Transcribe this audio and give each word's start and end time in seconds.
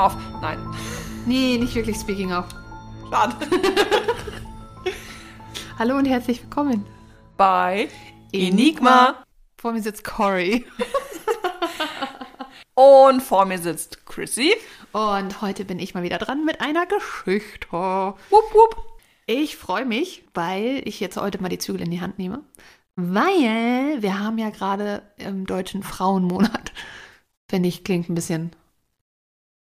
of. 0.00 0.16
Nein. 0.40 0.58
Nee, 1.26 1.58
nicht 1.58 1.74
wirklich 1.74 1.96
speaking 1.96 2.32
of. 2.32 2.46
Schade. 3.10 3.34
Hallo 5.78 5.96
und 5.96 6.06
herzlich 6.06 6.42
willkommen. 6.42 6.86
Bei 7.36 7.88
Enigma. 8.32 9.22
Vor 9.58 9.72
mir 9.72 9.82
sitzt 9.82 10.04
Cory. 10.04 10.64
Und 12.74 13.22
vor 13.22 13.44
mir 13.44 13.58
sitzt 13.58 14.06
Chrissy. 14.06 14.54
Und 14.92 15.42
heute 15.42 15.66
bin 15.66 15.78
ich 15.78 15.92
mal 15.92 16.02
wieder 16.02 16.16
dran 16.16 16.46
mit 16.46 16.62
einer 16.62 16.86
Geschichte. 16.86 17.66
Wupp, 17.70 18.54
wupp. 18.54 18.82
Ich 19.26 19.58
freue 19.58 19.84
mich, 19.84 20.24
weil 20.32 20.80
ich 20.86 20.98
jetzt 20.98 21.18
heute 21.18 21.42
mal 21.42 21.50
die 21.50 21.58
Zügel 21.58 21.82
in 21.82 21.90
die 21.90 22.00
Hand 22.00 22.18
nehme. 22.18 22.42
Weil 22.96 24.00
wir 24.00 24.18
haben 24.18 24.38
ja 24.38 24.48
gerade 24.48 25.02
im 25.18 25.44
deutschen 25.44 25.82
Frauenmonat. 25.82 26.72
Finde 27.50 27.68
ich, 27.68 27.84
klingt 27.84 28.08
ein 28.08 28.14
bisschen 28.14 28.52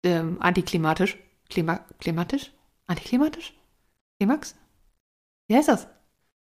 ähm, 0.06 0.36
antiklimatisch. 0.40 1.16
Klima 1.50 1.80
klimatisch? 2.00 2.52
Antiklimatisch? 2.86 3.52
Klimax? 4.18 4.54
Wie 5.48 5.56
heißt 5.56 5.68
das? 5.68 5.86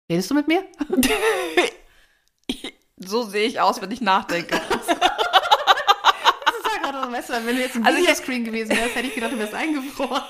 Redest 0.09 0.29
du 0.31 0.35
mit 0.35 0.47
mir? 0.47 0.63
so 2.97 3.23
sehe 3.23 3.47
ich 3.47 3.59
aus, 3.59 3.81
wenn 3.81 3.91
ich 3.91 4.01
nachdenke. 4.01 4.59
Das 6.45 6.55
ist 6.57 6.65
ja 6.71 6.91
gerade 6.91 7.05
so, 7.07 7.11
weißt 7.11 7.29
du, 7.29 7.33
wenn 7.45 7.55
du 7.55 7.61
jetzt 7.61 7.75
im 7.75 7.85
Also 7.85 7.97
ich- 7.97 8.03
Videoscreen 8.03 8.43
gewesen 8.45 8.69
wärst, 8.77 8.95
hätte 8.95 9.07
ich 9.07 9.15
gedacht, 9.15 9.31
du 9.33 9.39
wärst 9.39 9.53
eingefroren. 9.53 10.21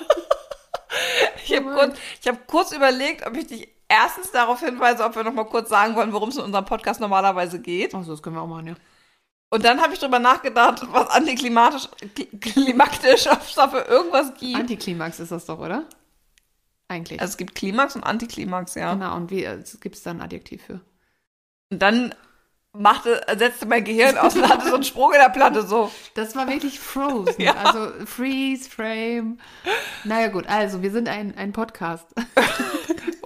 Ich 1.45 1.55
habe 1.55 1.73
kurz, 1.73 1.97
ich 2.21 2.27
hab 2.27 2.47
kurz 2.47 2.71
überlegt, 2.71 3.25
ob 3.27 3.35
ich 3.37 3.47
dich 3.47 3.67
erstens 3.87 4.31
darauf 4.31 4.61
hinweise, 4.61 5.03
ob 5.03 5.15
wir 5.15 5.23
noch 5.23 5.33
mal 5.33 5.43
kurz 5.45 5.69
sagen 5.69 5.95
wollen, 5.95 6.11
worum 6.13 6.29
es 6.29 6.37
in 6.37 6.43
unserem 6.43 6.65
Podcast 6.65 6.99
normalerweise 7.01 7.59
geht. 7.61 7.93
Achso, 7.93 8.11
das 8.11 8.23
können 8.23 8.35
wir 8.35 8.41
auch 8.41 8.47
machen, 8.47 8.67
ja. 8.67 8.75
Und 9.49 9.63
dann 9.63 9.81
habe 9.81 9.93
ich 9.93 9.99
drüber 9.99 10.19
nachgedacht, 10.19 10.81
was 10.91 11.09
antiklimatisch, 11.09 11.87
kli- 12.15 12.39
klimaktisch, 12.39 13.27
ob 13.31 13.41
es 13.41 13.53
dafür 13.55 13.87
irgendwas 13.87 14.33
gibt. 14.39 14.55
Antiklimax 14.59 15.19
ist 15.19 15.31
das 15.31 15.45
doch, 15.45 15.59
oder? 15.59 15.83
Eigentlich. 16.87 17.19
also 17.19 17.31
es 17.31 17.37
gibt 17.37 17.55
Klimax 17.55 17.95
und 17.95 18.03
Antiklimax, 18.03 18.75
ja. 18.75 18.93
genau, 18.93 19.15
und 19.15 19.31
wie 19.31 19.43
äh, 19.43 19.63
gibt 19.79 19.95
es 19.95 20.03
da 20.03 20.11
ein 20.11 20.21
Adjektiv 20.21 20.63
für? 20.65 20.81
Und 21.71 21.81
dann 21.81 22.13
machte, 22.73 23.25
setzte 23.37 23.65
mein 23.65 23.83
Gehirn 23.83 24.17
aus 24.17 24.35
und 24.35 24.47
hatte 24.47 24.67
so 24.67 24.75
einen 24.75 24.83
Sprung 24.83 25.13
in 25.13 25.19
der 25.19 25.29
Platte, 25.29 25.65
so. 25.65 25.89
Das 26.13 26.35
war 26.35 26.47
wirklich 26.47 26.79
Frozen. 26.79 27.35
Ja. 27.41 27.53
Also 27.55 28.05
Freeze, 28.05 28.69
Frame. 28.69 29.39
Naja, 30.03 30.27
gut, 30.27 30.45
also 30.47 30.81
wir 30.83 30.91
sind 30.91 31.07
ein, 31.09 31.35
ein 31.37 31.53
Podcast. 31.53 32.07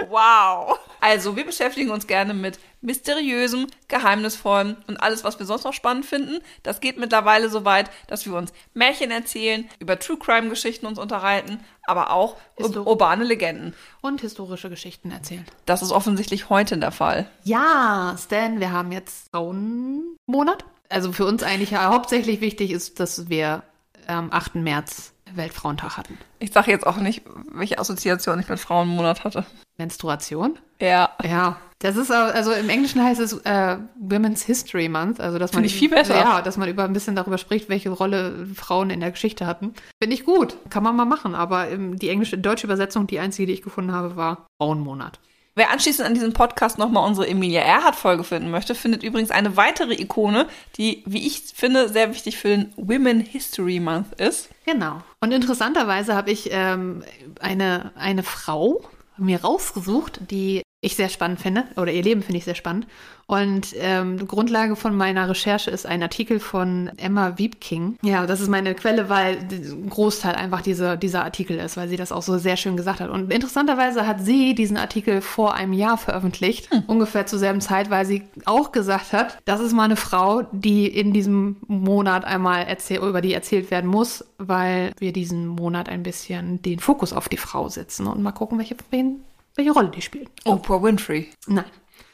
Wow. 0.10 0.80
Also, 1.02 1.36
wir 1.36 1.46
beschäftigen 1.46 1.92
uns 1.92 2.08
gerne 2.08 2.34
mit 2.34 2.60
mysteriösem, 2.82 3.68
geheimnisvollem 3.88 4.78
und 4.88 4.98
alles, 4.98 5.24
was 5.24 5.38
wir 5.40 5.46
sonst 5.46 5.64
noch 5.66 5.74
spannend 5.74 6.06
finden. 6.06 6.40
Das 6.64 6.80
geht 6.80 6.98
mittlerweile 6.98 7.50
so 7.50 7.66
weit, 7.66 7.90
dass 8.08 8.26
wir 8.26 8.34
uns 8.36 8.54
Märchen 8.74 9.12
erzählen, 9.12 9.68
über 9.80 10.00
True 10.00 10.18
Crime 10.18 10.50
Geschichten 10.50 10.86
uns 10.86 10.98
unterhalten, 11.00 11.60
aber 11.86 12.12
auch 12.12 12.38
ur 12.58 12.68
Histo- 12.68 12.86
urbane 12.86 13.24
Legenden. 13.24 13.74
Und 14.02 14.22
historische 14.22 14.70
Geschichten 14.70 15.12
erzählen. 15.12 15.46
Das 15.66 15.82
ist 15.82 15.92
offensichtlich 15.92 16.50
heute 16.50 16.78
der 16.78 16.92
Fall. 16.92 17.30
Ja, 17.44 18.16
Stan, 18.18 18.60
wir 18.60 18.72
haben 18.72 18.92
jetzt 18.92 19.30
Frauenmonat. 19.32 20.64
Also 20.90 21.12
für 21.12 21.26
uns 21.26 21.44
eigentlich 21.44 21.72
ja 21.72 21.92
hauptsächlich 21.92 22.42
wichtig 22.42 22.72
ist, 22.72 23.00
dass 23.00 23.30
wir 23.30 23.64
am 24.08 24.32
8. 24.32 24.56
März 24.56 25.14
Weltfrauentag 25.36 25.98
hatten. 25.98 26.18
Ich 26.40 26.52
sage 26.52 26.72
jetzt 26.72 26.86
auch 26.86 26.98
nicht, 26.98 27.24
welche 27.52 27.80
Assoziation 27.80 28.40
ich 28.40 28.50
mit 28.50 28.60
Frauenmonat 28.60 29.24
hatte. 29.24 29.46
Menstruation? 29.78 30.58
Ja. 30.80 31.12
Ja, 31.24 31.58
das 31.80 31.96
ist 31.96 32.12
also 32.12 32.52
im 32.52 32.68
Englischen 32.68 33.02
heißt 33.02 33.22
es 33.22 33.34
äh, 33.46 33.78
Women's 33.98 34.44
History 34.44 34.90
Month, 34.90 35.22
also 35.22 35.40
dass 35.40 35.54
man 35.54 35.64
ich 35.64 35.74
viel 35.74 35.90
besser. 35.90 36.16
Ja, 36.16 36.42
dass 36.42 36.58
man 36.58 36.68
über 36.68 36.84
ein 36.84 36.92
bisschen 36.92 37.16
darüber 37.16 37.38
spricht, 37.38 37.70
welche 37.70 37.90
Rolle 37.90 38.48
Frauen 38.54 38.90
in 38.90 39.00
der 39.00 39.12
Geschichte 39.12 39.46
hatten. 39.46 39.74
Finde 40.02 40.16
ich 40.16 40.26
gut, 40.26 40.58
kann 40.70 40.84
man 40.84 40.96
mal 40.98 41.06
machen. 41.06 41.36
Aber 41.36 41.68
die 41.68 42.10
englische, 42.10 42.38
deutsche 42.38 42.68
Übersetzung, 42.68 43.08
die 43.08 43.20
einzige, 43.20 43.48
die 43.48 43.54
ich 43.54 43.62
gefunden 43.62 43.94
habe, 43.94 44.18
war 44.18 44.46
Frauenmonat. 44.58 45.20
Wer 45.56 45.72
anschließend 45.72 46.08
an 46.08 46.14
diesem 46.14 46.34
Podcast 46.34 46.78
nochmal 46.78 47.08
unsere 47.08 47.28
Emilia 47.28 47.62
Earhart-Folge 47.62 48.24
finden 48.24 48.50
möchte, 48.52 48.76
findet 48.76 49.04
übrigens 49.04 49.32
eine 49.32 49.58
weitere 49.58 49.94
Ikone, 49.94 50.48
die, 50.78 51.04
wie 51.06 51.26
ich 51.26 51.42
finde, 51.54 51.90
sehr 51.90 52.12
wichtig 52.12 52.38
für 52.38 52.50
den 52.50 52.74
Women 52.78 53.20
History 53.20 53.80
Month 53.80 54.14
ist. 54.20 54.50
Genau. 54.66 55.02
Und 55.20 55.32
interessanterweise 55.32 56.16
habe 56.16 56.32
ich 56.32 56.50
ähm, 56.52 57.04
eine, 57.40 57.92
eine 57.96 58.24
Frau 58.24 58.82
mir 59.18 59.42
rausgesucht, 59.42 60.22
die 60.30 60.62
ich 60.82 60.96
sehr 60.96 61.10
spannend 61.10 61.42
finde, 61.42 61.66
oder 61.76 61.92
ihr 61.92 62.04
Leben 62.04 62.22
finde 62.22 62.38
ich 62.38 62.46
sehr 62.46 62.56
spannend. 62.56 62.88
Und 63.28 63.76
ähm, 63.78 64.28
Grundlage 64.28 64.76
von 64.76 64.96
meiner 64.96 65.30
Recherche 65.30 65.70
ist 65.70 65.86
ein 65.86 66.02
Artikel 66.02 66.40
von 66.40 66.90
Emma 66.98 67.38
Wiebking. 67.38 67.98
Ja, 68.02 68.26
das 68.26 68.40
ist 68.40 68.48
meine 68.48 68.74
Quelle, 68.74 69.08
weil 69.08 69.38
ein 69.38 69.90
Großteil 69.90 70.34
einfach 70.34 70.62
diese, 70.62 70.98
dieser 70.98 71.26
Artikel 71.26 71.60
ist, 71.60 71.78
weil 71.78 71.90
sie 71.90 71.98
das 71.98 72.12
auch 72.12 72.24
so 72.24 72.40
sehr 72.40 72.58
schön 72.58 72.76
gesagt 72.78 73.02
hat. 73.02 73.10
Und 73.10 73.32
interessanterweise 73.32 74.08
hat 74.08 74.22
sie 74.22 74.56
diesen 74.56 74.78
Artikel 74.78 75.22
vor 75.22 75.54
einem 75.54 75.74
Jahr 75.74 75.98
veröffentlicht, 75.98 76.70
ungefähr 76.88 77.28
zur 77.28 77.38
selben 77.38 77.62
Zeit, 77.62 77.92
weil 77.92 78.06
sie 78.06 78.24
auch 78.46 78.72
gesagt 78.72 79.14
hat, 79.14 79.38
das 79.46 79.60
ist 79.60 79.74
mal 79.74 79.84
eine 79.84 79.98
Frau, 79.98 80.44
die 80.52 80.88
in 80.88 81.14
diesem 81.14 81.58
Monat 81.68 82.26
einmal 82.26 82.66
erzähl 82.66 83.00
über 83.00 83.22
die 83.22 83.34
erzählt 83.34 83.70
werden 83.70 83.90
muss, 83.90 84.26
weil 84.40 84.92
wir 84.98 85.14
diesen 85.14 85.46
Monat 85.46 85.88
ein 85.88 86.04
bisschen 86.04 86.62
den 86.64 86.80
Fokus 86.80 87.14
auf 87.14 87.30
die 87.30 87.38
Frau 87.38 87.70
setzen 87.70 88.08
und 88.08 88.24
mal 88.24 88.32
gucken, 88.32 88.58
welche, 88.58 88.76
wen, 88.90 89.20
welche 89.56 89.72
Rolle 89.72 89.90
die 89.90 90.02
spielt. 90.02 90.30
Oprah 90.46 90.82
Winfrey. 90.82 91.30
Nein, 91.48 91.66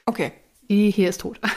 Okay. 0.06 0.32
die 0.70 0.92
hier 0.92 1.10
ist 1.10 1.22
tot. 1.22 1.40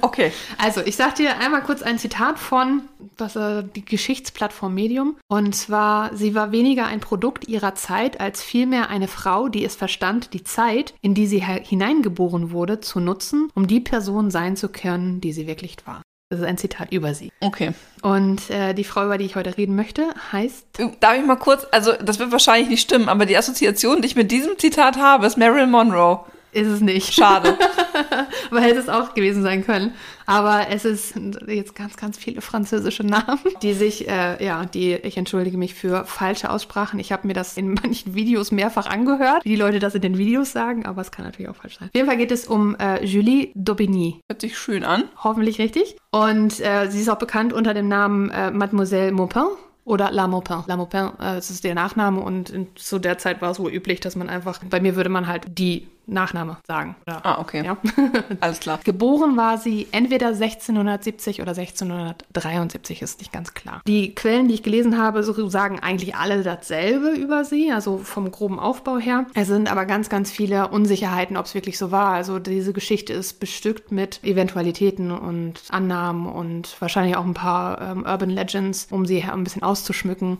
Okay. 0.00 0.32
Also, 0.58 0.80
ich 0.82 0.96
sag 0.96 1.14
dir 1.14 1.38
einmal 1.38 1.62
kurz 1.62 1.82
ein 1.82 1.98
Zitat 1.98 2.38
von 2.38 2.82
was, 3.16 3.36
äh, 3.36 3.64
die 3.64 3.84
Geschichtsplattform 3.84 4.74
Medium. 4.74 5.16
Und 5.28 5.54
zwar, 5.54 6.14
sie 6.16 6.34
war 6.34 6.52
weniger 6.52 6.86
ein 6.86 7.00
Produkt 7.00 7.48
ihrer 7.48 7.74
Zeit, 7.74 8.20
als 8.20 8.42
vielmehr 8.42 8.90
eine 8.90 9.08
Frau, 9.08 9.48
die 9.48 9.64
es 9.64 9.76
verstand, 9.76 10.32
die 10.34 10.44
Zeit, 10.44 10.94
in 11.00 11.14
die 11.14 11.26
sie 11.26 11.42
hineingeboren 11.44 12.50
wurde, 12.50 12.80
zu 12.80 13.00
nutzen, 13.00 13.48
um 13.54 13.66
die 13.66 13.80
Person 13.80 14.30
sein 14.30 14.56
zu 14.56 14.68
können, 14.68 15.20
die 15.20 15.32
sie 15.32 15.46
wirklich 15.46 15.76
war. 15.86 16.02
Das 16.34 16.40
ist 16.40 16.48
ein 16.48 16.58
Zitat 16.58 16.90
über 16.90 17.14
sie. 17.14 17.30
Okay. 17.38 17.74
Und 18.02 18.50
äh, 18.50 18.74
die 18.74 18.82
Frau, 18.82 19.04
über 19.04 19.18
die 19.18 19.24
ich 19.24 19.36
heute 19.36 19.56
reden 19.56 19.76
möchte, 19.76 20.02
heißt 20.32 20.66
Darf 20.98 21.16
ich 21.16 21.24
mal 21.24 21.36
kurz, 21.36 21.64
also 21.70 21.92
das 21.92 22.18
wird 22.18 22.32
wahrscheinlich 22.32 22.68
nicht 22.68 22.80
stimmen, 22.82 23.08
aber 23.08 23.24
die 23.24 23.36
Assoziation, 23.36 24.02
die 24.02 24.08
ich 24.08 24.16
mit 24.16 24.32
diesem 24.32 24.58
Zitat 24.58 24.96
habe, 24.96 25.26
ist 25.26 25.38
Marilyn 25.38 25.70
Monroe. 25.70 26.24
Ist 26.54 26.68
es 26.68 26.80
nicht. 26.80 27.12
Schade. 27.12 27.56
Aber 28.50 28.60
hätte 28.60 28.78
es 28.78 28.88
auch 28.88 29.14
gewesen 29.14 29.42
sein 29.42 29.64
können. 29.64 29.92
Aber 30.26 30.68
es 30.70 30.84
ist 30.84 31.14
jetzt 31.46 31.74
ganz, 31.74 31.96
ganz 31.96 32.16
viele 32.16 32.40
französische 32.40 33.04
Namen, 33.04 33.40
die 33.62 33.74
sich, 33.74 34.08
äh, 34.08 34.42
ja, 34.44 34.64
die, 34.64 34.94
ich 34.94 35.16
entschuldige 35.16 35.58
mich 35.58 35.74
für 35.74 36.04
falsche 36.04 36.50
Aussprachen. 36.50 36.98
Ich 36.98 37.12
habe 37.12 37.26
mir 37.26 37.34
das 37.34 37.56
in 37.56 37.74
manchen 37.74 38.14
Videos 38.14 38.52
mehrfach 38.52 38.86
angehört, 38.86 39.44
wie 39.44 39.50
die 39.50 39.56
Leute 39.56 39.78
das 39.78 39.94
in 39.94 40.02
den 40.02 40.18
Videos 40.18 40.52
sagen, 40.52 40.86
aber 40.86 41.02
es 41.02 41.10
kann 41.10 41.24
natürlich 41.24 41.50
auch 41.50 41.56
falsch 41.56 41.78
sein. 41.78 41.88
Auf 41.88 41.94
jeden 41.94 42.08
Fall 42.08 42.16
geht 42.16 42.30
es 42.30 42.46
um 42.46 42.76
äh, 42.76 43.04
Julie 43.04 43.50
Daubigny. 43.54 44.20
Hört 44.28 44.40
sich 44.40 44.56
schön 44.56 44.84
an. 44.84 45.04
Hoffentlich 45.22 45.58
richtig. 45.58 45.96
Und 46.10 46.60
äh, 46.60 46.88
sie 46.90 47.00
ist 47.00 47.08
auch 47.10 47.18
bekannt 47.18 47.52
unter 47.52 47.74
dem 47.74 47.88
Namen 47.88 48.30
äh, 48.30 48.50
Mademoiselle 48.50 49.12
Maupin. 49.12 49.44
Oder 49.84 50.10
La 50.12 50.26
Maupin. 50.26 50.64
La 50.66 50.78
Maupin, 50.78 51.08
äh, 51.18 51.34
das 51.34 51.50
ist 51.50 51.62
der 51.62 51.74
Nachname 51.74 52.20
und 52.20 52.48
in, 52.48 52.68
zu 52.74 52.98
der 52.98 53.18
Zeit 53.18 53.42
war 53.42 53.50
es 53.50 53.60
wohl 53.60 53.70
üblich, 53.70 54.00
dass 54.00 54.16
man 54.16 54.30
einfach, 54.30 54.60
bei 54.64 54.80
mir 54.80 54.96
würde 54.96 55.10
man 55.10 55.26
halt 55.26 55.58
die 55.58 55.88
Nachname 56.06 56.58
sagen. 56.66 56.96
Oder, 57.06 57.24
Ah, 57.24 57.40
okay. 57.40 57.64
Ja. 57.64 57.76
Alles 58.40 58.60
klar. 58.60 58.80
Geboren 58.84 59.36
war 59.36 59.58
sie 59.58 59.88
entweder 59.92 60.28
1670 60.28 61.40
oder 61.40 61.52
1673, 61.52 63.02
ist 63.02 63.20
nicht 63.20 63.32
ganz 63.32 63.54
klar. 63.54 63.80
Die 63.86 64.14
Quellen, 64.14 64.48
die 64.48 64.54
ich 64.54 64.62
gelesen 64.62 64.98
habe, 64.98 65.22
so 65.22 65.48
sagen 65.48 65.80
eigentlich 65.80 66.14
alle 66.14 66.42
dasselbe 66.42 67.10
über 67.10 67.44
sie, 67.44 67.72
also 67.72 67.98
vom 67.98 68.30
groben 68.30 68.58
Aufbau 68.58 68.98
her. 68.98 69.26
Es 69.34 69.48
sind 69.48 69.70
aber 69.70 69.86
ganz, 69.86 70.08
ganz 70.08 70.30
viele 70.30 70.68
Unsicherheiten, 70.68 71.36
ob 71.36 71.46
es 71.46 71.54
wirklich 71.54 71.78
so 71.78 71.90
war. 71.90 72.10
Also 72.12 72.38
diese 72.38 72.72
Geschichte 72.72 73.12
ist 73.12 73.40
bestückt 73.40 73.92
mit 73.92 74.22
Eventualitäten 74.22 75.10
und 75.10 75.60
Annahmen 75.70 76.26
und 76.26 76.80
wahrscheinlich 76.80 77.16
auch 77.16 77.24
ein 77.24 77.34
paar 77.34 77.80
ähm, 77.80 78.04
Urban 78.04 78.30
Legends, 78.30 78.88
um 78.90 79.06
sie 79.06 79.22
ein 79.22 79.44
bisschen 79.44 79.62
auszuschmücken. 79.62 80.38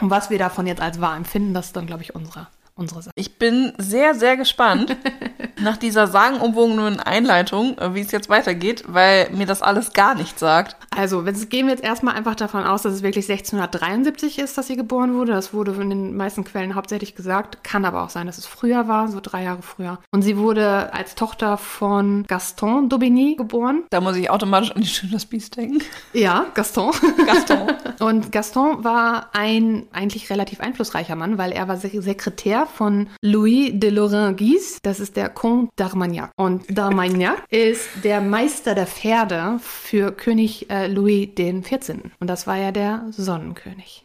Und 0.00 0.10
was 0.10 0.30
wir 0.30 0.38
davon 0.38 0.66
jetzt 0.66 0.80
als 0.80 1.00
wahr 1.00 1.16
empfinden, 1.16 1.52
das 1.54 1.66
ist 1.66 1.76
dann, 1.76 1.86
glaube 1.86 2.02
ich, 2.02 2.14
unsere, 2.14 2.48
unsere 2.80 3.02
Sache. 3.02 3.12
Ich 3.14 3.38
bin 3.38 3.72
sehr, 3.78 4.14
sehr 4.14 4.36
gespannt 4.36 4.96
nach 5.60 5.76
dieser 5.76 6.06
sagenumwogenen 6.06 7.00
Einleitung, 7.00 7.76
äh, 7.78 7.94
wie 7.94 8.00
es 8.00 8.10
jetzt 8.12 8.28
weitergeht, 8.28 8.84
weil 8.86 9.30
mir 9.30 9.46
das 9.46 9.62
alles 9.62 9.92
gar 9.92 10.14
nichts 10.14 10.40
sagt. 10.40 10.76
Also, 10.96 11.22
gehen 11.22 11.66
wir 11.66 11.74
jetzt 11.74 11.84
erstmal 11.84 12.14
einfach 12.14 12.34
davon 12.34 12.64
aus, 12.64 12.82
dass 12.82 12.94
es 12.94 13.02
wirklich 13.02 13.26
1673 13.28 14.38
ist, 14.38 14.58
dass 14.58 14.66
sie 14.66 14.76
geboren 14.76 15.14
wurde. 15.14 15.32
Das 15.32 15.52
wurde 15.54 15.72
in 15.72 15.90
den 15.90 16.16
meisten 16.16 16.44
Quellen 16.44 16.74
hauptsächlich 16.74 17.14
gesagt. 17.14 17.62
Kann 17.64 17.84
aber 17.84 18.02
auch 18.02 18.10
sein, 18.10 18.26
dass 18.26 18.38
es 18.38 18.46
früher 18.46 18.88
war, 18.88 19.08
so 19.08 19.20
drei 19.22 19.44
Jahre 19.44 19.62
früher. 19.62 19.98
Und 20.10 20.22
sie 20.22 20.36
wurde 20.36 20.92
als 20.92 21.14
Tochter 21.14 21.56
von 21.56 22.24
Gaston 22.26 22.88
d'Aubigny 22.88 23.36
geboren. 23.36 23.84
Da 23.90 24.00
muss 24.00 24.16
ich 24.16 24.30
automatisch 24.30 24.72
an 24.72 24.82
die 24.82 24.88
Schöne 24.88 25.12
das 25.12 25.26
Biest 25.26 25.56
denken. 25.56 25.80
Ja, 26.12 26.46
Gaston. 26.54 26.92
Gaston. 27.26 27.68
Und 28.00 28.32
Gaston 28.32 28.82
war 28.84 29.30
ein 29.32 29.86
eigentlich 29.92 30.30
relativ 30.30 30.60
einflussreicher 30.60 31.16
Mann, 31.16 31.38
weil 31.38 31.52
er 31.52 31.68
war 31.68 31.76
Sek- 31.76 32.00
Sekretär 32.02 32.66
von 32.66 33.08
Louis 33.22 33.70
de 33.74 33.90
Lorrain-Guise. 33.90 34.78
Das 34.82 35.00
ist 35.00 35.16
der 35.16 35.28
Comte 35.34 35.60
Comte 35.60 35.72
d'Armagnac. 35.76 36.30
Und 36.36 36.66
d'Armagnac 36.70 37.42
ist 37.50 37.88
der 38.04 38.20
Meister 38.20 38.74
der 38.74 38.86
Pferde 38.86 39.58
für 39.60 40.12
König 40.12 40.70
äh, 40.70 40.86
Louis 40.86 41.28
XIV. 41.34 41.96
Und 42.18 42.28
das 42.28 42.46
war 42.46 42.56
ja 42.56 42.72
der 42.72 43.06
Sonnenkönig. 43.10 44.04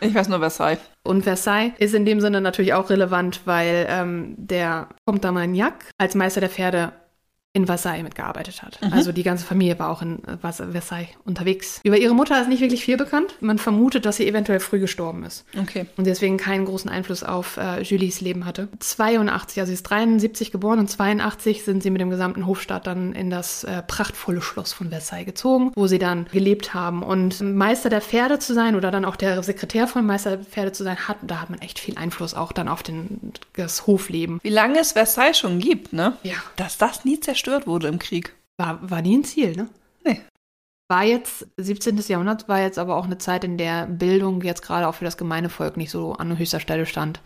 Ich 0.00 0.14
weiß 0.14 0.28
nur 0.28 0.38
Versailles. 0.38 0.80
Und 1.02 1.22
Versailles 1.22 1.72
ist 1.78 1.94
in 1.94 2.04
dem 2.04 2.20
Sinne 2.20 2.40
natürlich 2.40 2.74
auch 2.74 2.90
relevant, 2.90 3.42
weil 3.44 3.86
ähm, 3.88 4.34
der 4.36 4.88
Comte 5.06 5.28
d'Armagnac 5.28 5.74
als 5.98 6.14
Meister 6.14 6.40
der 6.40 6.50
Pferde 6.50 6.92
in 7.54 7.66
Versailles 7.66 8.02
mitgearbeitet 8.02 8.62
hat. 8.62 8.78
Also 8.90 9.12
die 9.12 9.22
ganze 9.22 9.46
Familie 9.46 9.78
war 9.78 9.88
auch 9.88 10.02
in 10.02 10.22
äh, 10.24 10.36
Vers- 10.36 10.56
Versailles 10.72 11.08
unterwegs. 11.24 11.80
Über 11.84 11.96
ihre 11.96 12.12
Mutter 12.14 12.38
ist 12.40 12.48
nicht 12.48 12.60
wirklich 12.60 12.84
viel 12.84 12.96
bekannt. 12.96 13.36
Man 13.40 13.58
vermutet, 13.58 14.04
dass 14.06 14.16
sie 14.16 14.26
eventuell 14.28 14.58
früh 14.60 14.80
gestorben 14.80 15.24
ist 15.24 15.44
Okay. 15.58 15.86
und 15.96 16.06
deswegen 16.06 16.36
keinen 16.36 16.64
großen 16.64 16.90
Einfluss 16.90 17.22
auf 17.22 17.56
äh, 17.56 17.80
Julies 17.82 18.20
Leben 18.20 18.44
hatte. 18.44 18.68
82, 18.80 19.60
also 19.60 19.68
sie 19.68 19.74
ist 19.74 19.84
73 19.84 20.50
geboren 20.50 20.80
und 20.80 20.90
82 20.90 21.62
sind 21.64 21.82
sie 21.84 21.90
mit 21.90 22.00
dem 22.00 22.10
gesamten 22.10 22.46
Hofstaat 22.46 22.88
dann 22.88 23.12
in 23.12 23.30
das 23.30 23.62
äh, 23.62 23.82
prachtvolle 23.82 24.42
Schloss 24.42 24.72
von 24.72 24.90
Versailles 24.90 25.24
gezogen, 25.26 25.70
wo 25.76 25.86
sie 25.86 26.00
dann 26.00 26.26
gelebt 26.32 26.74
haben. 26.74 27.04
Und 27.04 27.40
Meister 27.40 27.88
der 27.88 28.00
Pferde 28.00 28.40
zu 28.40 28.52
sein 28.52 28.74
oder 28.74 28.90
dann 28.90 29.04
auch 29.04 29.14
der 29.16 29.40
Sekretär 29.44 29.86
von 29.86 30.04
Meister 30.04 30.30
der 30.36 30.44
Pferde 30.44 30.72
zu 30.72 30.82
sein, 30.82 30.96
hat, 31.06 31.18
da 31.22 31.40
hat 31.40 31.50
man 31.50 31.60
echt 31.60 31.78
viel 31.78 31.96
Einfluss 31.96 32.34
auch 32.34 32.50
dann 32.50 32.66
auf 32.66 32.82
den, 32.82 33.32
das 33.54 33.86
Hofleben. 33.86 34.40
Wie 34.42 34.48
lange 34.48 34.80
es 34.80 34.90
Versailles 34.92 35.38
schon 35.38 35.60
gibt, 35.60 35.92
ne? 35.92 36.14
Ja. 36.24 36.34
Dass 36.56 36.78
das 36.78 37.04
nie 37.04 37.20
zerstört 37.20 37.43
wurde 37.66 37.88
im 37.88 37.98
Krieg. 37.98 38.34
War, 38.56 38.78
war 38.88 39.02
nie 39.02 39.16
ein 39.16 39.24
Ziel, 39.24 39.56
ne? 39.56 39.68
Nee. 40.04 40.20
War 40.88 41.04
jetzt, 41.04 41.46
17. 41.56 41.96
Jahrhundert 42.08 42.48
war 42.48 42.60
jetzt 42.60 42.78
aber 42.78 42.96
auch 42.96 43.04
eine 43.04 43.18
Zeit, 43.18 43.44
in 43.44 43.58
der 43.58 43.86
Bildung 43.86 44.42
jetzt 44.42 44.62
gerade 44.62 44.86
auch 44.86 44.94
für 44.94 45.04
das 45.04 45.16
gemeine 45.16 45.48
Volk 45.48 45.76
nicht 45.76 45.90
so 45.90 46.12
an 46.12 46.38
höchster 46.38 46.60
Stelle 46.60 46.86
stand. 46.86 47.20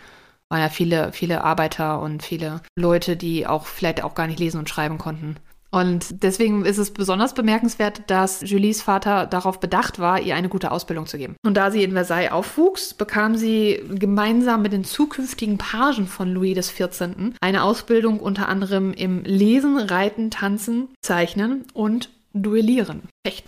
Waren 0.49 0.61
ja 0.61 0.69
viele, 0.69 1.13
viele 1.13 1.45
Arbeiter 1.45 2.01
und 2.01 2.23
viele 2.23 2.63
Leute, 2.77 3.17
die 3.17 3.47
auch 3.47 3.67
vielleicht 3.67 4.03
auch 4.03 4.15
gar 4.15 4.27
nicht 4.27 4.39
lesen 4.39 4.59
und 4.59 4.71
schreiben 4.71 4.97
konnten. 4.97 5.37
Und 5.71 6.23
deswegen 6.23 6.65
ist 6.65 6.79
es 6.79 6.93
besonders 6.93 7.35
bemerkenswert, 7.35 8.03
dass 8.07 8.41
Julies 8.41 8.83
Vater 8.83 9.27
darauf 9.27 9.61
bedacht 9.61 9.99
war, 9.99 10.21
ihr 10.21 10.35
eine 10.35 10.49
gute 10.49 10.71
Ausbildung 10.71 11.07
zu 11.07 11.19
geben. 11.19 11.37
Und 11.45 11.57
da 11.57 11.71
sie 11.71 11.83
in 11.83 11.93
Versailles 11.93 12.33
aufwuchs, 12.33 12.95
bekam 12.95 13.37
sie 13.37 13.83
gemeinsam 13.91 14.63
mit 14.63 14.73
den 14.73 14.85
zukünftigen 14.85 15.59
Pagen 15.59 16.07
von 16.07 16.33
Louis 16.33 16.57
XIV. 16.57 17.35
eine 17.41 17.63
Ausbildung 17.63 18.21
unter 18.21 18.49
anderem 18.49 18.93
im 18.93 19.23
Lesen, 19.25 19.79
Reiten, 19.79 20.31
Tanzen, 20.31 20.89
Zeichnen 21.03 21.65
und 21.75 22.11
Duellieren. 22.33 23.03
Echt. 23.25 23.45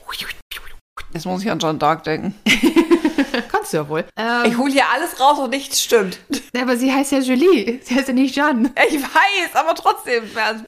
Jetzt 1.13 1.27
muss 1.27 1.43
ich 1.43 1.51
an 1.51 1.59
John 1.59 1.79
Dark 1.79 2.05
denken. 2.05 2.35
Kannst 3.53 3.73
du 3.73 3.79
ja 3.79 3.89
wohl. 3.89 4.05
Ich 4.17 4.23
Ähm, 4.53 4.59
hole 4.59 4.73
hier 4.73 4.85
alles 4.93 5.19
raus 5.21 5.39
und 5.39 5.51
nichts 5.51 5.83
stimmt. 5.83 6.19
aber 6.61 6.77
sie 6.77 6.93
heißt 6.93 7.13
ja 7.13 7.19
Julie. 7.21 7.81
Sie 7.83 7.95
heißt 7.95 8.09
ja 8.09 8.15
nicht 8.15 8.35
Jeanne. 8.35 8.71
Ich 8.89 9.01
weiß, 9.03 9.55
aber 9.55 9.75
trotzdem. 9.75 10.25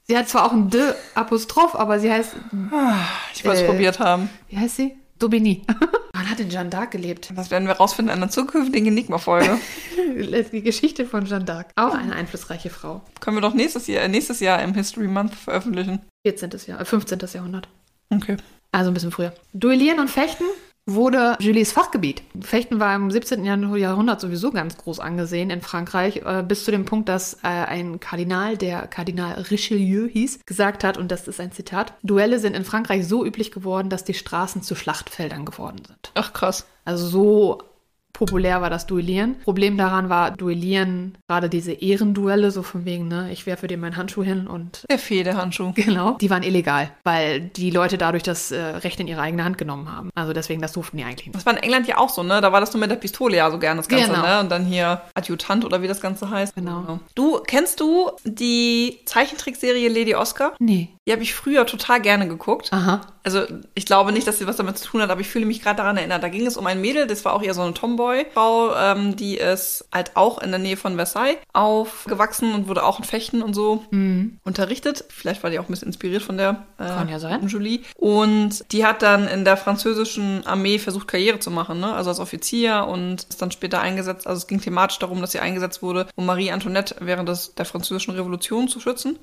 Sie 0.07 0.17
hat 0.17 0.29
zwar 0.29 0.45
auch 0.45 0.51
ein 0.53 0.69
D 0.69 0.79
Apostroph, 1.15 1.75
aber 1.75 1.99
sie 1.99 2.11
heißt, 2.11 2.31
Ich 3.35 3.45
wollte 3.45 3.59
es 3.61 3.63
Äh. 3.63 3.67
probiert 3.67 3.99
haben. 3.99 4.29
wie 4.49 4.57
heißt 4.57 4.77
sie? 4.77 4.95
Daubigny. 5.19 5.61
Wann 6.13 6.29
hat 6.29 6.39
denn 6.39 6.49
Jeanne 6.49 6.69
d'Arc 6.69 6.87
gelebt? 6.91 7.31
Das 7.35 7.49
werden 7.49 7.67
wir 7.67 7.75
rausfinden 7.75 8.13
in 8.15 8.21
einer 8.21 8.29
zukünftigen 8.31 8.87
Enigma-Folge. 8.89 9.57
Die 10.51 10.61
Geschichte 10.61 11.05
von 11.05 11.25
Jeanne 11.25 11.45
d'Arc. 11.45 11.65
Auch 11.75 11.93
eine 11.95 12.13
einflussreiche 12.15 12.69
Frau. 12.69 13.01
Können 13.19 13.37
wir 13.37 13.41
doch 13.41 13.53
nächstes 13.53 13.87
Jahr, 13.87 14.07
nächstes 14.07 14.39
Jahr 14.39 14.61
im 14.61 14.73
History 14.73 15.07
Month 15.07 15.33
veröffentlichen. 15.33 16.01
14. 16.25 16.51
Jahr, 16.67 16.81
äh, 16.81 16.85
15. 16.85 17.19
Jahrhundert. 17.33 17.67
Okay. 18.09 18.37
Also 18.71 18.91
ein 18.91 18.93
bisschen 18.93 19.11
früher. 19.11 19.33
Duellieren 19.53 19.99
und 19.99 20.09
Fechten 20.09 20.43
wurde 20.85 21.37
Julies 21.39 21.71
Fachgebiet. 21.71 22.23
Fechten 22.41 22.79
war 22.79 22.95
im 22.95 23.09
17. 23.09 23.43
Jahrh- 23.45 23.77
Jahrhundert 23.77 24.19
sowieso 24.19 24.51
ganz 24.51 24.77
groß 24.77 24.99
angesehen 24.99 25.49
in 25.49 25.61
Frankreich, 25.61 26.17
äh, 26.25 26.43
bis 26.45 26.65
zu 26.65 26.71
dem 26.71 26.85
Punkt, 26.85 27.07
dass 27.09 27.35
äh, 27.35 27.47
ein 27.47 27.99
Kardinal, 27.99 28.57
der 28.57 28.87
Kardinal 28.87 29.33
Richelieu 29.49 30.07
hieß, 30.07 30.45
gesagt 30.45 30.83
hat, 30.83 30.97
und 30.97 31.11
das 31.11 31.27
ist 31.27 31.39
ein 31.39 31.51
Zitat, 31.51 31.93
Duelle 32.03 32.39
sind 32.39 32.55
in 32.55 32.65
Frankreich 32.65 33.07
so 33.07 33.25
üblich 33.25 33.51
geworden, 33.51 33.89
dass 33.89 34.03
die 34.03 34.13
Straßen 34.13 34.61
zu 34.61 34.75
Schlachtfeldern 34.75 35.45
geworden 35.45 35.81
sind. 35.87 36.11
Ach 36.15 36.33
krass. 36.33 36.65
Also 36.85 37.07
so 37.07 37.57
populär 38.13 38.61
war 38.61 38.69
das 38.69 38.85
Duellieren. 38.85 39.35
Problem 39.43 39.77
daran 39.77 40.07
war 40.09 40.31
Duellieren, 40.31 41.17
gerade 41.27 41.49
diese 41.49 41.73
Ehrenduelle, 41.73 42.51
so 42.51 42.61
von 42.63 42.85
wegen, 42.85 43.07
ne, 43.07 43.31
ich 43.31 43.45
werfe 43.45 43.67
dir 43.67 43.77
meinen 43.77 43.97
Handschuh 43.97 44.23
hin 44.23 44.47
und 44.47 44.83
Der 44.89 44.99
Fehdehandschuh. 44.99 45.73
Genau. 45.75 46.11
Die 46.21 46.29
waren 46.29 46.43
illegal, 46.43 46.91
weil 47.03 47.41
die 47.41 47.71
Leute 47.71 47.97
dadurch 47.97 48.23
das 48.23 48.51
äh, 48.51 48.59
Recht 48.61 48.99
in 48.99 49.07
ihre 49.07 49.21
eigene 49.21 49.43
Hand 49.43 49.57
genommen 49.57 49.91
haben. 49.91 50.09
Also 50.15 50.33
deswegen, 50.33 50.61
das 50.61 50.73
durften 50.73 50.97
die 50.97 51.03
eigentlich 51.03 51.27
nicht. 51.27 51.35
Das 51.35 51.45
war 51.45 51.53
in 51.57 51.61
England 51.63 51.87
ja 51.87 51.97
auch 51.97 52.09
so, 52.09 52.23
ne? 52.23 52.39
Da 52.41 52.51
war 52.51 52.59
das 52.61 52.71
nur 52.73 52.79
mit 52.81 52.91
der 52.91 52.95
Pistole 52.97 53.35
ja 53.37 53.49
so 53.51 53.57
gern 53.59 53.77
das 53.77 53.87
Ganze, 53.87 54.07
Genau. 54.11 54.21
ne? 54.21 54.39
Und 54.39 54.49
dann 54.51 54.65
hier 54.65 55.01
Adjutant 55.15 55.65
oder 55.65 55.81
wie 55.81 55.87
das 55.87 55.99
Ganze 56.01 56.29
heißt. 56.29 56.55
Genau. 56.55 56.99
Du, 57.15 57.39
kennst 57.45 57.79
du 57.79 58.11
die 58.23 58.99
Zeichentrickserie 59.05 59.89
Lady 59.89 60.15
Oscar? 60.15 60.53
Nee. 60.59 60.89
Die 61.05 61.11
habe 61.11 61.21
ich 61.21 61.33
früher 61.33 61.65
total 61.65 61.99
gerne 61.99 62.27
geguckt. 62.27 62.71
Aha. 62.71 63.01
Also 63.23 63.43
ich 63.73 63.85
glaube 63.85 64.11
nicht, 64.11 64.27
dass 64.27 64.39
sie 64.39 64.47
was 64.47 64.57
damit 64.57 64.77
zu 64.77 64.87
tun 64.87 65.01
hat, 65.01 65.09
aber 65.09 65.21
ich 65.21 65.27
fühle 65.27 65.45
mich 65.45 65.61
gerade 65.61 65.77
daran 65.77 65.97
erinnert. 65.97 66.23
Da 66.23 66.29
ging 66.29 66.45
es 66.45 66.57
um 66.57 66.65
ein 66.65 66.79
Mädel, 66.79 67.07
das 67.07 67.25
war 67.25 67.33
auch 67.33 67.43
eher 67.43 67.53
so 67.53 67.61
eine 67.61 67.73
Tomboy-Frau, 67.73 68.75
ähm, 68.75 69.15
die 69.15 69.37
ist 69.37 69.85
halt 69.93 70.15
auch 70.15 70.41
in 70.41 70.51
der 70.51 70.59
Nähe 70.59 70.77
von 70.77 70.95
Versailles 70.95 71.37
aufgewachsen 71.51 72.53
und 72.53 72.67
wurde 72.67 72.83
auch 72.83 72.99
in 72.99 73.05
Fechten 73.05 73.41
und 73.41 73.53
so 73.53 73.83
unterrichtet. 74.43 75.05
Vielleicht 75.09 75.43
war 75.43 75.49
die 75.49 75.59
auch 75.59 75.63
ein 75.63 75.71
bisschen 75.71 75.87
inspiriert 75.87 76.23
von 76.23 76.37
der 76.37 76.65
äh, 76.77 76.85
Kann 76.85 77.09
ja 77.09 77.19
sein. 77.19 77.47
Julie. 77.47 77.81
Und 77.95 78.65
die 78.71 78.85
hat 78.85 79.01
dann 79.01 79.27
in 79.27 79.45
der 79.45 79.57
französischen 79.57 80.45
Armee 80.45 80.79
versucht, 80.79 81.07
Karriere 81.07 81.39
zu 81.39 81.51
machen, 81.51 81.79
ne? 81.79 81.93
also 81.93 82.09
als 82.09 82.19
Offizier 82.19 82.87
und 82.89 83.23
ist 83.23 83.41
dann 83.41 83.51
später 83.51 83.81
eingesetzt. 83.81 84.27
Also 84.27 84.39
es 84.39 84.47
ging 84.47 84.61
thematisch 84.61 84.99
darum, 84.99 85.21
dass 85.21 85.31
sie 85.31 85.39
eingesetzt 85.39 85.81
wurde, 85.81 86.07
um 86.15 86.25
Marie 86.25 86.51
Antoinette 86.51 86.95
während 86.99 87.27
des, 87.27 87.55
der 87.55 87.65
französischen 87.65 88.13
Revolution 88.13 88.67
zu 88.67 88.79
schützen. 88.79 89.17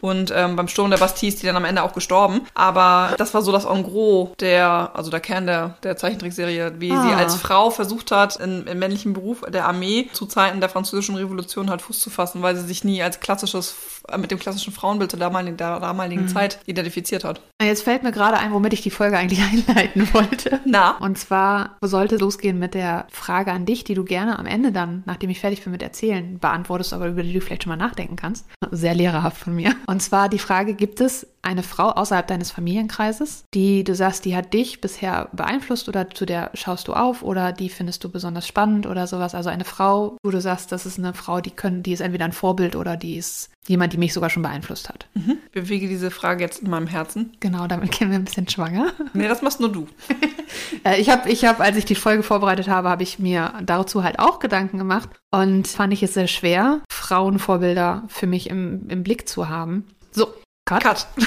Und 0.00 0.32
ähm, 0.34 0.56
beim 0.56 0.68
Sturm 0.68 0.90
der 0.90 0.98
Bastille 0.98 1.25
ist 1.28 1.42
die 1.42 1.46
dann 1.46 1.56
am 1.56 1.64
Ende 1.64 1.82
auch 1.82 1.92
gestorben. 1.92 2.42
Aber 2.54 3.14
das 3.18 3.34
war 3.34 3.42
so 3.42 3.52
das 3.52 3.64
En 3.64 3.82
gros 3.82 4.30
der, 4.40 4.90
also 4.94 5.10
der 5.10 5.20
Kern 5.20 5.46
der, 5.46 5.76
der 5.82 5.96
Zeichentrickserie, 5.96 6.74
wie 6.78 6.90
sie 6.90 6.94
Ah. 6.96 7.16
als 7.16 7.34
Frau 7.36 7.70
versucht 7.70 8.10
hat, 8.10 8.36
in, 8.36 8.66
im 8.66 8.78
männlichen 8.78 9.12
Beruf 9.12 9.42
der 9.48 9.66
Armee 9.66 10.08
zu 10.12 10.26
Zeiten 10.26 10.60
der 10.60 10.68
französischen 10.68 11.16
Revolution 11.16 11.70
halt 11.70 11.82
Fuß 11.82 12.00
zu 12.00 12.10
fassen, 12.10 12.42
weil 12.42 12.56
sie 12.56 12.66
sich 12.66 12.84
nie 12.84 13.02
als 13.02 13.20
klassisches, 13.20 13.74
äh, 14.08 14.18
mit 14.18 14.30
dem 14.30 14.38
klassischen 14.38 14.72
Frauenbild 14.72 15.12
der 15.12 15.18
damaligen, 15.20 15.56
der 15.56 15.80
damaligen 15.80 16.28
Zeit 16.28 16.58
identifiziert 16.66 17.24
hat. 17.24 17.40
Jetzt 17.62 17.82
fällt 17.82 18.02
mir 18.02 18.12
gerade 18.12 18.36
ein, 18.38 18.52
womit 18.52 18.72
ich 18.72 18.82
die 18.82 18.90
Folge 18.90 19.16
eigentlich 19.18 19.40
einleiten 19.68 20.08
wollte. 20.12 20.60
Na? 20.64 20.96
Und 20.98 21.18
zwar 21.18 21.76
sollte 21.80 22.16
losgehen 22.16 22.58
mit 22.58 22.74
der 22.74 23.06
Frage 23.10 23.52
an 23.52 23.64
dich, 23.66 23.84
die 23.84 23.94
du 23.94 24.04
gerne 24.04 24.38
am 24.38 24.46
Ende 24.46 24.72
dann, 24.72 25.02
nachdem 25.06 25.30
ich 25.30 25.40
fertig 25.40 25.62
bin 25.62 25.72
mit 25.72 25.82
Erzählen, 25.82 26.38
beantwortest, 26.38 26.92
aber 26.92 27.06
über 27.08 27.22
die 27.22 27.32
du 27.32 27.40
vielleicht 27.40 27.62
schon 27.64 27.70
mal 27.70 27.76
nachdenken 27.76 28.16
kannst. 28.16 28.46
Sehr 28.70 28.94
lehrerhaft 28.94 29.38
von 29.38 29.54
mir. 29.54 29.74
Und 29.86 30.02
zwar 30.02 30.28
die 30.28 30.38
Frage, 30.38 30.74
gibt 30.74 31.00
es 31.00 31.15
eine 31.42 31.62
Frau 31.62 31.90
außerhalb 31.90 32.26
deines 32.26 32.50
Familienkreises, 32.50 33.44
die 33.54 33.84
du 33.84 33.94
sagst, 33.94 34.24
die 34.24 34.34
hat 34.34 34.52
dich 34.52 34.80
bisher 34.80 35.28
beeinflusst 35.32 35.88
oder 35.88 36.10
zu 36.10 36.26
der 36.26 36.50
schaust 36.54 36.88
du 36.88 36.92
auf 36.94 37.22
oder 37.22 37.52
die 37.52 37.68
findest 37.68 38.02
du 38.02 38.08
besonders 38.10 38.46
spannend 38.48 38.86
oder 38.86 39.06
sowas? 39.06 39.34
Also 39.34 39.48
eine 39.48 39.64
Frau, 39.64 40.16
wo 40.24 40.30
du 40.30 40.40
sagst, 40.40 40.72
das 40.72 40.86
ist 40.86 40.98
eine 40.98 41.14
Frau, 41.14 41.40
die 41.40 41.52
können, 41.52 41.82
die 41.84 41.92
ist 41.92 42.00
entweder 42.00 42.24
ein 42.24 42.32
Vorbild 42.32 42.74
oder 42.74 42.96
die 42.96 43.16
ist 43.16 43.50
jemand, 43.68 43.92
die 43.92 43.98
mich 43.98 44.12
sogar 44.12 44.30
schon 44.30 44.42
beeinflusst 44.42 44.88
hat. 44.88 45.06
Ich 45.14 45.50
bewege 45.52 45.88
diese 45.88 46.10
Frage 46.10 46.42
jetzt 46.44 46.62
in 46.62 46.70
meinem 46.70 46.86
Herzen. 46.86 47.32
Genau, 47.40 47.66
damit 47.66 47.92
kennen 47.92 48.10
wir 48.10 48.18
ein 48.18 48.24
bisschen 48.24 48.48
schwanger. 48.48 48.92
Nee, 49.12 49.28
das 49.28 49.42
machst 49.42 49.60
nur 49.60 49.70
du. 49.72 49.86
Äh, 50.84 51.00
Ich 51.00 51.10
habe, 51.10 51.28
ich 51.28 51.44
hab, 51.44 51.60
als 51.60 51.76
ich 51.76 51.84
die 51.84 51.94
Folge 51.94 52.22
vorbereitet 52.22 52.68
habe, 52.68 52.88
habe 52.88 53.02
ich 53.02 53.18
mir 53.18 53.52
dazu 53.64 54.04
halt 54.04 54.18
auch 54.18 54.38
Gedanken 54.38 54.78
gemacht 54.78 55.08
und 55.30 55.66
fand 55.66 55.92
ich 55.92 56.02
es 56.02 56.14
sehr 56.14 56.28
schwer, 56.28 56.80
Frauenvorbilder 56.90 58.04
für 58.08 58.26
mich 58.26 58.48
im, 58.48 58.88
im 58.88 59.02
Blick 59.02 59.28
zu 59.28 59.48
haben. 59.48 59.84
So, 60.12 60.28
Cut. 60.66 60.82
Cut. 60.82 61.06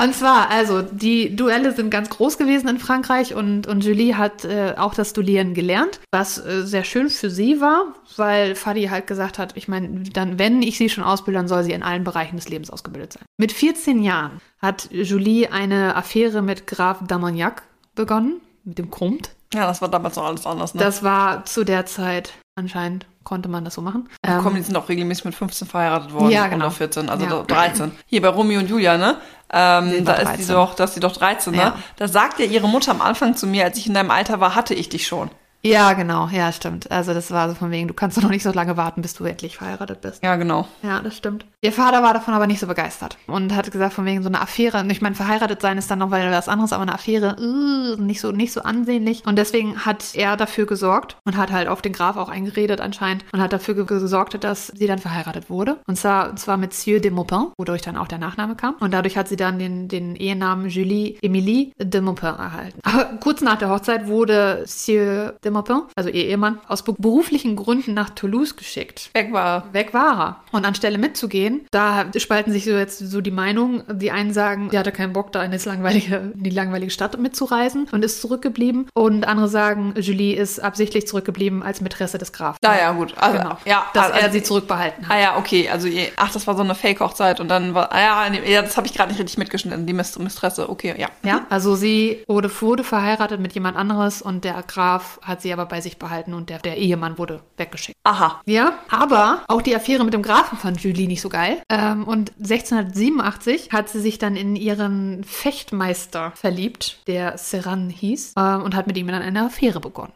Und 0.00 0.14
zwar, 0.14 0.50
also, 0.50 0.82
die 0.82 1.34
Duelle 1.34 1.72
sind 1.72 1.90
ganz 1.90 2.08
groß 2.08 2.38
gewesen 2.38 2.68
in 2.68 2.78
Frankreich 2.78 3.34
und, 3.34 3.66
und 3.66 3.84
Julie 3.84 4.16
hat 4.16 4.44
äh, 4.44 4.74
auch 4.76 4.94
das 4.94 5.12
Duellieren 5.12 5.54
gelernt, 5.54 5.98
was 6.12 6.38
äh, 6.38 6.64
sehr 6.64 6.84
schön 6.84 7.10
für 7.10 7.30
sie 7.30 7.60
war, 7.60 7.94
weil 8.16 8.54
Fadi 8.54 8.84
halt 8.84 9.08
gesagt 9.08 9.38
hat, 9.38 9.56
ich 9.56 9.66
meine, 9.66 10.04
dann, 10.12 10.38
wenn 10.38 10.62
ich 10.62 10.78
sie 10.78 10.88
schon 10.88 11.02
ausbilde, 11.02 11.40
dann 11.40 11.48
soll 11.48 11.64
sie 11.64 11.72
in 11.72 11.82
allen 11.82 12.04
Bereichen 12.04 12.36
des 12.36 12.48
Lebens 12.48 12.70
ausgebildet 12.70 13.14
sein. 13.14 13.24
Mit 13.38 13.50
14 13.50 14.04
Jahren 14.04 14.40
hat 14.62 14.88
Julie 14.92 15.50
eine 15.50 15.96
Affäre 15.96 16.42
mit 16.42 16.68
Graf 16.68 17.02
d'Armagnac 17.02 17.62
begonnen, 17.96 18.40
mit 18.62 18.78
dem 18.78 18.90
Comte. 18.90 19.30
Ja, 19.52 19.66
das 19.66 19.82
war 19.82 19.88
damals 19.88 20.14
noch 20.14 20.26
alles 20.26 20.46
anders, 20.46 20.74
ne? 20.74 20.80
Das 20.80 21.02
war 21.02 21.44
zu 21.44 21.64
der 21.64 21.86
Zeit, 21.86 22.34
anscheinend 22.54 23.06
konnte 23.28 23.48
man 23.50 23.62
das 23.62 23.74
so 23.74 23.82
machen. 23.82 24.08
Ähm, 24.22 24.40
Komm, 24.42 24.54
die 24.54 24.62
sind 24.62 24.74
auch 24.74 24.88
regelmäßig 24.88 25.26
mit 25.26 25.34
15 25.34 25.68
verheiratet 25.68 26.14
worden. 26.14 26.30
Ja, 26.30 26.46
genau. 26.46 26.64
Oder 26.66 26.70
14, 26.74 27.10
also 27.10 27.26
Ja. 27.26 27.42
13. 27.42 27.92
Hier 28.06 28.22
bei 28.22 28.28
Romeo 28.28 28.58
und 28.58 28.70
Julia, 28.70 28.96
ne? 28.96 29.18
Ähm, 29.52 30.04
da 30.06 30.14
ist 30.14 30.32
die 30.32 30.46
13. 30.46 30.48
doch, 30.54 30.74
da 30.74 30.84
ist 30.84 30.96
die 30.96 31.00
doch 31.00 31.12
13, 31.12 31.52
ne? 31.52 31.58
Ja. 31.58 31.76
Da 31.96 32.08
sagt 32.08 32.38
ja 32.38 32.46
ihre 32.46 32.68
Mutter 32.68 32.90
am 32.90 33.02
Anfang 33.02 33.36
zu 33.36 33.46
mir, 33.46 33.64
als 33.64 33.76
ich 33.76 33.86
in 33.86 33.92
deinem 33.92 34.10
Alter 34.10 34.40
war, 34.40 34.54
hatte 34.54 34.72
ich 34.72 34.88
dich 34.88 35.06
schon. 35.06 35.30
Ja, 35.62 35.92
genau, 35.94 36.28
ja, 36.28 36.52
stimmt. 36.52 36.90
Also 36.90 37.12
das 37.14 37.30
war 37.30 37.48
so 37.48 37.54
von 37.54 37.70
wegen, 37.70 37.88
du 37.88 37.94
kannst 37.94 38.16
doch 38.16 38.22
noch 38.22 38.30
nicht 38.30 38.44
so 38.44 38.52
lange 38.52 38.76
warten, 38.76 39.02
bis 39.02 39.14
du 39.14 39.24
endlich 39.24 39.56
verheiratet 39.56 40.00
bist. 40.00 40.22
Ja, 40.22 40.36
genau. 40.36 40.68
Ja, 40.82 41.00
das 41.00 41.16
stimmt. 41.16 41.46
Ihr 41.60 41.72
Vater 41.72 42.02
war 42.02 42.14
davon 42.14 42.34
aber 42.34 42.46
nicht 42.46 42.60
so 42.60 42.68
begeistert 42.68 43.18
und 43.26 43.54
hat 43.54 43.70
gesagt, 43.72 43.92
von 43.92 44.04
wegen 44.04 44.22
so 44.22 44.28
eine 44.28 44.40
Affäre. 44.40 44.78
Und 44.78 44.90
ich 44.90 45.02
meine, 45.02 45.16
verheiratet 45.16 45.60
sein 45.60 45.76
ist 45.76 45.90
dann 45.90 45.98
noch 45.98 46.12
weil 46.12 46.30
was 46.30 46.48
anderes, 46.48 46.72
aber 46.72 46.82
eine 46.82 46.94
Affäre 46.94 47.36
uh, 47.40 48.00
nicht 48.00 48.20
so 48.20 48.30
nicht 48.30 48.52
so 48.52 48.62
ansehnlich. 48.62 49.24
Und 49.26 49.36
deswegen 49.36 49.84
hat 49.84 50.14
er 50.14 50.36
dafür 50.36 50.66
gesorgt 50.66 51.16
und 51.24 51.36
hat 51.36 51.50
halt 51.50 51.66
auf 51.66 51.82
den 51.82 51.92
Graf 51.92 52.16
auch 52.16 52.28
eingeredet 52.28 52.80
anscheinend 52.80 53.24
und 53.32 53.40
hat 53.40 53.52
dafür 53.52 53.74
gesorgt, 53.84 54.42
dass 54.44 54.68
sie 54.68 54.86
dann 54.86 55.00
verheiratet 55.00 55.50
wurde. 55.50 55.78
Und 55.86 55.96
zwar, 55.96 56.30
und 56.30 56.38
zwar 56.38 56.56
mit 56.56 56.72
Sieur 56.72 57.00
de 57.00 57.10
Maupin, 57.10 57.48
wodurch 57.58 57.82
dann 57.82 57.96
auch 57.96 58.08
der 58.08 58.18
Nachname 58.18 58.54
kam. 58.54 58.76
Und 58.78 58.94
dadurch 58.94 59.16
hat 59.16 59.28
sie 59.28 59.36
dann 59.36 59.58
den, 59.58 59.88
den 59.88 60.14
Ehenamen 60.14 60.68
Julie 60.68 61.18
Emilie 61.20 61.72
de 61.76 62.00
Maupin 62.00 62.28
erhalten. 62.28 62.78
Aber 62.84 63.04
kurz 63.20 63.40
nach 63.40 63.58
der 63.58 63.70
Hochzeit 63.70 64.06
wurde 64.06 64.62
Sieur 64.64 65.34
de 65.44 65.47
Maupin, 65.50 65.82
also 65.96 66.08
ihr 66.10 66.24
Ehemann, 66.26 66.58
aus 66.68 66.82
beruflichen 66.82 67.56
Gründen 67.56 67.94
nach 67.94 68.10
Toulouse 68.10 68.56
geschickt. 68.56 69.10
Weg 69.14 69.32
war. 69.32 69.72
Weg 69.72 69.94
war 69.94 70.20
er. 70.20 70.36
Und 70.52 70.64
anstelle 70.64 70.98
mitzugehen, 70.98 71.66
da 71.70 72.06
spalten 72.16 72.52
sich 72.52 72.64
so 72.64 72.70
jetzt 72.72 72.98
so 72.98 73.20
die 73.20 73.30
Meinungen. 73.30 73.82
Die 73.98 74.10
einen 74.10 74.32
sagen, 74.32 74.68
sie 74.70 74.78
hatte 74.78 74.92
keinen 74.92 75.12
Bock, 75.12 75.32
da 75.32 75.42
in, 75.42 75.52
das 75.52 75.64
langweilige, 75.64 76.32
in 76.34 76.42
die 76.42 76.50
langweilige 76.50 76.90
Stadt 76.90 77.18
mitzureisen 77.18 77.86
und 77.92 78.04
ist 78.04 78.20
zurückgeblieben. 78.20 78.88
Und 78.94 79.26
andere 79.26 79.48
sagen, 79.48 79.94
Julie 79.98 80.34
ist 80.36 80.60
absichtlich 80.60 81.06
zurückgeblieben 81.06 81.62
als 81.62 81.80
Mätresse 81.80 82.18
des 82.18 82.32
Grafen. 82.32 82.58
Naja, 82.62 82.92
gut. 82.92 83.14
Also, 83.18 83.38
Genau. 83.38 83.58
ja, 83.64 83.86
Dass 83.94 84.10
also, 84.10 84.18
er 84.26 84.30
sie 84.32 84.42
zurückbehalten 84.42 85.08
hat. 85.08 85.14
Ah 85.16 85.20
ja, 85.20 85.36
okay. 85.36 85.68
Also, 85.68 85.86
ihr- 85.88 86.08
ach, 86.16 86.32
das 86.32 86.46
war 86.46 86.56
so 86.56 86.62
eine 86.62 86.74
Fake-Hochzeit 86.74 87.40
und 87.40 87.48
dann 87.48 87.74
war, 87.74 87.92
ah 87.92 88.00
ja, 88.00 88.32
ja 88.46 88.62
das 88.62 88.76
habe 88.76 88.86
ich 88.86 88.94
gerade 88.94 89.10
nicht 89.10 89.20
richtig 89.20 89.38
mitgeschnitten, 89.38 89.86
die 89.86 89.92
Mist 89.92 90.18
Mistresse. 90.18 90.68
Okay, 90.68 90.94
ja. 90.98 91.08
Ja, 91.24 91.46
also 91.50 91.74
sie 91.76 92.24
wurde, 92.26 92.50
wurde 92.60 92.84
verheiratet 92.84 93.40
mit 93.40 93.52
jemand 93.52 93.76
anderes 93.76 94.22
und 94.22 94.44
der 94.44 94.62
Graf 94.66 95.18
hat 95.22 95.37
sie 95.42 95.52
aber 95.52 95.66
bei 95.66 95.80
sich 95.80 95.98
behalten 95.98 96.34
und 96.34 96.50
der, 96.50 96.58
der 96.58 96.76
Ehemann 96.76 97.18
wurde 97.18 97.42
weggeschickt. 97.56 97.96
Aha. 98.04 98.40
Ja, 98.46 98.78
aber 98.90 99.44
auch 99.48 99.62
die 99.62 99.74
Affäre 99.74 100.04
mit 100.04 100.14
dem 100.14 100.22
Grafen 100.22 100.58
fand 100.58 100.80
Julie 100.80 101.06
nicht 101.06 101.20
so 101.20 101.28
geil. 101.28 101.62
Ähm, 101.68 102.04
und 102.04 102.32
1687 102.38 103.70
hat 103.72 103.88
sie 103.88 104.00
sich 104.00 104.18
dann 104.18 104.36
in 104.36 104.56
ihren 104.56 105.24
Fechtmeister 105.24 106.32
verliebt, 106.34 107.00
der 107.06 107.38
Serran 107.38 107.90
hieß, 107.90 108.34
ähm, 108.36 108.62
und 108.62 108.74
hat 108.74 108.86
mit 108.86 108.96
ihm 108.96 109.08
dann 109.08 109.22
eine 109.22 109.46
Affäre 109.46 109.80
begonnen. 109.80 110.14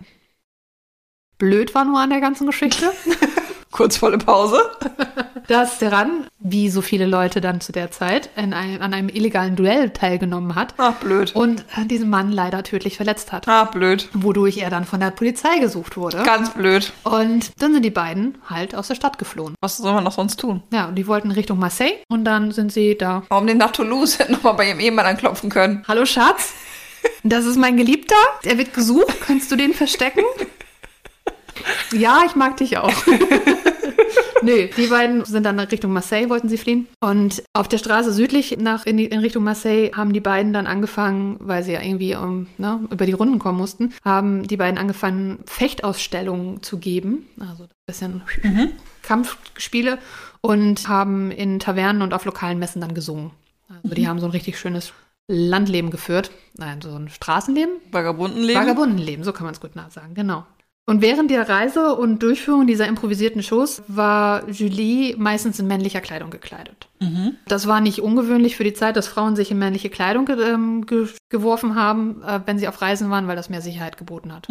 Blöd 1.38 1.75
war 1.75 1.85
nur 1.85 1.99
an 1.99 2.11
der 2.11 2.21
ganzen 2.21 2.47
Geschichte, 2.47 2.93
Kurz 3.73 3.97
volle 3.97 4.19
Pause. 4.19 4.61
dass 5.52 5.78
Serran, 5.78 6.26
wie 6.38 6.71
so 6.71 6.80
viele 6.80 7.04
Leute 7.06 7.40
dann 7.42 7.61
zu 7.61 7.73
der 7.73 7.90
Zeit, 7.90 8.30
in 8.37 8.54
einem, 8.54 8.80
an 8.80 8.94
einem 8.94 9.09
illegalen 9.11 9.54
Duell 9.54 9.90
teilgenommen 9.90 10.54
hat 10.54 10.75
Ach, 10.78 10.94
blöd. 10.94 11.35
und 11.37 11.61
äh, 11.76 11.85
diesen 11.85 12.09
Mann 12.09 12.32
leider 12.32 12.62
tödlich 12.62 12.97
verletzt 12.97 13.32
hat. 13.32 13.47
Ah, 13.49 13.64
blöd. 13.64 14.09
Wodurch 14.14 14.59
er 14.59 14.71
dann 14.71 14.87
von 14.87 14.99
der 15.00 15.11
Polizei 15.11 15.59
gesucht 15.59 15.97
wurde. 15.99 16.23
Ganz 16.23 16.50
blöd. 16.54 16.92
Und 17.04 17.52
dann 17.59 17.75
sind 17.75 17.85
die 17.85 17.90
beiden 17.90 18.38
halt 18.49 18.75
aus 18.75 18.88
der 18.88 18.94
Stadt 18.94 19.18
geflohen. 19.18 19.54
Was 19.61 19.76
soll 19.76 19.92
man 19.92 20.04
noch 20.04 20.12
sonst 20.12 20.40
tun? 20.40 20.62
Ja, 20.73 20.87
und 20.87 20.94
die 20.94 21.06
wollten 21.06 21.30
Richtung 21.30 21.59
Marseille 21.59 21.99
und 22.09 22.25
dann 22.25 22.50
sind 22.52 22.73
sie 22.73 22.97
da. 22.97 23.25
Warum 23.28 23.47
den 23.47 23.59
nach 23.59 23.73
Toulouse 23.73 24.18
hätten 24.18 24.32
nochmal 24.32 24.54
bei 24.54 24.68
ihrem 24.68 24.80
Ehemann 24.80 25.04
anklopfen 25.06 25.50
können? 25.50 25.85
Hallo 25.87 26.06
Schatz, 26.06 26.54
das 27.25 27.44
ist 27.44 27.56
mein 27.59 27.76
Geliebter. 27.76 28.16
Er 28.42 28.56
wird 28.56 28.73
gesucht. 28.73 29.21
Kannst 29.26 29.50
du 29.52 29.56
den 29.56 29.75
verstecken? 29.75 30.25
Ja, 31.92 32.23
ich 32.26 32.35
mag 32.35 32.56
dich 32.56 32.78
auch. 32.78 32.90
Nö, 34.43 34.69
die 34.77 34.87
beiden 34.87 35.25
sind 35.25 35.45
dann 35.45 35.59
Richtung 35.59 35.93
Marseille, 35.93 36.29
wollten 36.29 36.49
sie 36.49 36.59
fliehen. 36.59 36.89
Und 37.01 37.43
auf 37.53 37.69
der 37.69 37.79
Straße 37.79 38.13
südlich 38.13 38.57
nach 38.59 38.87
in, 38.87 38.97
die, 38.97 39.07
in 39.07 39.21
Richtung 39.21 39.45
Marseille 39.45 39.93
haben 39.95 40.13
die 40.13 40.21
beiden 40.21 40.53
dann 40.53 40.67
angefangen, 40.67 41.37
weil 41.41 41.63
sie 41.63 41.73
ja 41.73 41.83
irgendwie 41.83 42.15
um, 42.17 42.47
ne, 42.59 42.81
über 42.91 43.07
die 43.07 43.13
Runden 43.13 43.39
kommen 43.39 43.59
mussten, 43.59 43.93
haben 44.05 44.47
die 44.47 44.57
beiden 44.57 44.79
angefangen, 44.79 45.39
Fechtausstellungen 45.47 46.63
zu 46.63 46.79
geben. 46.79 47.27
Also 47.41 47.65
ein 47.65 47.69
bisschen 47.87 48.23
Kampfspiele 49.03 49.99
und 50.41 50.89
haben 50.89 51.31
in 51.31 51.59
Tavernen 51.59 52.03
und 52.03 52.15
auf 52.15 52.25
lokalen 52.25 52.59
Messen 52.59 52.81
dann 52.81 52.95
gesungen. 52.95 53.31
Also 53.69 53.95
die 53.95 54.07
haben 54.07 54.19
so 54.19 54.27
ein 54.27 54.33
richtig 54.33 54.59
schönes 54.59 54.93
Landleben 55.29 55.91
geführt. 55.91 56.31
Nein, 56.57 56.83
so 56.83 56.95
ein 56.95 57.09
Straßenleben. 57.09 57.77
Vagabundenleben? 57.91 58.61
Vagabundenleben, 58.61 59.25
so 59.25 59.33
kann 59.33 59.45
man 59.45 59.55
es 59.55 59.61
gut 59.61 59.77
nachsagen, 59.77 60.15
genau. 60.15 60.45
Und 60.85 61.01
während 61.01 61.31
der 61.31 61.49
Reise 61.49 61.95
und 61.95 62.23
Durchführung 62.23 62.67
dieser 62.67 62.89
improvisierten 62.89 63.43
Shows 63.43 63.83
war 63.87 64.49
Julie 64.51 65.15
meistens 65.17 65.61
in 65.61 65.69
männlicher 65.69 66.01
Kleidung 66.01 66.31
gekleidet. 66.31 66.89
Das 67.47 67.67
war 67.69 67.81
nicht 67.81 68.01
ungewöhnlich 68.01 68.57
für 68.57 68.65
die 68.65 68.75
Zeit, 68.75 68.97
dass 68.97 69.07
Frauen 69.07 69.37
sich 69.37 69.51
in 69.51 69.59
männliche 69.59 69.91
Kleidung 69.91 70.29
ähm, 70.29 70.87
ge 70.87 71.09
geworfen 71.29 71.77
haben, 71.77 72.23
äh, 72.23 72.41
wenn 72.47 72.59
sie 72.59 72.69
auf 72.69 72.83
Reisen 72.83 73.11
waren, 73.11 73.27
weil 73.27 73.37
das 73.37 73.49
mehr 73.49 73.62
Sicherheit 73.62 73.97
geboten 73.97 74.33
hat. 74.35 74.49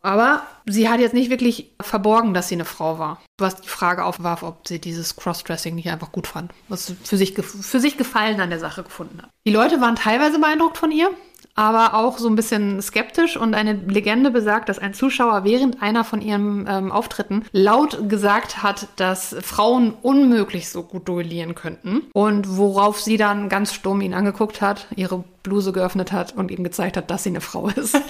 Aber 0.00 0.42
sie 0.66 0.88
hat 0.88 0.98
jetzt 0.98 1.14
nicht 1.14 1.30
wirklich 1.30 1.70
verborgen, 1.80 2.34
dass 2.34 2.48
sie 2.48 2.56
eine 2.56 2.64
Frau 2.64 2.98
war. 2.98 3.20
Was 3.38 3.60
die 3.60 3.68
Frage 3.68 4.04
aufwarf, 4.04 4.42
ob 4.42 4.66
sie 4.66 4.80
dieses 4.80 5.14
Crossdressing 5.16 5.74
nicht 5.74 5.90
einfach 5.90 6.10
gut 6.10 6.26
fand. 6.26 6.52
Was 6.68 6.92
für 7.04 7.16
sich, 7.16 7.34
für 7.34 7.80
sich 7.80 7.96
Gefallen 7.96 8.40
an 8.40 8.50
der 8.50 8.58
Sache 8.58 8.82
gefunden 8.82 9.20
hat. 9.22 9.30
Die 9.46 9.52
Leute 9.52 9.80
waren 9.80 9.94
teilweise 9.94 10.40
beeindruckt 10.40 10.78
von 10.78 10.90
ihr, 10.90 11.10
aber 11.54 11.94
auch 11.94 12.18
so 12.18 12.28
ein 12.28 12.36
bisschen 12.36 12.80
skeptisch. 12.80 13.36
Und 13.36 13.54
eine 13.54 13.74
Legende 13.74 14.30
besagt, 14.30 14.68
dass 14.68 14.78
ein 14.78 14.94
Zuschauer 14.94 15.44
während 15.44 15.82
einer 15.82 16.04
von 16.04 16.20
ihren 16.20 16.66
ähm, 16.68 16.92
Auftritten 16.92 17.44
laut 17.52 18.08
gesagt 18.08 18.62
hat, 18.62 18.88
dass 18.96 19.36
Frauen 19.40 19.94
unmöglich 20.02 20.68
so 20.68 20.82
gut 20.82 21.08
duellieren 21.08 21.54
könnten. 21.54 22.02
Und 22.12 22.56
worauf 22.56 23.00
sie 23.00 23.16
dann 23.16 23.48
ganz 23.48 23.72
stumm 23.74 24.00
ihn 24.00 24.14
angeguckt 24.14 24.60
hat, 24.60 24.86
ihre 24.96 25.24
Bluse 25.42 25.72
geöffnet 25.72 26.12
hat 26.12 26.34
und 26.34 26.50
ihm 26.50 26.64
gezeigt 26.64 26.96
hat, 26.96 27.10
dass 27.10 27.24
sie 27.24 27.30
eine 27.30 27.40
Frau 27.40 27.68
ist. 27.68 27.96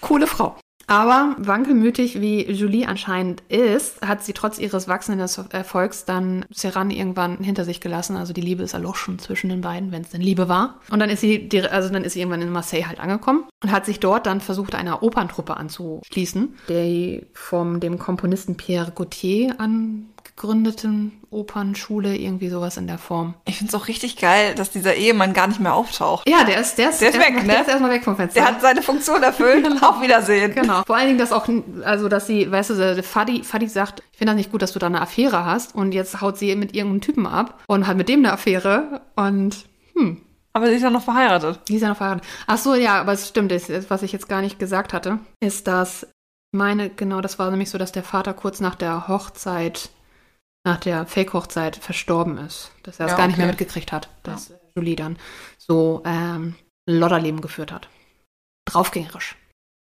Coole 0.00 0.26
Frau. 0.26 0.56
Aber 0.90 1.36
wankelmütig 1.38 2.20
wie 2.20 2.50
Julie 2.50 2.84
anscheinend 2.88 3.42
ist, 3.48 4.04
hat 4.04 4.24
sie 4.24 4.32
trotz 4.32 4.58
ihres 4.58 4.88
wachsenden 4.88 5.24
Erfolgs 5.52 6.04
dann 6.04 6.44
Serran 6.50 6.90
irgendwann 6.90 7.36
hinter 7.36 7.64
sich 7.64 7.80
gelassen. 7.80 8.16
Also 8.16 8.32
die 8.32 8.40
Liebe 8.40 8.64
ist 8.64 8.74
erloschen 8.74 9.20
zwischen 9.20 9.50
den 9.50 9.60
beiden, 9.60 9.92
wenn 9.92 10.02
es 10.02 10.10
denn 10.10 10.20
Liebe 10.20 10.48
war. 10.48 10.80
Und 10.90 10.98
dann 10.98 11.08
ist 11.08 11.20
sie, 11.20 11.48
also 11.70 11.90
dann 11.90 12.02
ist 12.02 12.14
sie 12.14 12.18
irgendwann 12.18 12.42
in 12.42 12.50
Marseille 12.50 12.88
halt 12.88 12.98
angekommen 12.98 13.44
und 13.62 13.70
hat 13.70 13.86
sich 13.86 14.00
dort 14.00 14.26
dann 14.26 14.40
versucht, 14.40 14.74
einer 14.74 15.04
Operntruppe 15.04 15.56
anzuschließen, 15.56 16.56
die 16.68 17.24
vom 17.34 17.78
dem 17.78 18.00
Komponisten 18.00 18.56
Pierre 18.56 18.90
Gauthier 18.90 19.54
angegründeten 20.40 21.12
Opernschule, 21.30 22.16
irgendwie 22.16 22.48
sowas 22.48 22.76
in 22.76 22.86
der 22.86 22.98
Form. 22.98 23.34
Ich 23.46 23.58
finde 23.58 23.74
es 23.76 23.80
auch 23.80 23.88
richtig 23.88 24.16
geil, 24.16 24.54
dass 24.54 24.70
dieser 24.70 24.94
Ehemann 24.94 25.32
gar 25.32 25.46
nicht 25.46 25.60
mehr 25.60 25.74
auftaucht. 25.74 26.28
Ja, 26.28 26.44
der 26.44 26.60
ist, 26.60 26.76
der 26.78 26.90
ist, 26.90 27.00
Der 27.00 27.10
ist 27.10 27.18
weg, 27.18 27.26
erstmal- 27.34 27.42
ne? 27.46 27.52
Der 27.52 27.60
ist 27.62 27.68
erstmal 27.68 27.90
weg 27.90 28.04
vom 28.04 28.16
Fenster. 28.16 28.40
Der 28.40 28.48
hat 28.48 28.60
seine 28.60 28.82
Funktion 28.82 29.22
erfüllt. 29.22 29.66
Auf 29.82 30.00
Wiedersehen. 30.00 30.54
Genau. 30.54 30.82
Vor 30.86 30.96
allen 30.96 31.06
Dingen, 31.08 31.18
dass 31.18 31.32
auch, 31.32 31.46
also, 31.84 32.08
dass 32.08 32.26
sie, 32.26 32.50
weißt 32.50 32.70
du, 32.70 32.74
der 32.74 33.02
Fadi, 33.02 33.44
Fadi 33.44 33.68
sagt, 33.68 34.02
ich 34.12 34.18
finde 34.18 34.32
das 34.32 34.38
nicht 34.38 34.50
gut, 34.52 34.62
dass 34.62 34.72
du 34.72 34.78
da 34.78 34.86
eine 34.86 35.00
Affäre 35.00 35.44
hast 35.44 35.74
und 35.74 35.92
jetzt 35.92 36.20
haut 36.20 36.38
sie 36.38 36.54
mit 36.56 36.74
irgendeinem 36.74 37.00
Typen 37.02 37.26
ab 37.26 37.62
und 37.66 37.86
hat 37.86 37.96
mit 37.96 38.08
dem 38.08 38.20
eine 38.20 38.32
Affäre 38.32 39.02
und 39.16 39.66
Aber 40.52 40.66
sie 40.66 40.74
ist 40.74 40.82
ja 40.82 40.90
noch 40.90 41.02
verheiratet. 41.04 41.60
die 41.68 41.76
ist 41.76 41.82
ja 41.82 41.88
noch 41.88 41.96
verheiratet. 41.96 42.26
Ach 42.46 42.58
so, 42.58 42.74
ja, 42.74 43.00
aber 43.00 43.12
es 43.12 43.28
stimmt, 43.28 43.52
was 43.88 44.02
ich 44.02 44.12
jetzt 44.12 44.28
gar 44.28 44.40
nicht 44.40 44.58
gesagt 44.58 44.92
hatte, 44.92 45.18
ist, 45.40 45.66
dass, 45.68 46.06
meine, 46.52 46.90
genau, 46.90 47.20
das 47.20 47.38
war 47.38 47.50
nämlich 47.50 47.70
so, 47.70 47.78
dass 47.78 47.92
der 47.92 48.02
Vater 48.02 48.32
kurz 48.34 48.58
nach 48.60 48.74
der 48.74 49.06
Hochzeit, 49.06 49.90
nach 50.64 50.78
der 50.78 51.06
Fake-Hochzeit 51.06 51.76
verstorben 51.76 52.38
ist. 52.38 52.70
Dass 52.82 53.00
er 53.00 53.06
es 53.06 53.12
Ja, 53.12 53.18
gar 53.18 53.26
nicht 53.26 53.36
mehr 53.36 53.46
okay. 53.46 53.52
mitgekriegt 53.52 53.92
hat, 53.92 54.08
dass 54.22 54.52
Julie 54.74 54.96
dann 54.96 55.16
so 55.58 56.02
ähm, 56.04 56.54
ein 56.88 56.98
Lodderleben 56.98 57.40
geführt 57.40 57.72
hat. 57.72 57.88
Draufgängerisch. 58.66 59.36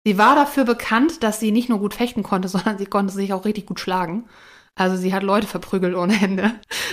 Sie 0.06 0.16
war 0.16 0.34
dafür 0.34 0.64
bekannt, 0.64 1.22
dass 1.22 1.40
sie 1.40 1.52
nicht 1.52 1.68
nur 1.68 1.78
gut 1.78 1.94
fechten 1.94 2.22
konnte, 2.22 2.48
sondern 2.48 2.78
sie 2.78 2.86
konnte 2.86 3.12
sich 3.12 3.32
auch 3.32 3.44
richtig 3.44 3.66
gut 3.66 3.80
schlagen. 3.80 4.28
Also 4.76 4.96
sie 4.96 5.12
hat 5.12 5.22
Leute 5.24 5.46
verprügelt 5.46 5.94
ohne 5.94 6.22
Ende. 6.22 6.52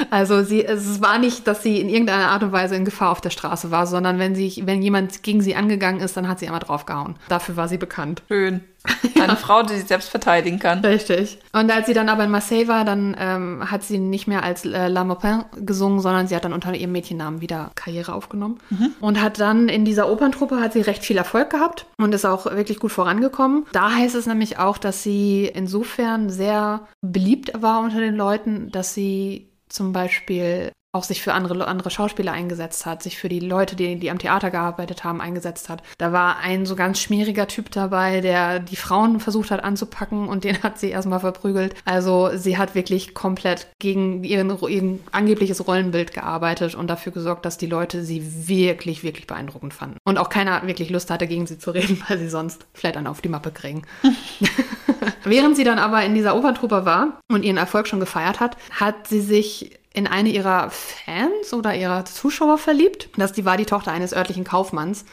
Also 0.10 0.44
sie, 0.44 0.66
es 0.66 1.00
war 1.02 1.20
nicht, 1.20 1.48
dass 1.48 1.64
sie 1.64 1.80
in 1.80 1.90
irgendeiner 1.90 2.30
Art 2.32 2.44
und 2.44 2.52
Weise 2.52 2.76
in 2.76 2.86
Gefahr 2.86 3.12
auf 3.12 3.22
der 3.22 3.30
Straße 3.30 3.72
war, 3.72 3.88
sondern 3.88 4.20
wenn 4.20 4.36
sie, 4.36 4.64
wenn 4.66 4.82
jemand 4.82 5.24
gegen 5.24 5.42
sie 5.42 5.56
angegangen 5.56 6.02
ist, 6.02 6.18
dann 6.18 6.28
hat 6.28 6.40
sie 6.40 6.48
einmal 6.48 6.60
draufgehauen. 6.60 7.16
Dafür 7.30 7.56
war 7.56 7.68
sie 7.68 7.78
bekannt. 7.78 8.24
Schön. 8.28 8.64
Eine 9.22 9.36
Frau, 9.36 9.64
die 9.64 9.76
sich 9.76 9.88
selbst 9.88 10.10
verteidigen 10.10 10.60
kann. 10.60 10.80
Richtig. 10.80 11.40
Und 11.54 11.72
als 11.72 11.88
sie 11.88 11.94
dann 11.94 12.10
aber 12.10 12.24
in 12.24 12.32
Marseille 12.32 12.68
war, 12.68 12.86
dann 12.86 13.16
ähm, 13.20 13.70
hat 13.70 13.84
sie 13.84 13.98
nicht 13.98 14.28
mehr 14.28 14.44
als 14.44 14.66
äh, 14.66 14.88
La 14.88 15.04
Maupin 15.04 15.46
gesungen, 15.56 16.00
sondern 16.00 16.28
sie 16.28 16.36
hat 16.36 16.46
dann 16.46 16.54
unter 16.54 16.74
ihrem 16.74 16.92
Mädchennamen 16.92 17.42
wieder 17.42 17.72
Karriere 17.76 18.14
aufgenommen. 18.14 18.60
Und 19.00 19.22
hat 19.22 19.40
dann 19.40 19.70
in 19.70 19.86
dieser 19.86 20.10
Operntruppe 20.10 20.62
hat 20.62 20.74
sie 20.74 20.82
recht 20.82 21.04
viel 21.04 21.18
Erfolg 21.18 21.50
gehabt 21.50 21.86
und 21.98 22.14
ist 22.14 22.26
auch 22.26 22.46
wirklich 22.46 22.80
gut 22.80 22.92
vorangekommen. 22.92 23.66
Da 23.72 23.92
heißt 23.92 24.16
es 24.16 24.26
nämlich 24.26 24.60
auch, 24.60 24.78
dass 24.78 25.04
sie 25.04 25.52
insofern 25.54 26.30
sehr 26.30 26.88
beliebt 27.02 27.52
war 27.62 27.82
unter 27.82 28.00
den 28.00 28.16
Leuten, 28.16 28.72
dass 28.72 28.94
sie 28.94 29.50
zum 29.70 29.94
Beispiel 29.94 30.72
auch 30.98 31.04
sich 31.04 31.22
für 31.22 31.34
andere, 31.34 31.68
andere 31.68 31.92
Schauspieler 31.92 32.34
eingesetzt 32.34 32.86
hat, 32.86 33.04
sich 33.04 33.18
für 33.18 33.30
die 33.30 33.40
Leute, 33.40 33.76
die, 33.76 33.98
die 33.98 34.10
am 34.10 34.18
Theater 34.18 34.50
gearbeitet 34.50 35.04
haben, 35.04 35.22
eingesetzt 35.22 35.70
hat. 35.70 35.84
Da 36.00 36.12
war 36.12 36.40
ein 36.40 36.66
so 36.66 36.76
ganz 36.76 37.00
schmieriger 37.00 37.48
Typ 37.48 37.70
dabei, 37.72 38.20
der 38.22 38.60
die 38.60 38.76
Frauen 38.76 39.20
versucht 39.20 39.52
hat 39.52 39.64
anzupacken 39.64 40.28
und 40.28 40.44
den 40.44 40.62
hat 40.64 40.80
sie 40.80 40.90
erstmal 40.90 41.20
verprügelt. 41.20 41.76
Also 41.86 42.32
sie 42.36 42.58
hat 42.58 42.74
wirklich 42.74 43.14
komplett 43.14 43.68
gegen 43.80 44.24
ihren, 44.24 44.58
ihren 44.68 45.00
angebliches 45.12 45.68
Rollenbild 45.68 46.14
gearbeitet 46.14 46.74
und 46.74 46.88
dafür 46.88 47.12
gesorgt, 47.12 47.46
dass 47.46 47.58
die 47.58 47.68
Leute 47.68 48.04
sie 48.04 48.48
wirklich, 48.48 49.04
wirklich 49.04 49.28
beeindruckend 49.28 49.74
fanden. 49.74 49.98
Und 50.04 50.18
auch 50.18 50.30
keiner 50.30 50.66
wirklich 50.66 50.90
Lust 50.90 51.12
hatte, 51.12 51.28
gegen 51.28 51.46
sie 51.46 51.60
zu 51.60 51.72
reden, 51.72 52.02
weil 52.08 52.18
sie 52.18 52.30
sonst 52.30 52.66
vielleicht 52.74 52.98
einen 52.98 53.08
auf 53.08 53.22
die 53.22 53.30
Mappe 53.30 53.52
kriegen. 53.52 53.84
Während 55.24 55.56
sie 55.56 55.64
dann 55.64 55.78
aber 55.78 56.04
in 56.04 56.16
dieser 56.16 56.36
Operntruppe 56.36 56.86
war 56.86 57.20
und 57.30 57.44
ihren 57.44 57.58
Erfolg 57.58 57.88
schon 57.88 58.00
gefeiert 58.00 58.40
hat, 58.40 58.58
hat 58.72 59.08
sie 59.08 59.22
sich 59.22 59.78
in 59.98 60.08
eine 60.08 60.30
ihrer 60.30 60.70
Fans 60.70 61.54
oder 61.54 61.76
ihrer 61.76 62.06
Zuschauer 62.06 62.58
verliebt. 62.58 63.10
Das 63.18 63.34
die 63.34 63.46
war 63.46 63.58
die 63.58 63.66
Tochter 63.66 63.92
eines 63.92 64.14
örtlichen 64.14 64.44
Kaufmanns. 64.44 65.04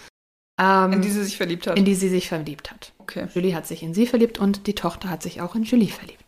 Ähm, 0.61 0.93
In 0.93 1.03
die 1.03 1.11
sie 1.11 1.25
sich 1.25 1.37
verliebt 1.37 1.67
hat. 1.67 1.77
in 1.77 1.85
die 1.85 1.97
sie 1.97 2.09
sich 2.09 2.29
verliebt 2.29 2.71
hat. 2.71 2.93
okay. 2.99 3.27
Julie 3.35 3.55
hat 3.57 3.67
sich 3.67 3.83
in 3.83 3.93
sie 3.95 4.07
verliebt 4.07 4.39
und 4.39 4.67
die 4.69 4.75
Tochter 4.77 5.11
hat 5.11 5.23
sich 5.23 5.41
auch 5.41 5.55
in 5.57 5.65
Julie 5.65 5.89
verliebt. 5.89 6.24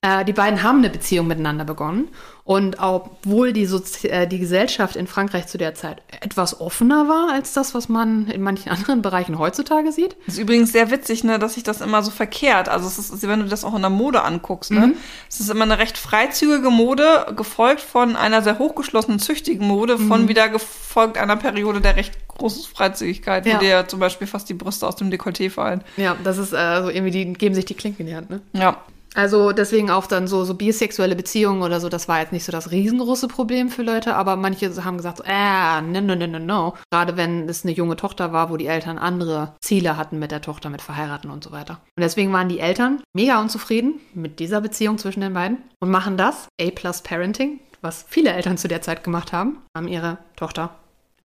Äh, 0.00 0.24
die 0.24 0.32
beiden 0.32 0.62
haben 0.62 0.78
eine 0.78 0.90
Beziehung 0.90 1.26
miteinander 1.26 1.64
begonnen. 1.64 2.08
Und 2.44 2.76
obwohl 2.80 3.52
die, 3.52 3.66
Sozi 3.66 4.06
äh, 4.06 4.28
die 4.28 4.38
Gesellschaft 4.38 4.94
in 4.94 5.08
Frankreich 5.08 5.48
zu 5.48 5.58
der 5.58 5.74
Zeit 5.74 6.00
etwas 6.22 6.60
offener 6.60 7.08
war 7.08 7.30
als 7.32 7.52
das, 7.52 7.74
was 7.74 7.88
man 7.88 8.28
in 8.28 8.40
manchen 8.40 8.68
anderen 8.70 9.02
Bereichen 9.02 9.38
heutzutage 9.40 9.90
sieht, 9.90 10.16
Das 10.26 10.36
ist 10.36 10.40
übrigens 10.40 10.70
sehr 10.70 10.92
witzig, 10.92 11.24
ne, 11.24 11.40
dass 11.40 11.54
sich 11.54 11.64
das 11.64 11.80
immer 11.80 12.02
so 12.04 12.12
verkehrt. 12.12 12.68
Also 12.68 12.86
es 12.86 12.96
ist, 12.98 13.26
wenn 13.26 13.40
du 13.40 13.46
das 13.46 13.64
auch 13.64 13.74
in 13.74 13.80
der 13.82 13.90
Mode 13.90 14.22
anguckst, 14.22 14.70
ne, 14.70 14.94
es 15.28 15.40
ist 15.40 15.50
immer 15.50 15.64
eine 15.64 15.78
recht 15.78 15.98
freizügige 15.98 16.70
Mode, 16.70 17.26
gefolgt 17.36 17.80
von 17.80 18.14
einer 18.14 18.40
sehr 18.40 18.60
hochgeschlossenen, 18.60 19.18
züchtigen 19.18 19.66
Mode, 19.66 19.98
von 19.98 20.28
wieder 20.28 20.48
gefolgt 20.48 21.18
einer 21.18 21.36
Periode 21.36 21.80
der 21.80 21.96
recht 21.96 22.14
großen 22.28 22.62
Freizügigkeit, 22.72 23.46
Ja. 23.46 23.56
wo 23.56 23.58
dir 23.58 23.88
zum 23.88 23.98
Beispiel 23.98 24.28
fast 24.28 24.48
die 24.48 24.54
Brüste 24.54 24.86
aus 24.86 24.94
dem 24.96 25.10
Dekolleté 25.10 25.50
fallen. 25.50 25.82
ja, 25.96 26.16
das 26.22 26.38
ist 26.38 26.52
äh, 26.52 26.82
so 26.82 26.88
irgendwie, 26.88 27.10
die 27.10 27.32
geben 27.32 27.56
sich 27.56 27.64
die 27.64 27.74
Klinken 27.74 28.02
in 28.02 28.06
die 28.06 28.14
Hand, 28.16 28.30
ne? 28.30 28.40
Ja. 28.52 28.76
Also 29.14 29.52
deswegen 29.52 29.90
auch 29.90 30.06
dann 30.06 30.28
so, 30.28 30.44
so 30.44 30.54
bisexuelle 30.54 31.16
Beziehungen 31.16 31.62
oder 31.62 31.80
so, 31.80 31.88
das 31.88 32.08
war 32.08 32.20
jetzt 32.20 32.32
nicht 32.32 32.44
so 32.44 32.52
das 32.52 32.70
riesengroße 32.70 33.28
Problem 33.28 33.70
für 33.70 33.82
Leute, 33.82 34.14
aber 34.14 34.36
manche 34.36 34.84
haben 34.84 34.96
gesagt, 34.96 35.18
so, 35.18 35.24
äh, 35.26 35.80
no, 35.80 36.00
no, 36.00 36.14
no, 36.14 36.26
no, 36.26 36.38
no. 36.38 36.74
Gerade 36.90 37.16
wenn 37.16 37.48
es 37.48 37.64
eine 37.64 37.72
junge 37.72 37.96
Tochter 37.96 38.32
war, 38.32 38.50
wo 38.50 38.56
die 38.56 38.66
Eltern 38.66 38.98
andere 38.98 39.54
Ziele 39.60 39.96
hatten 39.96 40.18
mit 40.18 40.30
der 40.30 40.42
Tochter, 40.42 40.70
mit 40.70 40.82
Verheiraten 40.82 41.30
und 41.30 41.42
so 41.42 41.52
weiter. 41.52 41.80
Und 41.96 42.02
deswegen 42.02 42.32
waren 42.32 42.48
die 42.48 42.60
Eltern 42.60 43.02
mega 43.14 43.40
unzufrieden 43.40 44.00
mit 44.14 44.38
dieser 44.40 44.60
Beziehung 44.60 44.98
zwischen 44.98 45.20
den 45.20 45.34
beiden 45.34 45.58
und 45.80 45.90
machen 45.90 46.16
das, 46.16 46.48
A-Plus 46.60 47.02
Parenting, 47.02 47.60
was 47.80 48.04
viele 48.08 48.32
Eltern 48.32 48.58
zu 48.58 48.68
der 48.68 48.82
Zeit 48.82 49.04
gemacht 49.04 49.32
haben, 49.32 49.58
haben 49.76 49.88
ihre 49.88 50.18
Tochter 50.36 50.74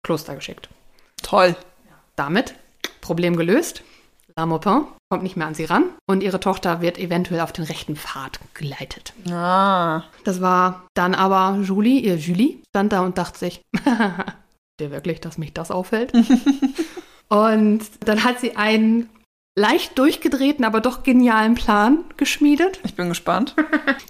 Kloster 0.02 0.34
geschickt. 0.34 0.68
Toll. 1.22 1.56
Damit 2.16 2.54
Problem 3.00 3.36
gelöst. 3.36 3.82
La 4.38 4.46
Maupin 4.46 4.86
kommt 5.10 5.24
nicht 5.24 5.36
mehr 5.36 5.48
an 5.48 5.54
sie 5.54 5.64
ran 5.64 5.86
und 6.08 6.22
ihre 6.22 6.38
Tochter 6.38 6.80
wird 6.80 6.96
eventuell 6.96 7.40
auf 7.40 7.50
den 7.50 7.64
rechten 7.64 7.96
Pfad 7.96 8.38
geleitet. 8.54 9.12
Ah. 9.28 10.04
Das 10.22 10.40
war 10.40 10.86
dann 10.94 11.16
aber 11.16 11.58
Julie, 11.60 11.98
ihr 11.98 12.18
Julie, 12.18 12.58
stand 12.68 12.92
da 12.92 13.00
und 13.00 13.18
dachte 13.18 13.36
sich, 13.36 13.62
der 14.80 14.92
wirklich, 14.92 15.20
dass 15.20 15.38
mich 15.38 15.54
das 15.54 15.72
auffällt. 15.72 16.12
und 17.28 17.80
dann 18.04 18.22
hat 18.22 18.38
sie 18.38 18.54
einen 18.54 19.10
leicht 19.58 19.98
durchgedrehten, 19.98 20.64
aber 20.64 20.80
doch 20.80 21.02
genialen 21.02 21.56
Plan 21.56 22.04
geschmiedet. 22.16 22.78
Ich 22.84 22.94
bin 22.94 23.08
gespannt. 23.08 23.56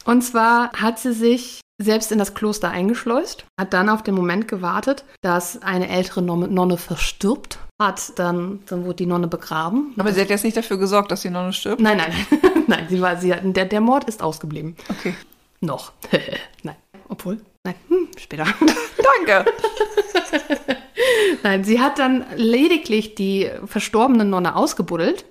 Und 0.04 0.20
zwar 0.20 0.72
hat 0.72 0.98
sie 0.98 1.14
sich 1.14 1.62
selbst 1.78 2.10
in 2.10 2.18
das 2.18 2.34
Kloster 2.34 2.70
eingeschleust, 2.70 3.44
hat 3.58 3.72
dann 3.72 3.88
auf 3.88 4.02
den 4.02 4.14
Moment 4.14 4.48
gewartet, 4.48 5.04
dass 5.20 5.62
eine 5.62 5.88
ältere 5.88 6.22
Nonne, 6.22 6.76
verstirbt, 6.76 7.58
hat 7.80 8.18
dann, 8.18 8.60
dann 8.66 8.84
wurde 8.84 8.96
die 8.96 9.06
Nonne 9.06 9.28
begraben. 9.28 9.94
Aber 9.96 10.12
sie 10.12 10.20
hat 10.20 10.30
jetzt 10.30 10.44
nicht 10.44 10.56
dafür 10.56 10.76
gesorgt, 10.76 11.12
dass 11.12 11.22
die 11.22 11.30
Nonne 11.30 11.52
stirbt. 11.52 11.80
Nein, 11.80 11.98
nein, 11.98 12.12
nein, 12.66 12.86
sie 12.88 13.00
war, 13.00 13.16
sie 13.16 13.32
hat, 13.32 13.42
der, 13.44 13.64
der 13.64 13.80
Mord 13.80 14.04
ist 14.04 14.22
ausgeblieben. 14.22 14.76
Okay. 14.88 15.14
Noch. 15.60 15.92
nein. 16.62 16.76
Obwohl, 17.08 17.40
nein, 17.64 17.76
hm, 17.88 18.08
später. 18.18 18.44
Danke. 19.26 19.50
nein, 21.42 21.64
sie 21.64 21.80
hat 21.80 21.98
dann 21.98 22.26
lediglich 22.34 23.14
die 23.14 23.50
verstorbene 23.64 24.24
Nonne 24.24 24.56
ausgebuddelt, 24.56 25.24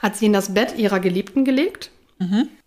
hat 0.00 0.16
sie 0.16 0.26
in 0.26 0.32
das 0.32 0.52
Bett 0.52 0.76
ihrer 0.76 1.00
Geliebten 1.00 1.44
gelegt, 1.44 1.90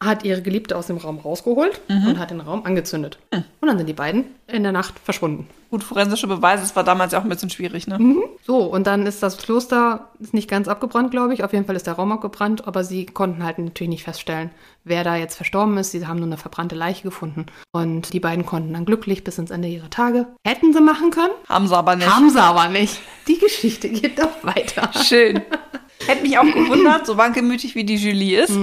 hat 0.02 0.24
ihre 0.24 0.42
Geliebte 0.42 0.78
aus 0.78 0.88
dem 0.88 0.98
Raum 0.98 1.18
rausgeholt 1.20 1.82
und 1.88 2.20
hat 2.20 2.32
den 2.32 2.40
Raum 2.42 2.66
angezündet. 2.66 3.18
Und 3.32 3.44
dann 3.68 3.78
sind 3.78 3.88
die 3.88 3.94
beiden 3.94 4.26
in 4.48 4.64
der 4.64 4.72
Nacht 4.72 5.00
verschwunden. 5.00 5.48
Gut, 5.72 5.84
forensische 5.84 6.26
Beweise, 6.26 6.64
das 6.64 6.76
war 6.76 6.84
damals 6.84 7.14
ja 7.14 7.20
auch 7.20 7.24
ein 7.24 7.30
bisschen 7.30 7.52
schwierig, 7.52 7.86
ne? 7.86 8.00
So, 8.44 8.58
und 8.64 8.88
dann 8.88 9.06
ist 9.06 9.22
das 9.22 9.38
Kloster 9.38 10.10
ist 10.20 10.34
nicht 10.34 10.50
ganz 10.50 10.68
abgebrannt, 10.68 11.12
glaube 11.12 11.36
ich. 11.36 11.44
Auf 11.44 11.54
jeden 11.54 11.66
Fall 11.66 11.76
ist 11.76 11.86
der 11.86 11.94
Raum 11.94 12.12
abgebrannt, 12.12 12.68
aber 12.68 12.84
sie 12.84 13.06
konnten 13.06 13.44
halt 13.44 13.60
natürlich 13.60 13.90
nicht 13.90 14.04
feststellen, 14.04 14.50
wer 14.84 15.04
da 15.04 15.16
jetzt 15.16 15.36
verstorben 15.36 15.78
ist. 15.78 15.92
Sie 15.92 16.08
haben 16.08 16.18
nur 16.18 16.26
eine 16.26 16.38
verbrannte 16.38 16.74
Leiche 16.76 17.04
gefunden. 17.04 17.46
Und 17.72 18.14
die 18.14 18.20
beiden 18.20 18.48
konnten 18.48 18.74
dann 18.74 18.86
glücklich 18.86 19.24
bis 19.24 19.38
ins 19.38 19.52
Ende 19.52 19.68
ihrer 19.68 19.92
Tage. 19.92 20.26
Hätten 20.44 20.74
sie 20.74 20.82
machen 20.82 21.12
können, 21.12 21.34
Haben 21.48 21.68
sie 21.68 21.78
aber 21.78 21.96
nicht. 21.96 22.10
haben 22.10 22.30
sie 22.32 22.42
aber 22.42 22.68
nicht. 22.70 23.00
Die 23.28 23.38
Geschichte 23.38 23.90
geht 23.90 24.18
doch 24.18 24.44
weiter. 24.44 24.90
Schön. 25.04 25.42
Hätte 26.10 26.24
mich 26.24 26.38
auch 26.38 26.44
gewundert, 26.44 27.06
so 27.06 27.18
wankelmütig 27.18 27.76
wie 27.76 27.84
die 27.84 27.96
Julie 27.96 28.42
ist, 28.44 28.54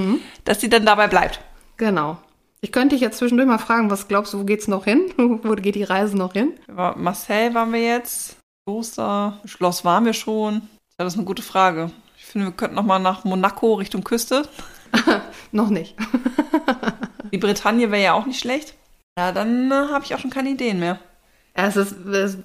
dass 0.45 0.61
sie 0.61 0.69
dann 0.69 0.85
dabei 0.87 1.09
bleibt. 1.09 1.41
Genau. 1.77 2.19
Ich 2.61 2.73
könnte 2.73 2.95
dich 2.95 3.03
jetzt 3.03 3.19
zwischendurch 3.19 3.49
mal 3.49 3.59
fragen, 3.59 3.91
was 3.91 4.09
glaubst 4.09 4.33
du, 4.33 4.41
wo 4.41 4.45
geht's 4.45 4.67
noch 4.69 4.85
hin? 4.85 5.03
wo 5.17 5.55
geht 5.55 5.75
die 5.75 5.85
Reise 5.85 6.17
noch 6.17 6.33
hin? 6.33 6.53
War- 6.67 6.97
Marseille 6.97 7.55
waren 7.55 7.73
wir 7.73 7.83
jetzt, 7.83 8.37
Kloster, 8.67 9.41
Schloss 9.45 9.85
waren 9.85 10.05
wir 10.05 10.15
schon. 10.15 10.55
Ja, 10.99 11.05
das 11.05 11.13
ist 11.15 11.19
eine 11.19 11.27
gute 11.27 11.43
Frage. 11.43 11.91
Ich 12.19 12.25
finde, 12.25 12.49
wir 12.49 12.53
könnten 12.53 12.75
noch 12.77 12.85
mal 12.85 12.99
nach 12.99 13.25
Monaco 13.25 13.75
Richtung 13.75 14.03
Küste. 14.03 14.49
Noch 15.53 15.69
nicht. 15.69 15.95
Die 17.33 17.39
Bretagne 17.39 17.91
wäre 17.91 18.03
ja 18.03 18.13
auch 18.15 18.27
nicht 18.27 18.41
schlecht. 18.41 18.75
Ja, 19.19 19.31
dann 19.33 19.71
äh, 19.71 19.75
habe 19.75 20.05
ich 20.05 20.15
auch 20.15 20.19
schon 20.19 20.31
keine 20.31 20.51
Ideen 20.51 20.79
mehr. 20.81 20.99
Es 21.55 21.77
ist, 21.77 21.93
es, 22.07 22.39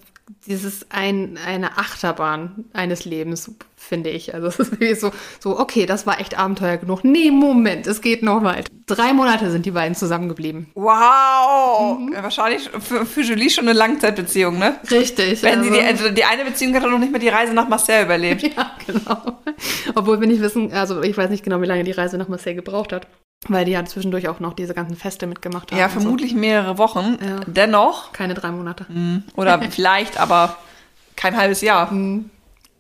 dieses 0.46 0.86
ein, 0.92 1.38
eine 1.46 1.78
Achterbahn 1.78 2.66
eines 2.74 3.06
Lebens, 3.06 3.52
finde 3.76 4.10
ich. 4.10 4.34
Also 4.34 4.48
es 4.48 4.60
ist 4.60 4.72
wirklich 4.72 5.00
so, 5.00 5.12
so, 5.40 5.60
okay, 5.60 5.86
das 5.86 6.06
war 6.08 6.20
echt 6.20 6.38
Abenteuer 6.38 6.78
genug. 6.78 7.04
Nee, 7.04 7.32
Moment, 7.32 7.86
es 7.88 8.02
geht 8.02 8.24
noch 8.24 8.44
weit. 8.44 8.68
Drei 8.88 9.14
Monate 9.14 9.52
sind 9.52 9.66
die 9.66 9.72
beiden 9.72 9.96
zusammengeblieben. 9.96 10.68
Wow! 10.76 12.00
Ja, 12.14 12.24
wahrscheinlich 12.24 12.70
für, 12.80 13.06
für 13.06 13.22
Julie 13.22 13.50
schon 13.50 13.68
eine 13.68 13.78
Langzeitbeziehung, 13.78 14.58
ne? 14.58 14.76
Richtig. 14.90 15.44
Wenn 15.44 15.64
sie 15.64 15.70
die, 15.72 15.80
also- 15.82 16.04
also 16.06 16.16
die 16.16 16.24
eine 16.24 16.46
Beziehung 16.46 16.74
hat 16.76 16.84
doch 16.84 16.90
noch 16.90 17.00
nicht 17.00 17.12
mehr 17.12 17.20
die 17.22 17.30
Reise 17.30 17.54
nach 17.54 17.68
Marseille 17.68 18.04
überlebt. 18.04 18.42
Ja, 18.56 18.72
genau. 18.86 19.40
Obwohl 19.96 20.20
wir 20.20 20.28
nicht 20.28 20.42
wissen, 20.42 20.72
also 20.74 21.02
ich 21.02 21.16
weiß 21.18 21.30
nicht 21.30 21.44
genau, 21.44 21.62
wie 21.62 21.66
lange 21.66 21.84
die 21.84 21.92
Reise 21.92 22.18
nach 22.18 22.28
Marseille 22.28 22.56
gebraucht 22.56 22.92
hat. 22.94 23.08
Weil 23.48 23.66
die 23.66 23.72
ja 23.72 23.84
zwischendurch 23.86 24.28
auch 24.28 24.40
noch 24.40 24.54
diese 24.54 24.74
ganzen 24.74 24.96
Feste 24.96 25.26
mitgemacht 25.26 25.72
haben. 25.72 25.80
Ja, 25.80 25.86
und 25.86 25.94
so. 25.94 26.00
vermutlich 26.02 26.36
mehrere 26.36 26.78
Wochen. 26.78 27.18
Ja. 27.20 27.40
Dennoch. 27.48 28.14
Keine 28.14 28.36
drei 28.36 28.52
Monate. 28.52 28.86
Oder 29.36 29.60
vielleicht, 29.72 30.20
aber 30.20 30.58
kein 31.16 31.36
halbes 31.36 31.62
Jahr. 31.62 31.92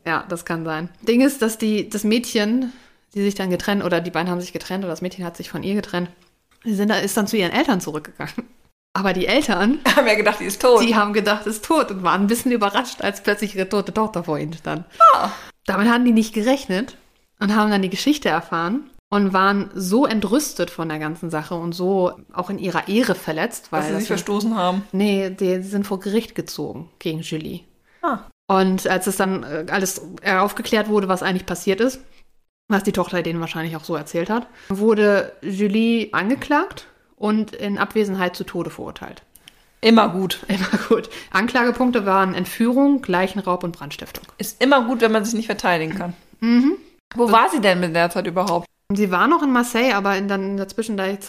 Ja, 0.05 0.23
das 0.29 0.45
kann 0.45 0.63
sein. 0.65 0.89
Ding 1.01 1.21
ist, 1.21 1.41
dass 1.41 1.57
die, 1.57 1.89
das 1.89 2.03
Mädchen, 2.03 2.71
die 3.13 3.21
sich 3.21 3.35
dann 3.35 3.49
getrennt, 3.49 3.83
oder 3.83 4.01
die 4.01 4.11
beiden 4.11 4.29
haben 4.29 4.41
sich 4.41 4.53
getrennt, 4.53 4.83
oder 4.83 4.91
das 4.93 5.01
Mädchen 5.01 5.25
hat 5.25 5.37
sich 5.37 5.49
von 5.49 5.63
ihr 5.63 5.75
getrennt, 5.75 6.09
die 6.63 6.73
sind, 6.73 6.91
ist 6.91 7.17
dann 7.17 7.27
zu 7.27 7.37
ihren 7.37 7.51
Eltern 7.51 7.81
zurückgegangen. 7.81 8.33
Aber 8.93 9.13
die 9.13 9.25
Eltern, 9.25 9.79
Haben 9.95 10.07
ja 10.07 10.15
gedacht, 10.15 10.41
die 10.41 10.45
ist 10.45 10.61
tot. 10.61 10.83
die 10.83 10.95
haben 10.95 11.13
gedacht, 11.13 11.47
ist 11.47 11.63
tot 11.63 11.91
und 11.91 12.03
waren 12.03 12.21
ein 12.21 12.27
bisschen 12.27 12.51
überrascht, 12.51 13.01
als 13.01 13.23
plötzlich 13.23 13.55
ihre 13.55 13.69
tote 13.69 13.93
Tochter 13.93 14.25
vor 14.25 14.37
ihnen 14.37 14.53
stand. 14.53 14.85
Ah. 15.13 15.29
Damit 15.65 15.87
hatten 15.87 16.03
die 16.03 16.11
nicht 16.11 16.33
gerechnet 16.33 16.97
und 17.39 17.55
haben 17.55 17.71
dann 17.71 17.81
die 17.81 17.89
Geschichte 17.89 18.27
erfahren 18.27 18.89
und 19.11 19.33
waren 19.33 19.69
so 19.75 20.05
entrüstet 20.05 20.71
von 20.71 20.89
der 20.89 20.97
ganzen 20.97 21.29
Sache 21.29 21.53
und 21.55 21.73
so 21.73 22.13
auch 22.33 22.49
in 22.49 22.57
ihrer 22.57 22.87
Ehre 22.87 23.13
verletzt, 23.13 23.71
weil 23.71 23.81
dass 23.81 23.89
sie 23.89 23.95
sich 23.97 24.07
verstoßen 24.07 24.55
haben. 24.55 24.83
Nee, 24.93 25.29
die 25.29 25.61
sind 25.61 25.85
vor 25.85 25.99
Gericht 25.99 26.33
gezogen 26.33 26.89
gegen 26.97 27.19
Julie. 27.19 27.61
Ah. 28.01 28.19
Und 28.47 28.87
als 28.87 29.07
es 29.07 29.17
dann 29.17 29.43
äh, 29.43 29.65
alles 29.69 30.01
aufgeklärt 30.25 30.87
wurde, 30.87 31.09
was 31.09 31.23
eigentlich 31.23 31.45
passiert 31.45 31.81
ist, 31.81 31.99
was 32.69 32.83
die 32.83 32.93
Tochter 32.93 33.21
denen 33.21 33.41
wahrscheinlich 33.41 33.75
auch 33.75 33.83
so 33.83 33.95
erzählt 33.95 34.29
hat, 34.29 34.47
wurde 34.69 35.33
Julie 35.41 36.13
angeklagt 36.13 36.87
und 37.17 37.53
in 37.53 37.77
Abwesenheit 37.77 38.37
zu 38.37 38.45
Tode 38.45 38.69
verurteilt. 38.69 39.23
Immer 39.81 40.07
gut. 40.07 40.39
Immer 40.47 40.79
gut. 40.87 41.09
Anklagepunkte 41.31 42.05
waren 42.05 42.33
Entführung, 42.33 43.03
Leichenraub 43.05 43.65
und 43.65 43.77
Brandstiftung. 43.77 44.25
Ist 44.37 44.61
immer 44.61 44.85
gut, 44.85 45.01
wenn 45.01 45.11
man 45.11 45.25
sich 45.25 45.33
nicht 45.33 45.47
verteidigen 45.47 45.95
kann. 45.95 46.13
Wo 47.15 47.29
war 47.29 47.49
sie 47.49 47.59
denn 47.59 47.81
mit 47.81 47.93
der 47.93 48.09
Zeit 48.09 48.25
überhaupt? 48.27 48.67
Sie 48.95 49.11
war 49.11 49.27
noch 49.27 49.43
in 49.43 49.51
Marseille, 49.51 49.93
aber 49.93 50.15
in, 50.17 50.27
dann 50.27 50.43
in 50.51 50.57
der 50.57 50.67
Zwischenzeit 50.67 51.27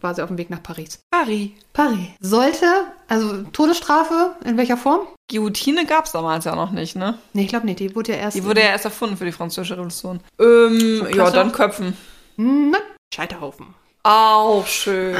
war 0.00 0.14
sie 0.14 0.22
auf 0.22 0.28
dem 0.28 0.38
Weg 0.38 0.50
nach 0.50 0.62
Paris. 0.62 1.00
Paris. 1.10 1.50
Paris. 1.72 2.08
Sollte, 2.20 2.66
also 3.08 3.42
Todesstrafe, 3.52 4.36
in 4.44 4.56
welcher 4.56 4.76
Form? 4.76 5.00
Guillotine 5.30 5.86
gab 5.86 6.04
es 6.06 6.12
damals 6.12 6.44
ja 6.44 6.54
noch 6.54 6.70
nicht, 6.72 6.96
ne? 6.96 7.18
Nee, 7.32 7.42
ich 7.42 7.48
glaube 7.48 7.66
nicht. 7.66 7.78
Die 7.80 7.94
wurde 7.94 8.12
ja 8.12 8.18
erst. 8.18 8.36
Die 8.36 8.44
wurde 8.44 8.60
ja 8.60 8.68
erst 8.68 8.84
erfunden 8.84 9.16
für 9.16 9.24
die 9.24 9.32
französische 9.32 9.74
Revolution. 9.74 10.20
Ähm, 10.38 11.06
ja, 11.14 11.30
dann 11.30 11.52
Köpfen. 11.52 11.96
Hm, 12.36 12.76
Scheiterhaufen. 13.14 13.66
Auch 14.04 14.66
schön. 14.66 15.16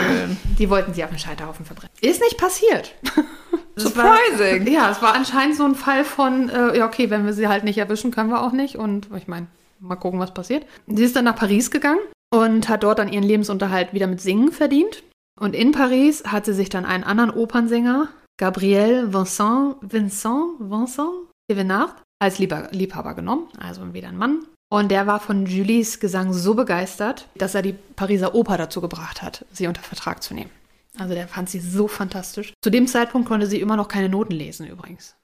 Die 0.59 0.69
wollten 0.69 0.93
sie 0.93 1.05
auf 1.05 1.11
den 1.11 1.19
Scheiterhaufen 1.19 1.65
verbrennen. 1.65 1.93
Ist 2.01 2.21
nicht 2.21 2.37
passiert. 2.37 2.95
es 3.77 3.97
war- 3.97 4.19
Surprising. 4.29 4.67
ja, 4.73 4.91
es 4.91 5.01
war 5.01 5.15
anscheinend 5.15 5.57
so 5.57 5.65
ein 5.65 5.77
Fall 5.77 6.05
von, 6.05 6.49
äh, 6.49 6.77
ja, 6.79 6.87
okay, 6.87 7.09
wenn 7.09 7.25
wir 7.25 7.33
sie 7.33 7.47
halt 7.49 7.63
nicht 7.65 7.79
erwischen, 7.79 8.11
können 8.11 8.31
wir 8.31 8.43
auch 8.43 8.51
nicht. 8.53 8.77
Und 8.77 9.09
ich 9.17 9.29
meine, 9.29 9.47
mal 9.83 9.97
gucken, 9.97 10.21
was 10.21 10.33
passiert. 10.33 10.65
Sie 10.87 11.05
ist 11.05 11.17
dann 11.17 11.25
nach 11.25 11.37
Paris 11.37 11.71
gegangen 11.71 12.01
und 12.33 12.69
hat 12.69 12.83
dort 12.83 12.99
dann 12.99 13.13
ihren 13.13 13.25
Lebensunterhalt 13.25 13.93
wieder 13.93 14.07
mit 14.07 14.21
Singen 14.21 14.53
verdient. 14.53 15.03
Und 15.39 15.55
in 15.55 15.73
Paris 15.73 16.25
hat 16.25 16.45
sie 16.47 16.55
sich 16.55 16.69
dann 16.69 16.87
einen 16.87 17.05
anderen 17.05 17.31
Opernsänger, 17.31 18.09
Gabriel 18.39 19.13
Vincent, 19.13 19.77
Vincent, 19.81 20.59
Vincent 20.59 21.11
Thévenard, 21.51 21.95
als 22.21 22.39
Liebhaber 22.39 23.15
genommen. 23.15 23.49
Also 23.59 23.93
wieder 23.93 24.09
ein 24.09 24.17
Mann. 24.17 24.45
Und 24.71 24.91
der 24.91 25.07
war 25.07 25.21
von 25.21 25.45
Julies 25.45 26.01
Gesang 26.01 26.33
so 26.33 26.55
begeistert, 26.55 27.29
dass 27.35 27.55
er 27.55 27.61
die 27.61 27.75
Pariser 27.75 28.35
Oper 28.35 28.57
dazu 28.57 28.81
gebracht 28.81 29.21
hat, 29.21 29.45
sie 29.53 29.67
unter 29.67 29.83
Vertrag 29.83 30.23
zu 30.23 30.33
nehmen. 30.33 30.51
Also 30.99 31.15
der 31.15 31.29
fand 31.29 31.51
sie 31.51 31.61
so 31.61 31.89
fantastisch. 31.89 32.55
Zu 32.63 32.71
dem 32.71 32.87
Zeitpunkt 32.87 33.29
konnte 33.29 33.47
sie 33.47 33.61
immer 33.61 33.77
noch 33.77 33.89
keine 33.89 34.09
Noten 34.09 34.33
lesen 34.33 34.67
übrigens. 34.67 35.17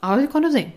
Aber 0.00 0.20
sie 0.20 0.26
konnte 0.26 0.50
singen. 0.50 0.72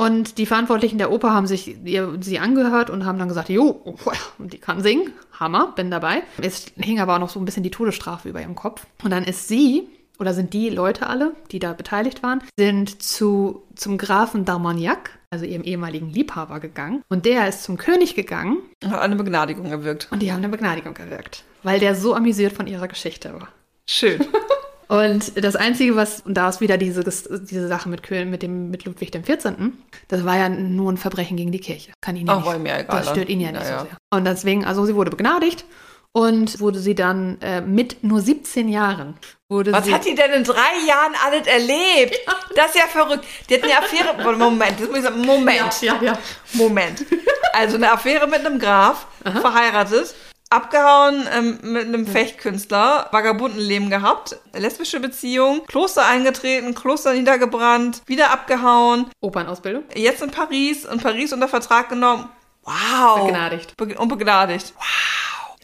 Und 0.00 0.38
die 0.38 0.46
Verantwortlichen 0.46 0.96
der 0.96 1.12
Oper 1.12 1.34
haben 1.34 1.46
sich 1.46 1.76
ihr, 1.84 2.16
sie 2.20 2.38
angehört 2.38 2.88
und 2.88 3.04
haben 3.04 3.18
dann 3.18 3.28
gesagt, 3.28 3.50
jo, 3.50 3.94
die 4.38 4.56
kann 4.56 4.80
singen, 4.82 5.12
Hammer, 5.38 5.74
bin 5.76 5.90
dabei. 5.90 6.22
Es 6.40 6.72
hing 6.76 7.00
aber 7.00 7.16
auch 7.16 7.18
noch 7.18 7.28
so 7.28 7.38
ein 7.38 7.44
bisschen 7.44 7.64
die 7.64 7.70
Todesstrafe 7.70 8.30
über 8.30 8.40
ihrem 8.40 8.54
Kopf. 8.54 8.86
Und 9.04 9.10
dann 9.10 9.24
ist 9.24 9.48
sie, 9.48 9.90
oder 10.18 10.32
sind 10.32 10.54
die 10.54 10.70
Leute 10.70 11.06
alle, 11.06 11.34
die 11.50 11.58
da 11.58 11.74
beteiligt 11.74 12.22
waren, 12.22 12.42
sind 12.58 13.02
zu, 13.02 13.62
zum 13.74 13.98
Grafen 13.98 14.46
d'Armagnac, 14.46 15.10
also 15.28 15.44
ihrem 15.44 15.64
ehemaligen 15.64 16.08
Liebhaber, 16.08 16.60
gegangen. 16.60 17.02
Und 17.10 17.26
der 17.26 17.46
ist 17.46 17.62
zum 17.62 17.76
König 17.76 18.14
gegangen 18.14 18.56
Hat 18.82 19.02
eine 19.02 19.16
Begnadigung 19.16 19.68
gewirkt. 19.68 20.08
und 20.10 20.22
die 20.22 20.32
haben 20.32 20.38
eine 20.38 20.48
Begnadigung 20.48 20.94
gewirkt, 20.94 21.44
weil 21.62 21.78
der 21.78 21.94
so 21.94 22.14
amüsiert 22.14 22.54
von 22.54 22.66
ihrer 22.66 22.88
Geschichte 22.88 23.34
war. 23.34 23.48
Schön. 23.86 24.24
Und 24.90 25.44
das 25.44 25.54
Einzige, 25.54 25.94
was, 25.94 26.20
und 26.22 26.34
da 26.34 26.48
ist 26.48 26.60
wieder 26.60 26.76
diese, 26.76 27.04
diese 27.04 27.68
Sache 27.68 27.88
mit 27.88 28.10
mit 28.10 28.42
dem, 28.42 28.70
mit 28.72 28.84
Ludwig 28.86 29.12
dem 29.12 29.22
14., 29.22 29.78
das 30.08 30.24
war 30.24 30.36
ja 30.36 30.48
nur 30.48 30.90
ein 30.90 30.96
Verbrechen 30.96 31.36
gegen 31.36 31.52
die 31.52 31.60
Kirche. 31.60 31.92
Kann 32.00 32.16
ihn 32.16 32.26
ja 32.26 32.42
Ach, 32.44 32.58
nicht. 32.58 32.66
ja 32.66 32.80
egal 32.80 32.98
Das 32.98 33.10
stört 33.10 33.28
ihn 33.28 33.40
ja 33.40 33.52
nicht 33.52 33.62
Ja, 33.62 33.70
ja. 33.70 33.78
so 33.78 33.84
sehr. 33.84 33.96
Und 34.12 34.24
deswegen, 34.24 34.64
also 34.64 34.84
sie 34.86 34.96
wurde 34.96 35.10
begnadigt 35.12 35.64
und 36.10 36.58
wurde 36.58 36.80
sie 36.80 36.96
dann 36.96 37.40
äh, 37.40 37.60
mit 37.60 38.02
nur 38.02 38.20
17 38.20 38.68
Jahren, 38.68 39.14
wurde 39.48 39.72
Was 39.72 39.84
sie. 39.84 39.94
hat 39.94 40.04
die 40.04 40.16
denn 40.16 40.32
in 40.32 40.42
drei 40.42 40.84
Jahren 40.88 41.12
alles 41.24 41.46
erlebt? 41.46 42.18
Das 42.56 42.70
ist 42.74 42.80
ja 42.80 42.88
verrückt. 42.88 43.24
Die 43.48 43.54
hat 43.54 43.62
eine 43.62 43.78
Affäre. 43.78 44.36
Moment, 44.38 44.80
das 44.80 44.88
muss 44.88 44.98
ich. 45.04 45.24
Moment. 45.24 45.82
ja, 45.82 46.00
ja. 46.02 46.18
Moment. 46.54 47.06
Also 47.52 47.76
eine 47.76 47.92
Affäre 47.92 48.26
mit 48.26 48.44
einem 48.44 48.58
Graf, 48.58 49.06
verheiratet, 49.40 50.14
abgehauen 50.50 51.26
ähm, 51.32 51.58
mit 51.62 51.86
einem 51.86 52.06
Fechtkünstler, 52.06 53.08
Vagabundenleben 53.12 53.88
gehabt, 53.88 54.36
lesbische 54.52 55.00
Beziehung, 55.00 55.64
Kloster 55.66 56.06
eingetreten, 56.06 56.74
Kloster 56.74 57.14
niedergebrannt, 57.14 58.02
wieder 58.06 58.30
abgehauen, 58.32 59.06
Opernausbildung. 59.20 59.84
jetzt 59.94 60.22
in 60.22 60.30
Paris 60.30 60.84
und 60.84 61.02
Paris 61.02 61.32
unter 61.32 61.48
Vertrag 61.48 61.88
genommen. 61.88 62.28
Wow. 62.64 63.26
Begnadigt. 63.26 63.76
Be 63.76 63.96
und 63.96 64.08
begnadigt. 64.08 64.74
Wow. 64.76 65.19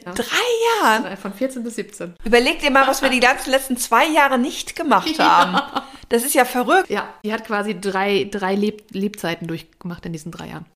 Ja. 0.06 0.12
Drei 0.12 0.24
Jahren. 0.80 1.16
Von 1.16 1.32
14 1.32 1.64
bis 1.64 1.74
17. 1.74 2.14
Überleg 2.24 2.60
dir 2.60 2.70
mal, 2.70 2.86
was 2.86 3.02
wir 3.02 3.10
die 3.10 3.18
ganzen 3.18 3.50
letzten 3.50 3.76
zwei 3.76 4.06
Jahre 4.06 4.38
nicht 4.38 4.76
gemacht 4.76 5.18
haben. 5.18 5.60
Das 6.08 6.24
ist 6.24 6.34
ja 6.34 6.44
verrückt. 6.44 6.88
Ja, 6.88 7.08
die 7.24 7.32
hat 7.32 7.44
quasi 7.44 7.80
drei, 7.80 8.28
drei 8.30 8.54
Leb 8.54 8.84
Lebzeiten 8.92 9.48
durchgemacht 9.48 10.06
in 10.06 10.12
diesen 10.12 10.30
drei 10.30 10.48
Jahren. 10.48 10.66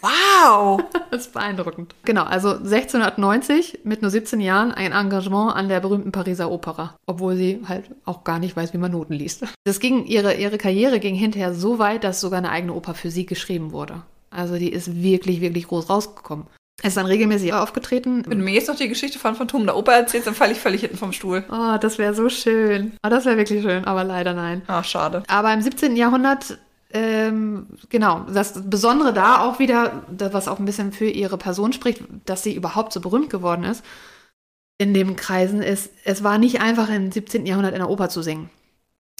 Wow. 0.00 0.82
Das 1.10 1.26
ist 1.28 1.32
beeindruckend. 1.32 1.94
Genau, 2.04 2.24
also 2.24 2.50
1690 2.50 3.80
mit 3.84 4.02
nur 4.02 4.10
17 4.10 4.40
Jahren 4.40 4.72
ein 4.72 4.92
Engagement 4.92 5.54
an 5.54 5.68
der 5.68 5.80
berühmten 5.80 6.12
Pariser 6.12 6.50
Opera, 6.50 6.94
obwohl 7.06 7.36
sie 7.36 7.62
halt 7.66 7.90
auch 8.04 8.22
gar 8.22 8.38
nicht 8.38 8.54
weiß, 8.54 8.74
wie 8.74 8.78
man 8.78 8.90
Noten 8.92 9.14
liest. 9.14 9.44
Das 9.64 9.80
ging, 9.80 10.04
ihre, 10.04 10.34
ihre 10.34 10.58
Karriere 10.58 11.00
ging 11.00 11.14
hinterher 11.14 11.54
so 11.54 11.78
weit, 11.78 12.04
dass 12.04 12.20
sogar 12.20 12.38
eine 12.38 12.50
eigene 12.50 12.74
Oper 12.74 12.94
für 12.94 13.10
sie 13.10 13.24
geschrieben 13.24 13.72
wurde. 13.72 14.02
Also 14.30 14.56
die 14.56 14.70
ist 14.70 15.00
wirklich, 15.00 15.40
wirklich 15.40 15.68
groß 15.68 15.88
rausgekommen. 15.88 16.46
Es 16.82 16.88
ist 16.88 16.96
dann 16.98 17.06
regelmäßig 17.06 17.54
aufgetreten. 17.54 18.22
Wenn 18.26 18.38
du 18.38 18.44
mir 18.44 18.52
jetzt 18.52 18.68
noch 18.68 18.76
die 18.76 18.88
Geschichte 18.88 19.18
von 19.18 19.34
Phantom 19.34 19.64
der 19.64 19.76
Oper 19.76 19.94
erzählst, 19.94 20.26
dann 20.26 20.34
falle 20.34 20.52
ich 20.52 20.58
völlig 20.60 20.82
hinten 20.82 20.98
vom 20.98 21.12
Stuhl. 21.12 21.44
Oh, 21.50 21.78
das 21.80 21.96
wäre 21.96 22.14
so 22.14 22.28
schön. 22.28 22.92
Oh, 23.04 23.08
das 23.08 23.24
wäre 23.24 23.38
wirklich 23.38 23.62
schön, 23.62 23.84
aber 23.86 24.04
leider 24.04 24.34
nein. 24.34 24.62
Ah, 24.66 24.84
schade. 24.84 25.22
Aber 25.26 25.52
im 25.54 25.62
17. 25.62 25.96
Jahrhundert, 25.96 26.58
ähm, 26.92 27.66
genau, 27.88 28.26
das 28.32 28.68
Besondere 28.68 29.14
da 29.14 29.40
auch 29.40 29.58
wieder, 29.58 30.04
das, 30.10 30.34
was 30.34 30.48
auch 30.48 30.58
ein 30.58 30.66
bisschen 30.66 30.92
für 30.92 31.08
ihre 31.08 31.38
Person 31.38 31.72
spricht, 31.72 32.02
dass 32.26 32.42
sie 32.42 32.54
überhaupt 32.54 32.92
so 32.92 33.00
berühmt 33.00 33.30
geworden 33.30 33.64
ist, 33.64 33.82
in 34.78 34.92
den 34.92 35.16
Kreisen 35.16 35.62
ist, 35.62 35.90
es 36.04 36.22
war 36.22 36.36
nicht 36.36 36.60
einfach 36.60 36.90
im 36.90 37.10
17. 37.10 37.46
Jahrhundert 37.46 37.72
in 37.72 37.80
der 37.80 37.88
Oper 37.88 38.10
zu 38.10 38.20
singen. 38.20 38.50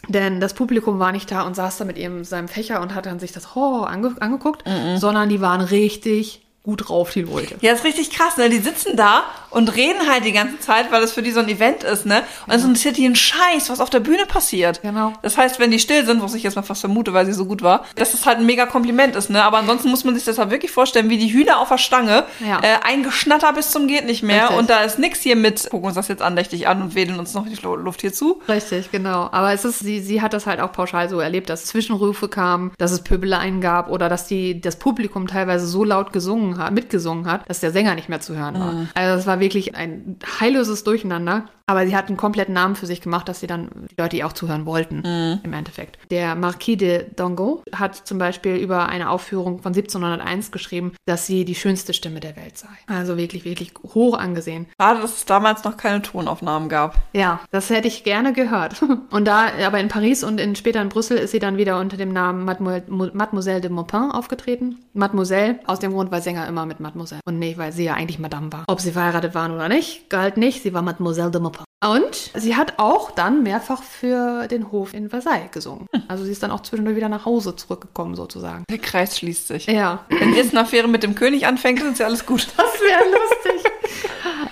Denn 0.09 0.41
das 0.41 0.53
Publikum 0.53 0.99
war 0.99 1.11
nicht 1.11 1.31
da 1.31 1.43
und 1.43 1.57
saß 1.57 1.79
da 1.79 1.87
mit 1.87 1.97
ihrem, 1.97 2.23
seinem 2.23 2.49
Fächer 2.49 2.83
und 2.83 2.95
hat 2.95 3.07
dann 3.07 3.19
sich 3.19 3.33
das 3.33 3.55
Horror 3.55 3.89
ange, 3.89 4.15
angeguckt, 4.21 4.63
sondern 4.97 5.31
die 5.31 5.41
waren 5.41 5.63
richtig 5.63 6.46
gut 6.67 6.89
drauf, 6.89 7.11
die 7.13 7.23
Leute. 7.23 7.55
Ja, 7.63 7.73
ist 7.73 7.85
richtig 7.85 8.11
krass, 8.11 8.37
ne? 8.37 8.51
Die 8.51 8.59
sitzen 8.59 8.97
da 8.97 9.23
und 9.51 9.75
reden 9.75 10.07
halt 10.11 10.25
die 10.27 10.33
ganze 10.33 10.59
Zeit, 10.61 10.93
weil 10.93 11.01
das 11.01 11.13
für 11.13 11.23
die 11.23 11.31
so 11.31 11.41
ein 11.41 11.49
Event 11.49 11.83
ist, 11.85 12.05
ne? 12.05 12.23
Und 12.47 12.53
es 12.55 12.63
interessiert 12.65 12.99
die 12.99 13.07
einen 13.07 13.17
Scheiß, 13.17 13.71
was 13.71 13.81
auf 13.81 13.89
der 13.89 14.01
Bühne 14.01 14.27
passiert. 14.27 14.83
Genau. 14.83 15.13
Das 15.23 15.39
heißt, 15.39 15.59
wenn 15.61 15.71
die 15.71 15.79
still 15.79 16.05
sind, 16.05 16.21
was 16.23 16.35
ich 16.35 16.43
jetzt 16.43 16.57
mal 16.57 16.63
fast 16.63 16.83
vermute, 16.83 17.15
weil 17.15 17.25
sie 17.25 17.33
so 17.33 17.47
gut 17.47 17.63
war, 17.63 17.85
dass 17.95 18.13
es 18.13 18.27
halt 18.27 18.39
ein 18.39 18.47
mega 18.47 18.67
Kompliment 18.67 19.17
ist, 19.17 19.31
ne? 19.31 19.43
Aber 19.45 19.59
ansonsten 19.59 19.89
muss 19.89 20.05
man 20.05 20.15
sich 20.15 20.25
das 20.25 20.37
halt 20.39 20.51
wirklich 20.51 20.73
vorstellen, 20.73 21.09
wie 21.09 21.17
die 21.19 21.33
Hühner 21.33 21.61
auf 21.61 21.69
der 21.69 21.79
Stange, 21.79 22.25
Ja. 22.47 22.59
äh, 22.61 22.79
ein 22.85 23.03
Geschnatter 23.05 23.53
bis 23.55 23.71
zum 23.71 23.87
geht 23.87 24.05
nicht 24.05 24.23
mehr 24.23 24.43
Richtig. 24.45 24.59
und 24.59 24.69
da 24.71 24.81
ist 24.81 24.99
nix 24.99 25.21
hier 25.21 25.37
mit, 25.37 25.71
gucken 25.71 25.87
uns 25.87 25.95
das 25.95 26.09
jetzt 26.09 26.21
andächtig 26.23 26.67
an 26.69 26.83
und 26.83 26.95
wedeln 26.95 27.19
uns 27.19 27.33
noch 27.33 27.47
die 27.49 27.55
Lu- 27.63 27.77
Luft 27.77 28.01
hier 28.03 28.13
zu. 28.13 28.43
Richtig, 28.49 28.91
genau. 28.91 29.29
Aber 29.31 29.53
es 29.53 29.65
ist, 29.65 29.79
sie, 29.79 30.01
sie 30.01 30.21
hat 30.21 30.33
das 30.33 30.47
halt 30.47 30.61
auch 30.61 30.73
pauschal 30.73 31.09
so 31.09 31.21
erlebt, 31.21 31.49
dass 31.49 31.65
Zwischenrufe 31.67 32.29
kamen, 32.29 32.73
dass 32.79 32.91
es 32.91 33.03
Pöbeleien 33.03 33.61
gab 33.61 33.89
oder 33.91 34.09
dass 34.09 34.27
die, 34.27 34.61
das 34.61 34.77
Publikum 34.77 35.29
teilweise 35.29 35.67
so 35.67 35.85
laut 35.85 36.13
gesungen 36.13 36.56
hat, 36.59 36.73
mitgesungen 36.73 37.27
hat, 37.27 37.49
dass 37.49 37.61
der 37.61 37.71
Sänger 37.71 37.95
nicht 37.95 38.09
mehr 38.09 38.21
zu 38.21 38.37
hören 38.37 38.59
war. 38.59 38.87
Also 38.95 39.21
es 39.21 39.27
war 39.27 39.41
wirklich 39.41 39.75
ein 39.75 40.17
heilloses 40.41 40.85
Durcheinander. 40.85 41.47
Aber 41.67 41.87
sie 41.87 41.97
hat 41.97 42.07
einen 42.07 42.17
kompletten 42.17 42.55
Namen 42.55 42.77
für 42.77 42.87
sich 42.87 43.01
gemacht, 43.01 43.29
dass 43.29 43.41
sie 43.41 43.49
dann 43.49 43.69
die 43.91 44.01
Leute 44.01 44.17
ihr 44.17 44.27
auch 44.27 44.33
zuhören 44.33 44.67
wollten, 44.67 45.03
im 45.43 45.53
Endeffekt. 45.53 45.99
Der 46.11 46.37
Marquis 46.37 46.77
de 46.79 47.07
Dango 47.17 47.63
hat 47.73 47.97
zum 47.97 48.19
Beispiel 48.19 48.55
über 48.57 48.89
eine 48.89 49.11
Aufführung 49.11 49.61
von 49.63 49.73
1701 49.73 50.53
geschrieben, 50.53 50.93
dass 51.07 51.27
sie 51.27 51.45
die 51.45 51.57
schönste 51.57 51.93
Stimme 51.93 52.21
der 52.21 52.37
Welt 52.37 52.57
sei. 52.57 52.69
Also 52.87 53.17
wirklich, 53.17 53.45
wirklich 53.45 53.73
hoch 53.95 54.17
angesehen. 54.17 54.67
Schade, 54.81 55.01
dass 55.01 55.17
es 55.17 55.25
damals 55.25 55.65
noch 55.65 55.77
keine 55.77 56.03
Tonaufnahmen 56.03 56.69
gab. 56.69 56.97
Ja, 57.13 57.41
das 57.51 57.71
hätte 57.71 57.89
ich 57.89 58.05
gerne 58.05 58.33
gehört. 58.33 58.83
Und 59.11 59.27
da, 59.27 59.47
aber 59.67 59.81
in 59.81 59.89
Paris 59.89 60.23
und 60.23 60.41
in, 60.41 60.57
später 60.57 60.81
in 60.81 60.89
Brüssel 60.89 61.17
ist 61.17 61.31
sie 61.33 61.39
dann 61.39 61.57
wieder 61.57 61.81
unter 61.81 61.97
dem 61.97 62.13
Namen 62.13 62.45
Mademoiselle, 62.45 62.85
Mademoiselle 63.13 63.61
de 63.61 63.71
Maupin 63.71 64.11
aufgetreten. 64.13 64.79
Mademoiselle, 64.93 65.59
aus 65.67 65.79
dem 65.79 65.93
Grund, 65.93 66.11
weil 66.11 66.23
Sänger 66.23 66.47
immer 66.47 66.67
mit 66.67 66.81
Mademoiselle. 66.81 67.21
Und 67.25 67.39
nicht, 67.39 67.59
weil 67.59 67.73
sie 67.73 67.85
ja 67.85 67.95
eigentlich 67.95 68.19
Madame 68.19 68.53
war. 68.53 68.65
Ob 68.69 68.81
sie 68.81 68.93
verheiratet 68.93 69.35
waren 69.35 69.53
oder 69.53 69.69
nicht, 69.69 70.09
galt 70.11 70.37
nicht. 70.37 70.63
Sie 70.63 70.75
war 70.75 70.83
Mademoiselle 70.83 71.31
de 71.31 71.41
Maupin. 71.41 71.56
Und 71.85 72.33
sie 72.35 72.57
hat 72.57 72.75
auch 72.79 73.11
dann 73.11 73.43
mehrfach 73.43 73.83
für 73.83 74.49
den 74.49 74.73
Hof 74.73 74.95
in 74.95 75.11
Versailles 75.11 75.51
gesungen. 75.53 75.87
Also 76.09 76.25
sie 76.25 76.33
ist 76.33 76.43
dann 76.43 76.51
auch 76.51 76.63
zwischendurch 76.63 76.97
wieder 76.97 77.09
nach 77.09 77.27
Hause 77.27 77.55
zurückgekommen, 77.55 78.15
sozusagen. 78.17 78.65
Der 78.71 78.79
Kreis 78.79 79.19
schließt 79.19 79.49
sich. 79.49 79.67
Ja, 79.67 80.05
Wenn 80.09 80.35
jetzt 80.35 80.51
eine 80.51 80.61
Affäre 80.61 80.89
mit 80.89 81.03
dem 81.03 81.15
König 81.15 81.47
anfängt, 81.47 81.83
ist 81.83 81.99
ja 81.99 82.07
alles 82.07 82.25
gut. 82.27 82.49
Das 82.57 82.81
wäre. 82.81 83.05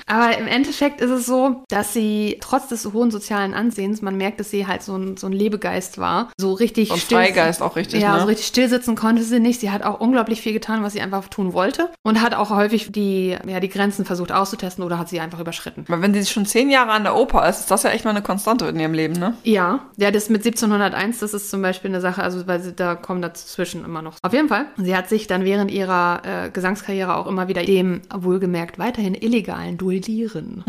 Aber 0.07 0.37
im 0.39 0.47
Endeffekt 0.47 1.01
ist 1.01 1.11
es 1.11 1.27
so, 1.27 1.65
dass 1.69 1.93
sie 1.93 2.39
trotz 2.41 2.69
des 2.69 2.85
hohen 2.93 3.11
sozialen 3.11 3.55
Ansehens, 3.55 4.03
man 4.03 4.17
merkt, 4.17 4.41
dass 4.41 4.51
sie 4.51 4.67
halt 4.67 4.83
so 4.83 4.97
ein, 4.97 5.17
so 5.17 5.27
ein 5.27 5.33
Lebegeist 5.33 5.99
war. 5.99 6.31
So 6.37 6.53
richtig 6.53 6.91
Und 6.91 6.99
still- 7.01 7.19
Freigeist 7.19 7.63
auch 7.63 7.77
richtig, 7.77 8.01
Ja, 8.03 8.15
ne? 8.15 8.21
so 8.21 8.27
richtig 8.27 8.47
still 8.47 8.69
sitzen 8.69 8.95
konnte 8.97 9.23
sie 9.23 9.41
nicht. 9.41 9.61
Sie 9.61 9.71
hat 9.71 9.83
auch 9.83 10.01
unglaublich 10.01 10.41
viel 10.41 10.53
getan, 10.53 10.83
was 10.83 10.93
sie 10.93 11.01
einfach 11.01 11.29
tun 11.29 11.53
wollte. 11.53 11.91
Und 12.03 12.21
hat 12.21 12.35
auch 12.35 12.51
häufig 12.51 12.93
die, 12.93 13.37
ja, 13.47 13.61
die 13.61 13.69
Grenzen 13.69 14.05
versucht 14.05 14.33
auszutesten 14.33 14.85
oder 14.85 14.99
hat 14.99 15.09
sie 15.09 15.21
einfach 15.21 15.41
überschritten. 15.41 15.85
Weil 15.89 16.03
wenn 16.03 16.15
sie 16.15 16.25
schon 16.27 16.47
zehn 16.47 16.71
Jahre 16.71 16.91
an 16.93 17.05
der 17.05 17.17
Oper 17.17 17.49
ist, 17.49 17.61
ist 17.61 17.71
das 17.71 17.83
ja 17.83 17.91
echt 17.91 18.05
mal 18.05 18.11
eine 18.11 18.23
Konstante 18.23 18.67
in 18.67 18.79
ihrem 18.79 18.95
Leben, 18.95 19.15
ne? 19.15 19.35
Ja, 19.45 19.81
ja, 19.97 20.11
das 20.11 20.29
mit 20.29 20.45
1701, 20.45 21.19
das 21.21 21.35
ist 21.35 21.51
zum 21.51 21.63
Beispiel 21.63 21.91
eine 21.91 22.01
Sache, 22.01 22.23
also 22.23 22.47
weil 22.47 22.61
sie, 22.61 22.73
da 22.75 22.95
kommen 22.95 23.23
dazwischen 23.23 23.85
immer 23.85 24.03
noch. 24.03 24.17
Auf 24.23 24.33
jeden 24.33 24.49
Fall, 24.49 24.67
sie 24.77 24.97
hat 24.97 25.09
sich 25.09 25.27
dann 25.27 25.45
während 25.45 25.71
ihrer 25.71 26.23
äh, 26.25 26.51
Gesangskarriere 26.51 27.17
auch 27.17 27.27
immer 27.27 27.49
wieder 27.49 27.63
dem 27.65 28.03
wohlgemerkt 28.15 28.79
weiterhin 28.79 29.15
illegalen 29.15 29.74
Duellieren 29.77 30.65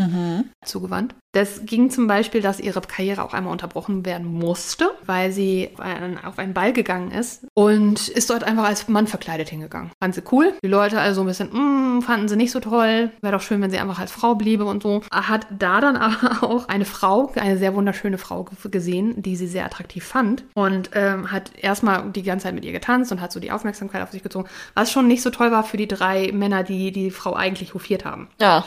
zugewandt. 0.65 1.15
Das 1.33 1.65
ging 1.65 1.89
zum 1.89 2.07
Beispiel, 2.07 2.39
dass 2.41 2.61
ihre 2.61 2.79
Karriere 2.79 3.21
auch 3.23 3.33
einmal 3.33 3.51
unterbrochen 3.51 4.05
werden 4.05 4.25
musste, 4.25 4.89
weil 5.05 5.31
sie 5.33 5.69
auf 6.23 6.39
einen, 6.39 6.53
Ball 6.53 6.71
gegangen 6.71 7.11
ist 7.11 7.45
und 7.53 8.07
ist 8.07 8.29
dort 8.29 8.45
einfach 8.45 8.63
als 8.63 8.87
Mann 8.87 9.07
verkleidet 9.07 9.49
hingegangen. 9.49 9.91
Fand 10.01 10.15
sie 10.15 10.21
cool. 10.31 10.53
Die 10.63 10.69
Leute 10.69 10.99
also 11.01 11.21
ein 11.21 11.27
bisschen, 11.27 11.49
mm, 11.97 12.01
fanden 12.03 12.29
sie 12.29 12.37
nicht 12.37 12.51
so 12.51 12.61
toll. 12.61 13.11
Wäre 13.21 13.33
doch 13.33 13.41
schön, 13.41 13.61
wenn 13.61 13.69
sie 13.71 13.79
einfach 13.79 13.99
als 13.99 14.11
Frau 14.11 14.35
bliebe 14.35 14.63
und 14.63 14.81
so. 14.83 15.01
Hat 15.11 15.45
da 15.57 15.81
dann 15.81 15.97
aber 15.97 16.43
auch 16.43 16.69
eine 16.69 16.85
Frau, 16.85 17.31
eine 17.35 17.57
sehr 17.57 17.75
wunderschöne 17.75 18.17
Frau 18.17 18.45
ge- 18.45 18.71
gesehen, 18.71 19.21
die 19.21 19.35
sie 19.35 19.47
sehr 19.47 19.65
attraktiv 19.65 20.05
fand 20.05 20.45
und 20.53 20.91
ähm, 20.93 21.31
hat 21.33 21.51
erstmal 21.57 22.09
die 22.11 22.23
ganze 22.23 22.43
Zeit 22.45 22.55
mit 22.55 22.63
ihr 22.63 22.71
getanzt 22.71 23.11
und 23.11 23.19
hat 23.19 23.33
so 23.33 23.41
die 23.41 23.51
Aufmerksamkeit 23.51 24.01
auf 24.03 24.11
sich 24.11 24.23
gezogen, 24.23 24.47
was 24.73 24.89
schon 24.91 25.07
nicht 25.07 25.21
so 25.21 25.31
toll 25.31 25.51
war 25.51 25.63
für 25.65 25.75
die 25.77 25.87
drei 25.89 26.31
Männer, 26.31 26.63
die 26.63 26.93
die 26.93 27.11
Frau 27.11 27.33
eigentlich 27.33 27.73
hofiert 27.73 28.05
haben. 28.05 28.29
Ja. 28.39 28.63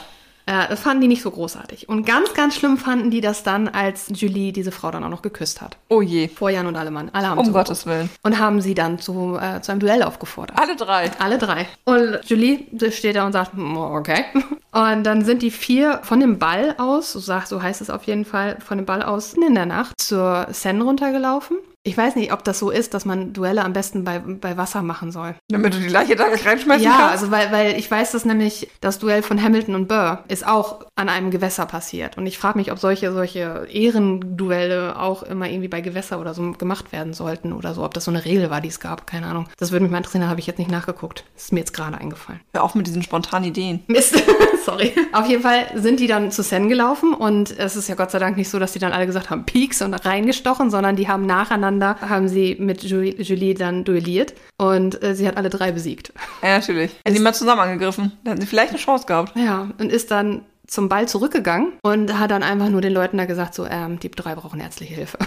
Äh, 0.49 0.67
das 0.67 0.79
fanden 0.79 1.01
die 1.01 1.07
nicht 1.07 1.21
so 1.21 1.29
großartig. 1.29 1.87
Und 1.89 2.07
ganz, 2.07 2.33
ganz 2.33 2.55
schlimm 2.55 2.77
fanden 2.79 3.11
die 3.11 3.21
das 3.21 3.43
dann, 3.43 3.67
als 3.67 4.07
Julie 4.09 4.51
diese 4.51 4.71
Frau 4.71 4.89
dann 4.89 5.03
auch 5.03 5.09
noch 5.09 5.21
geküsst 5.21 5.61
hat. 5.61 5.77
Oh 5.89 6.01
je. 6.01 6.27
Vor 6.27 6.49
Jan 6.49 6.65
und 6.65 6.75
Allemann. 6.75 7.09
Alle 7.13 7.27
haben 7.29 7.37
Um. 7.37 7.53
Gottes 7.53 7.85
Willen. 7.85 8.09
Und 8.23 8.39
haben 8.39 8.59
sie 8.59 8.73
dann 8.73 8.97
zu, 8.97 9.37
äh, 9.39 9.61
zu 9.61 9.71
einem 9.71 9.79
Duell 9.79 10.01
aufgefordert. 10.01 10.57
Alle 10.59 10.75
drei. 10.75 11.11
Alle 11.19 11.37
drei. 11.37 11.67
Und 11.85 12.19
Julie 12.25 12.65
steht 12.89 13.15
da 13.15 13.27
und 13.27 13.33
sagt, 13.33 13.53
"Mm, 13.53 13.77
okay. 13.77 14.25
Und 14.71 15.03
dann 15.03 15.23
sind 15.25 15.41
die 15.41 15.49
vier 15.51 15.99
von 16.03 16.19
dem 16.19 16.37
Ball 16.37 16.75
aus, 16.77 17.13
so, 17.13 17.19
sagt, 17.19 17.47
so 17.47 17.61
heißt 17.61 17.81
es 17.81 17.89
auf 17.89 18.03
jeden 18.03 18.23
Fall, 18.23 18.57
von 18.63 18.77
dem 18.77 18.85
Ball 18.85 19.01
aus 19.01 19.33
in 19.33 19.55
der 19.55 19.65
Nacht 19.65 19.99
zur 19.99 20.47
Seine 20.51 20.83
runtergelaufen. 20.83 21.57
Ich 21.83 21.97
weiß 21.97 22.17
nicht, 22.17 22.33
ob 22.33 22.43
das 22.43 22.59
so 22.59 22.71
ist, 22.71 22.93
dass 22.93 23.05
man 23.05 23.31
Duelle 23.31 23.63
am 23.63 23.71
besten 23.71 24.03
bei, 24.03 24.19
bei 24.19 24.57
Wasser 24.57 24.81
machen 24.81 25.11
soll. 25.13 25.35
Damit 25.49 25.73
du 25.73 25.79
die 25.79 25.87
Leiche 25.87 26.17
da 26.17 26.25
reinschmeißen 26.25 26.83
Ja, 26.83 26.91
kannst? 26.97 27.11
also 27.11 27.31
weil, 27.31 27.51
weil 27.53 27.79
ich 27.79 27.89
weiß, 27.89 28.11
dass 28.11 28.25
nämlich 28.25 28.69
das 28.81 28.99
Duell 28.99 29.23
von 29.23 29.41
Hamilton 29.41 29.75
und 29.75 29.87
Burr 29.87 30.23
ist 30.27 30.45
auch 30.45 30.85
an 30.95 31.07
einem 31.07 31.31
Gewässer 31.31 31.65
passiert. 31.65 32.17
Und 32.17 32.27
ich 32.27 32.37
frage 32.37 32.57
mich, 32.57 32.71
ob 32.73 32.79
solche, 32.79 33.13
solche 33.13 33.65
Ehrenduelle 33.71 34.99
auch 34.99 35.23
immer 35.23 35.49
irgendwie 35.49 35.69
bei 35.69 35.81
Gewässer 35.81 36.19
oder 36.19 36.33
so 36.33 36.51
gemacht 36.51 36.91
werden 36.91 37.13
sollten 37.13 37.53
oder 37.53 37.73
so. 37.73 37.83
Ob 37.83 37.93
das 37.93 38.05
so 38.05 38.11
eine 38.11 38.25
Regel 38.25 38.49
war, 38.49 38.59
die 38.61 38.67
es 38.69 38.79
gab. 38.81 39.07
Keine 39.07 39.27
Ahnung. 39.27 39.47
Das 39.57 39.71
würde 39.71 39.83
mich 39.83 39.91
mal 39.91 39.97
interessieren, 39.99 40.23
da 40.23 40.29
habe 40.29 40.39
ich 40.39 40.47
jetzt 40.47 40.59
nicht 40.59 40.71
nachgeguckt. 40.71 41.23
Das 41.35 41.45
ist 41.45 41.53
mir 41.53 41.59
jetzt 41.59 41.73
gerade 41.73 41.97
eingefallen. 41.97 42.41
Hör 42.53 42.63
auf 42.63 42.75
mit 42.75 42.87
diesen 42.87 43.03
spontanen 43.03 43.47
Ideen. 43.47 43.83
Mist, 43.87 44.21
sorry. 44.65 44.91
Auf 45.13 45.27
jeden 45.27 45.43
Fall 45.43 45.67
sind 45.75 46.01
die 46.01 46.07
dann 46.07 46.31
zu 46.31 46.43
Sen 46.43 46.67
gelaufen 46.67 47.13
und 47.13 47.57
es 47.57 47.75
ist 47.77 47.87
ja 47.87 47.95
Gott 47.95 48.11
sei 48.11 48.19
Dank 48.19 48.35
nicht 48.37 48.49
so, 48.49 48.59
dass 48.59 48.73
die 48.73 48.79
dann 48.79 48.91
alle 48.91 49.05
gesagt 49.05 49.29
haben, 49.29 49.45
Peaks 49.45 49.81
und 49.81 49.93
reingestochen, 49.93 50.69
sondern 50.69 50.95
die 50.97 51.07
haben 51.07 51.25
nacheinander, 51.25 51.69
haben 51.81 52.27
sie 52.27 52.55
mit 52.59 52.83
Julie, 52.83 53.53
dann 53.53 53.83
duelliert 53.83 54.33
und 54.57 55.01
äh, 55.03 55.15
sie 55.15 55.27
hat 55.27 55.37
alle 55.37 55.49
drei 55.49 55.71
besiegt. 55.71 56.13
Ja, 56.41 56.57
natürlich. 56.57 56.91
Hätten 57.03 57.15
die 57.15 57.21
mal 57.21 57.33
zusammen 57.33 57.61
angegriffen, 57.61 58.11
dann 58.23 58.33
hätten 58.33 58.41
sie 58.41 58.47
vielleicht 58.47 58.69
eine 58.71 58.79
Chance 58.79 59.05
gehabt. 59.05 59.35
Ja, 59.35 59.69
und 59.79 59.91
ist 59.91 60.11
dann 60.11 60.45
zum 60.67 60.87
Ball 60.87 61.07
zurückgegangen 61.07 61.73
und 61.81 62.19
hat 62.19 62.31
dann 62.31 62.43
einfach 62.43 62.69
nur 62.69 62.81
den 62.81 62.93
Leuten 62.93 63.17
da 63.17 63.25
gesagt, 63.25 63.55
so, 63.55 63.65
ähm, 63.65 63.99
die 63.99 64.11
drei 64.11 64.35
brauchen 64.35 64.59
ärztliche 64.59 64.93
Hilfe. 64.93 65.17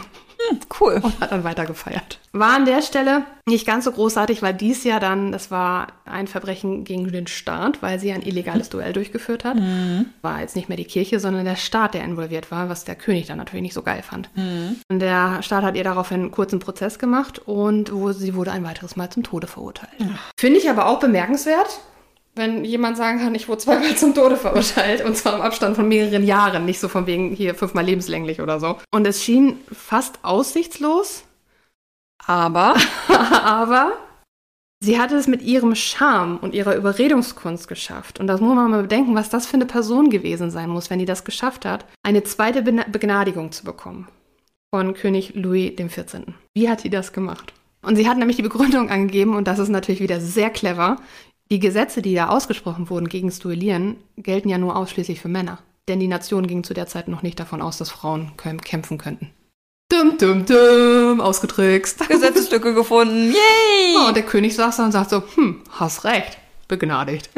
Cool. 0.80 1.00
Und 1.02 1.20
hat 1.20 1.32
dann 1.32 1.44
weiter 1.44 1.66
gefeiert. 1.66 2.18
War 2.32 2.54
an 2.56 2.64
der 2.64 2.82
Stelle 2.82 3.24
nicht 3.46 3.66
ganz 3.66 3.84
so 3.84 3.92
großartig, 3.92 4.42
weil 4.42 4.54
dies 4.54 4.84
Jahr 4.84 5.00
dann, 5.00 5.32
das 5.32 5.50
war 5.50 5.88
ein 6.04 6.26
Verbrechen 6.26 6.84
gegen 6.84 7.10
den 7.10 7.26
Staat, 7.26 7.82
weil 7.82 7.98
sie 7.98 8.12
ein 8.12 8.22
illegales 8.22 8.68
Duell 8.70 8.92
durchgeführt 8.92 9.44
hat. 9.44 9.56
War 10.22 10.40
jetzt 10.40 10.56
nicht 10.56 10.68
mehr 10.68 10.76
die 10.76 10.84
Kirche, 10.84 11.20
sondern 11.20 11.44
der 11.44 11.56
Staat, 11.56 11.94
der 11.94 12.04
involviert 12.04 12.50
war, 12.50 12.68
was 12.68 12.84
der 12.84 12.94
König 12.94 13.26
dann 13.26 13.38
natürlich 13.38 13.62
nicht 13.62 13.74
so 13.74 13.82
geil 13.82 14.02
fand. 14.02 14.30
Und 14.88 14.98
der 15.00 15.42
Staat 15.42 15.64
hat 15.64 15.76
ihr 15.76 15.84
daraufhin 15.84 16.20
einen 16.20 16.30
kurzen 16.30 16.58
Prozess 16.58 16.98
gemacht 16.98 17.40
und 17.44 17.92
wo 17.92 18.12
sie 18.12 18.34
wurde 18.34 18.52
ein 18.52 18.64
weiteres 18.64 18.96
Mal 18.96 19.10
zum 19.10 19.22
Tode 19.22 19.46
verurteilt. 19.46 19.92
Finde 20.38 20.58
ich 20.58 20.70
aber 20.70 20.86
auch 20.86 21.00
bemerkenswert, 21.00 21.80
wenn 22.34 22.64
jemand 22.64 22.96
sagen 22.96 23.18
kann, 23.18 23.34
ich 23.34 23.48
wurde 23.48 23.58
zweimal 23.58 23.96
zum 23.96 24.14
Tode 24.14 24.36
verurteilt 24.36 25.04
und 25.04 25.16
zwar 25.16 25.34
im 25.34 25.42
Abstand 25.42 25.76
von 25.76 25.88
mehreren 25.88 26.24
Jahren, 26.24 26.64
nicht 26.64 26.80
so 26.80 26.88
von 26.88 27.06
wegen 27.06 27.30
hier 27.30 27.54
fünfmal 27.54 27.84
lebenslänglich 27.84 28.40
oder 28.40 28.58
so. 28.58 28.78
Und 28.90 29.06
es 29.06 29.22
schien 29.22 29.58
fast 29.70 30.18
aussichtslos, 30.22 31.24
Aber 32.26 32.74
aber 33.08 33.92
sie 34.80 34.98
hatte 34.98 35.16
es 35.16 35.26
mit 35.26 35.42
ihrem 35.42 35.74
Charme 35.74 36.38
und 36.38 36.54
ihrer 36.54 36.74
Überredungskunst 36.74 37.68
geschafft. 37.68 38.18
Und 38.18 38.28
das 38.28 38.40
muss 38.40 38.54
man 38.54 38.70
mal 38.70 38.82
bedenken, 38.82 39.14
was 39.14 39.28
das 39.28 39.46
für 39.46 39.54
eine 39.54 39.66
Person 39.66 40.08
gewesen 40.08 40.50
sein 40.50 40.70
muss, 40.70 40.88
wenn 40.88 40.98
die 40.98 41.04
das 41.04 41.24
geschafft 41.24 41.64
hat, 41.64 41.84
eine 42.02 42.22
zweite 42.22 42.62
Begnadigung 42.62 43.52
zu 43.52 43.64
bekommen 43.64 44.08
von 44.74 44.94
König 44.94 45.34
Louis 45.34 45.76
XIV. 45.76 46.22
Wie 46.54 46.70
hat 46.70 46.80
sie 46.80 46.88
das 46.88 47.12
gemacht? 47.12 47.52
Und 47.82 47.96
sie 47.96 48.08
hat 48.08 48.16
nämlich 48.16 48.36
die 48.36 48.42
Begründung 48.42 48.90
angegeben, 48.90 49.34
und 49.34 49.46
das 49.46 49.58
ist 49.58 49.68
natürlich 49.68 50.00
wieder 50.00 50.20
sehr 50.20 50.50
clever, 50.50 50.96
die 51.52 51.60
Gesetze, 51.60 52.00
die 52.00 52.14
da 52.14 52.28
ausgesprochen 52.28 52.88
wurden 52.88 53.10
gegen 53.10 53.28
das 53.28 53.38
Duellieren, 53.38 53.98
gelten 54.16 54.48
ja 54.48 54.56
nur 54.56 54.74
ausschließlich 54.74 55.20
für 55.20 55.28
Männer. 55.28 55.58
Denn 55.86 56.00
die 56.00 56.08
Nation 56.08 56.46
ging 56.46 56.64
zu 56.64 56.72
der 56.72 56.86
Zeit 56.86 57.08
noch 57.08 57.22
nicht 57.22 57.38
davon 57.38 57.60
aus, 57.60 57.76
dass 57.76 57.90
Frauen 57.90 58.32
käm- 58.38 58.62
kämpfen 58.62 58.96
könnten. 58.96 59.30
Dum, 59.90 60.16
dum, 60.16 60.46
dum, 60.46 61.20
ausgetrickst. 61.20 62.08
Gesetzeslücke 62.08 62.72
gefunden. 62.72 63.32
Yay! 63.32 63.94
Ja, 63.94 64.08
und 64.08 64.16
der 64.16 64.22
König 64.24 64.54
saß 64.54 64.78
da 64.78 64.86
und 64.86 64.92
sagt 64.92 65.10
so, 65.10 65.22
hm, 65.34 65.60
hast 65.72 66.04
recht, 66.04 66.38
begnadigt. 66.68 67.28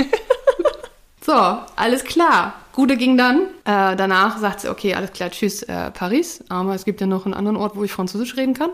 so, 1.21 1.33
alles 1.33 2.05
klar. 2.05 2.55
Gute 2.73 2.97
ging 2.97 3.17
dann. 3.17 3.49
Äh, 3.65 3.97
danach 3.97 4.39
sagt 4.39 4.61
sie, 4.61 4.69
okay, 4.69 4.95
alles 4.95 5.13
klar, 5.13 5.31
tschüss, 5.31 5.65
äh, 5.65 5.91
Paris. 5.91 6.45
Aber 6.49 6.77
es 6.77 6.85
gibt 6.85 7.01
ja 7.01 7.09
noch 7.09 7.25
einen 7.25 7.35
anderen 7.35 7.57
Ort, 7.57 7.75
wo 7.75 7.83
ich 7.83 7.91
Französisch 7.91 8.37
reden 8.37 8.55
kann. 8.55 8.71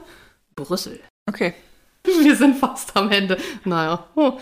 Brüssel. 0.55 1.01
Okay. 1.27 1.55
Wir 2.05 2.37
sind 2.37 2.59
fast 2.59 2.95
am 2.95 3.11
Ende. 3.11 3.39
Naja. 3.65 4.05
Oh. 4.15 4.35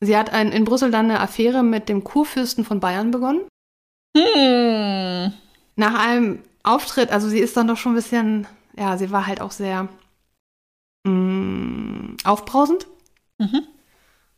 Sie 0.00 0.16
hat 0.16 0.30
ein, 0.30 0.52
in 0.52 0.64
Brüssel 0.64 0.90
dann 0.90 1.06
eine 1.10 1.20
Affäre 1.20 1.62
mit 1.62 1.88
dem 1.88 2.04
Kurfürsten 2.04 2.64
von 2.64 2.80
Bayern 2.80 3.10
begonnen. 3.10 3.40
Hm. 4.16 5.32
Nach 5.76 5.94
einem 6.06 6.42
Auftritt, 6.62 7.10
also 7.10 7.28
sie 7.28 7.38
ist 7.38 7.56
dann 7.56 7.68
doch 7.68 7.76
schon 7.76 7.92
ein 7.92 7.96
bisschen, 7.96 8.46
ja, 8.76 8.96
sie 8.98 9.10
war 9.10 9.26
halt 9.26 9.40
auch 9.40 9.50
sehr 9.52 9.88
mm, 11.06 12.16
aufbrausend 12.24 12.86
Mhm. 13.38 13.62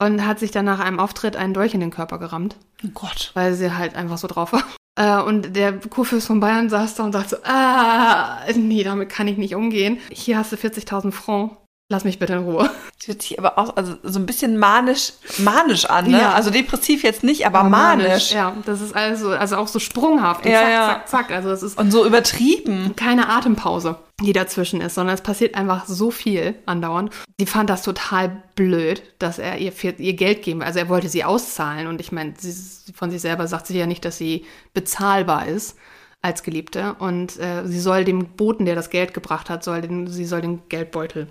und 0.01 0.27
hat 0.27 0.41
sich 0.41 0.51
dann 0.51 0.65
nach 0.65 0.81
einem 0.81 0.99
Auftritt 0.99 1.37
einen 1.37 1.55
Dolch 1.55 1.73
in 1.75 1.81
den 1.81 1.93
Körper 1.93 2.19
gerammt, 2.19 2.57
Oh 2.85 2.89
Gott. 2.95 3.31
weil 3.35 3.55
sie 3.55 3.77
halt 3.77 3.95
einfach 3.95 4.19
so 4.19 4.29
drauf 4.29 4.53
war. 4.53 4.65
Äh, 5.01 5.23
und 5.23 5.55
der 5.55 5.79
Kurfürst 5.79 6.27
von 6.27 6.41
Bayern 6.41 6.69
saß 6.71 6.97
da 6.97 7.05
und 7.05 7.13
sagte 7.13 7.37
so, 7.37 7.43
ah, 7.45 8.41
nee, 8.57 8.83
damit 8.83 9.09
kann 9.09 9.29
ich 9.29 9.39
nicht 9.39 9.55
umgehen. 9.55 10.01
Hier 10.11 10.37
hast 10.37 10.51
du 10.51 10.57
40.000 10.57 11.13
Francs. 11.13 11.55
Lass 11.91 12.05
mich 12.05 12.19
bitte 12.19 12.35
in 12.35 12.41
Ruhe. 12.41 12.69
Das 12.99 13.09
hört 13.09 13.23
sich 13.23 13.39
aber 13.39 13.57
auch 13.59 13.77
also 13.77 13.95
so 14.03 14.19
ein 14.19 14.27
bisschen 14.27 14.59
manisch, 14.59 15.13
manisch 15.39 15.87
an, 15.87 16.11
ne? 16.11 16.19
Ja. 16.21 16.33
Also 16.33 16.51
depressiv 16.51 17.03
jetzt 17.03 17.25
nicht, 17.25 17.47
aber 17.47 17.63
manisch. 17.65 18.33
Ja, 18.33 18.55
das 18.67 18.83
ist 18.83 18.95
also, 18.95 19.31
also 19.31 19.57
auch 19.57 19.69
so 19.69 19.79
sprunghaft. 19.79 20.45
Und 20.45 20.51
Ja, 20.53 20.59
zack, 20.61 20.71
ja. 20.71 20.87
zack, 20.89 21.09
zack. 21.09 21.31
Also 21.31 21.51
es 21.51 21.63
ist 21.63 21.79
Und 21.79 21.91
so 21.91 22.05
übertrieben. 22.05 22.95
keine 22.97 23.31
Atempause, 23.31 23.97
die 24.21 24.35
dazwischen 24.35 24.83
ist, 24.83 24.97
sondern 24.97 25.15
es 25.15 25.23
passiert 25.23 25.55
einfach 25.55 25.87
so 25.87 26.11
viel 26.11 26.57
andauernd. 26.67 27.11
Sie 27.39 27.47
fand 27.47 27.71
das 27.71 27.83
total 27.83 28.43
blöd, 28.55 29.03
dass 29.19 29.39
er 29.39 29.57
ihr, 29.57 29.73
ihr 29.99 30.13
Geld 30.15 30.43
geben 30.43 30.61
will. 30.61 30.67
Also 30.67 30.81
er 30.81 30.91
wollte 30.91 31.09
sie 31.09 31.25
auszahlen 31.25 31.87
und 31.87 32.03
ich 32.03 32.13
meine, 32.13 32.35
sie, 32.37 32.93
von 32.93 33.11
sich 33.11 33.23
selber 33.23 33.47
sagt 33.47 33.67
sie 33.67 33.79
ja 33.79 33.87
nicht, 33.87 34.05
dass 34.05 34.19
sie 34.19 34.45
bezahlbar 34.75 35.47
ist 35.47 35.79
als 36.21 36.43
Geliebte 36.43 36.97
und 36.99 37.39
äh, 37.39 37.65
sie 37.65 37.81
soll 37.81 38.05
dem 38.05 38.27
Boten, 38.27 38.67
der 38.67 38.75
das 38.75 38.91
Geld 38.91 39.15
gebracht 39.15 39.49
hat, 39.49 39.65
soll 39.65 39.81
den, 39.81 40.09
sie 40.09 40.25
soll 40.27 40.41
den 40.43 40.61
Geldbeutel 40.69 41.29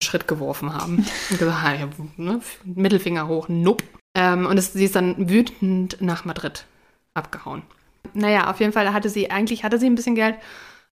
in 0.00 0.04
Schritt 0.04 0.28
geworfen 0.28 0.74
haben. 0.74 1.06
Und 1.30 1.38
gesagt, 1.38 1.64
"Ah, 1.64 1.74
ja, 1.74 1.88
ne, 2.16 2.40
Mittelfinger 2.64 3.28
hoch, 3.28 3.48
nope. 3.48 3.84
Ähm, 4.14 4.46
und 4.46 4.58
es, 4.58 4.72
sie 4.72 4.84
ist 4.84 4.96
dann 4.96 5.28
wütend 5.28 6.00
nach 6.00 6.24
Madrid 6.24 6.66
abgehauen. 7.14 7.62
Naja, 8.12 8.50
auf 8.50 8.60
jeden 8.60 8.72
Fall 8.72 8.92
hatte 8.92 9.08
sie, 9.08 9.30
eigentlich 9.30 9.64
hatte 9.64 9.78
sie 9.78 9.86
ein 9.86 9.94
bisschen 9.94 10.14
Geld, 10.14 10.36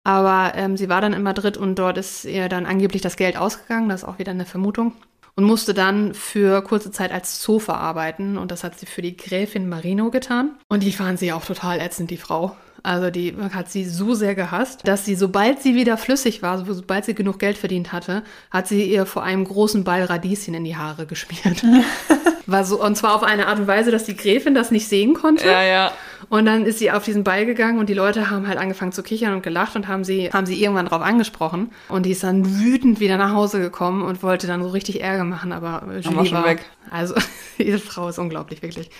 aber 0.05 0.53
ähm, 0.55 0.77
sie 0.77 0.89
war 0.89 1.01
dann 1.01 1.13
in 1.13 1.23
Madrid 1.23 1.57
und 1.57 1.75
dort 1.79 1.99
ist 1.99 2.25
ihr 2.25 2.49
dann 2.49 2.67
angeblich 2.67 3.03
das 3.03 3.17
Geld 3.17 3.37
ausgegangen, 3.37 3.89
das 3.89 4.03
ist 4.03 4.09
auch 4.09 4.19
wieder 4.19 4.31
eine 4.31 4.47
Vermutung. 4.47 4.95
Und 5.37 5.45
musste 5.45 5.75
dann 5.75 6.13
für 6.13 6.63
kurze 6.63 6.91
Zeit 6.91 7.13
als 7.13 7.41
Zofe 7.41 7.75
arbeiten 7.75 8.37
und 8.37 8.51
das 8.51 8.65
hat 8.65 8.79
sie 8.79 8.87
für 8.87 9.01
die 9.01 9.17
Gräfin 9.17 9.69
Marino 9.69 10.11
getan. 10.11 10.57
Und 10.69 10.83
die 10.83 10.93
fand 10.93 11.19
sie 11.19 11.33
auch 11.33 11.45
total 11.45 11.81
ätzend, 11.81 12.11
die 12.11 12.17
Frau. 12.17 12.57
Also 12.83 13.11
die 13.11 13.35
hat 13.53 13.71
sie 13.71 13.85
so 13.85 14.15
sehr 14.15 14.35
gehasst, 14.35 14.87
dass 14.89 15.05
sie, 15.05 15.15
sobald 15.15 15.61
sie 15.61 15.75
wieder 15.75 15.97
flüssig 15.97 16.43
war, 16.43 16.59
so- 16.65 16.73
sobald 16.73 17.05
sie 17.05 17.15
genug 17.15 17.39
Geld 17.39 17.59
verdient 17.59 17.93
hatte, 17.93 18.23
hat 18.51 18.69
sie 18.69 18.85
ihr 18.85 19.07
vor 19.07 19.23
einem 19.23 19.45
großen 19.45 19.85
Ball 19.85 20.05
Radieschen 20.05 20.55
in 20.55 20.65
die 20.65 20.77
Haare 20.77 21.07
geschmiert. 21.07 21.63
war 22.47 22.65
so, 22.65 22.83
und 22.83 22.97
zwar 22.97 23.15
auf 23.15 23.23
eine 23.23 23.47
Art 23.47 23.61
und 23.61 23.67
Weise, 23.67 23.91
dass 23.91 24.05
die 24.05 24.17
Gräfin 24.17 24.55
das 24.55 24.71
nicht 24.71 24.89
sehen 24.89 25.15
konnte. 25.15 25.47
Ja, 25.47 25.63
ja. 25.63 25.93
Und 26.29 26.47
dann 26.47 26.65
ist 26.67 26.79
sie 26.79 26.91
auf 26.91 27.05
diesen 27.05 27.23
Ball 27.25 27.47
gegangen 27.47 27.79
und 27.79 27.89
die 27.89 27.95
Leute 27.95 28.31
haben 28.31 28.47
halt 28.49 28.59
angefangen 28.59 28.93
zu 28.93 29.03
kichern 29.03 29.35
und 29.35 29.43
gelacht 29.43 29.77
und 29.77 29.87
haben 29.89 30.05
sie, 30.05 30.31
haben 30.33 30.47
sie 30.47 30.61
irgendwann 30.63 30.87
drauf 30.87 31.03
angesprochen. 31.03 31.71
Und 31.89 32.07
die 32.07 32.11
ist 32.11 32.23
dann 32.23 32.59
wütend 32.61 32.99
wieder 33.01 33.17
nach 33.17 33.33
Hause 33.33 33.61
gekommen 33.61 34.03
und 34.03 34.23
wollte 34.23 34.47
dann 34.47 34.63
so 34.63 34.69
richtig 34.71 35.01
Ärger 35.03 35.25
machen, 35.25 35.53
aber 35.53 35.83
Julie 36.01 36.17
war 36.33 36.45
weg. 36.47 36.65
Also, 36.91 37.15
diese 37.59 37.79
Frau 37.79 38.09
ist 38.09 38.19
unglaublich, 38.19 38.63
wirklich. 38.63 38.91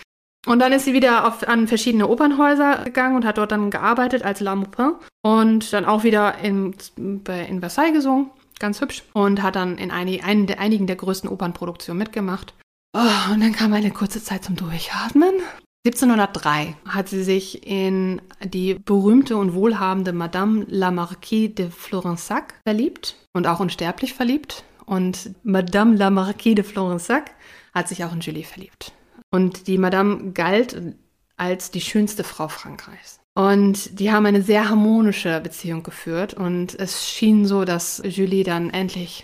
Und 0.47 0.59
dann 0.59 0.71
ist 0.71 0.85
sie 0.85 0.93
wieder 0.93 1.27
auf, 1.27 1.47
an 1.47 1.67
verschiedene 1.67 2.07
Opernhäuser 2.07 2.83
gegangen 2.85 3.15
und 3.15 3.25
hat 3.25 3.37
dort 3.37 3.51
dann 3.51 3.69
gearbeitet 3.69 4.23
als 4.23 4.39
La 4.39 4.55
Maupin 4.55 4.93
und 5.21 5.71
dann 5.71 5.85
auch 5.85 6.03
wieder 6.03 6.39
in, 6.39 6.73
in 6.97 7.59
Versailles 7.59 7.93
gesungen, 7.93 8.31
ganz 8.59 8.81
hübsch, 8.81 9.03
und 9.13 9.43
hat 9.43 9.55
dann 9.55 9.77
in 9.77 9.91
einig, 9.91 10.21
der, 10.47 10.59
einigen 10.59 10.87
der 10.87 10.95
größten 10.95 11.29
Opernproduktionen 11.29 11.99
mitgemacht. 11.99 12.55
Oh, 12.93 13.33
und 13.33 13.41
dann 13.41 13.53
kam 13.53 13.71
eine 13.73 13.91
kurze 13.91 14.23
Zeit 14.23 14.43
zum 14.43 14.55
Durchatmen. 14.55 15.33
1703 15.85 16.75
hat 16.87 17.09
sie 17.09 17.23
sich 17.23 17.65
in 17.65 18.21
die 18.43 18.75
berühmte 18.75 19.37
und 19.37 19.55
wohlhabende 19.55 20.13
Madame 20.13 20.65
la 20.67 20.91
Marquise 20.91 21.53
de 21.53 21.69
Florensac 21.71 22.55
verliebt 22.63 23.15
und 23.33 23.47
auch 23.47 23.59
unsterblich 23.59 24.13
verliebt. 24.13 24.63
Und 24.85 25.31
Madame 25.43 25.95
la 25.95 26.09
Marquise 26.09 26.55
de 26.55 26.63
Florensac 26.63 27.31
hat 27.73 27.87
sich 27.87 28.03
auch 28.03 28.13
in 28.13 28.19
Julie 28.19 28.43
verliebt. 28.43 28.93
Und 29.31 29.67
die 29.67 29.77
Madame 29.77 30.31
galt 30.33 30.79
als 31.37 31.71
die 31.71 31.81
schönste 31.81 32.23
Frau 32.23 32.47
Frankreichs. 32.47 33.19
Und 33.33 33.99
die 33.99 34.11
haben 34.11 34.25
eine 34.25 34.41
sehr 34.41 34.69
harmonische 34.69 35.39
Beziehung 35.39 35.83
geführt. 35.83 36.33
Und 36.33 36.77
es 36.79 37.07
schien 37.09 37.45
so, 37.45 37.63
dass 37.63 38.01
Julie 38.05 38.43
dann 38.43 38.69
endlich 38.69 39.23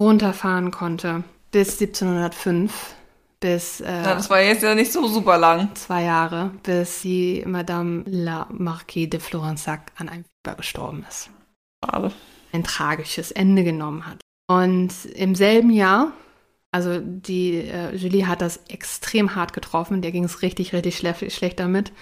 runterfahren 0.00 0.70
konnte 0.70 1.24
bis 1.50 1.80
1705, 1.80 2.94
bis 3.40 3.80
äh, 3.82 3.84
Ja, 3.84 4.14
das 4.14 4.30
war 4.30 4.40
jetzt 4.40 4.62
ja 4.62 4.74
nicht 4.74 4.90
so 4.92 5.06
super 5.06 5.36
lang. 5.38 5.74
zwei 5.74 6.04
Jahre, 6.04 6.50
bis 6.62 7.02
die 7.02 7.44
Madame 7.46 8.04
la 8.06 8.46
Marquise 8.50 9.08
de 9.10 9.20
Florensac 9.20 9.92
an 9.98 10.08
einem 10.08 10.24
Fieber 10.24 10.56
gestorben 10.56 11.04
ist. 11.08 11.30
Schade. 11.84 12.12
Ein 12.52 12.64
tragisches 12.64 13.30
Ende 13.30 13.64
genommen 13.64 14.06
hat. 14.06 14.20
Und 14.48 14.92
im 15.14 15.34
selben 15.34 15.70
Jahr, 15.70 16.12
also 16.72 16.98
die 17.00 17.58
äh, 17.58 17.94
Julie 17.94 18.26
hat 18.26 18.40
das 18.40 18.60
extrem 18.68 19.34
hart 19.34 19.52
getroffen, 19.52 20.02
der 20.02 20.10
ging 20.10 20.24
es 20.24 20.42
richtig, 20.42 20.72
richtig 20.72 20.96
schle 20.96 21.14
schlecht 21.30 21.60
damit. 21.60 21.92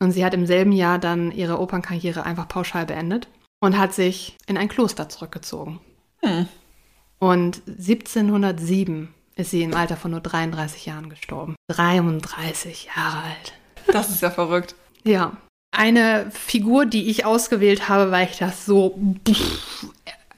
Und 0.00 0.12
sie 0.12 0.24
hat 0.24 0.34
im 0.34 0.46
selben 0.46 0.72
Jahr 0.72 0.98
dann 0.98 1.32
ihre 1.32 1.60
Opernkarriere 1.60 2.24
einfach 2.24 2.48
pauschal 2.48 2.86
beendet 2.86 3.28
und 3.60 3.76
hat 3.76 3.92
sich 3.92 4.36
in 4.46 4.56
ein 4.56 4.68
Kloster 4.68 5.08
zurückgezogen. 5.08 5.80
Hm. 6.22 6.48
Und 7.18 7.62
1707 7.66 9.12
ist 9.36 9.50
sie 9.50 9.62
im 9.62 9.74
Alter 9.74 9.96
von 9.96 10.12
nur 10.12 10.20
33 10.20 10.86
Jahren 10.86 11.10
gestorben. 11.10 11.56
33 11.68 12.90
Jahre 12.96 13.22
alt. 13.22 13.52
Das 13.86 14.10
ist 14.10 14.22
ja 14.22 14.30
verrückt. 14.30 14.74
Ja. 15.02 15.36
Eine 15.76 16.30
Figur, 16.30 16.86
die 16.86 17.10
ich 17.10 17.24
ausgewählt 17.24 17.88
habe, 17.88 18.12
weil 18.12 18.28
ich 18.28 18.38
das 18.38 18.64
so 18.64 18.98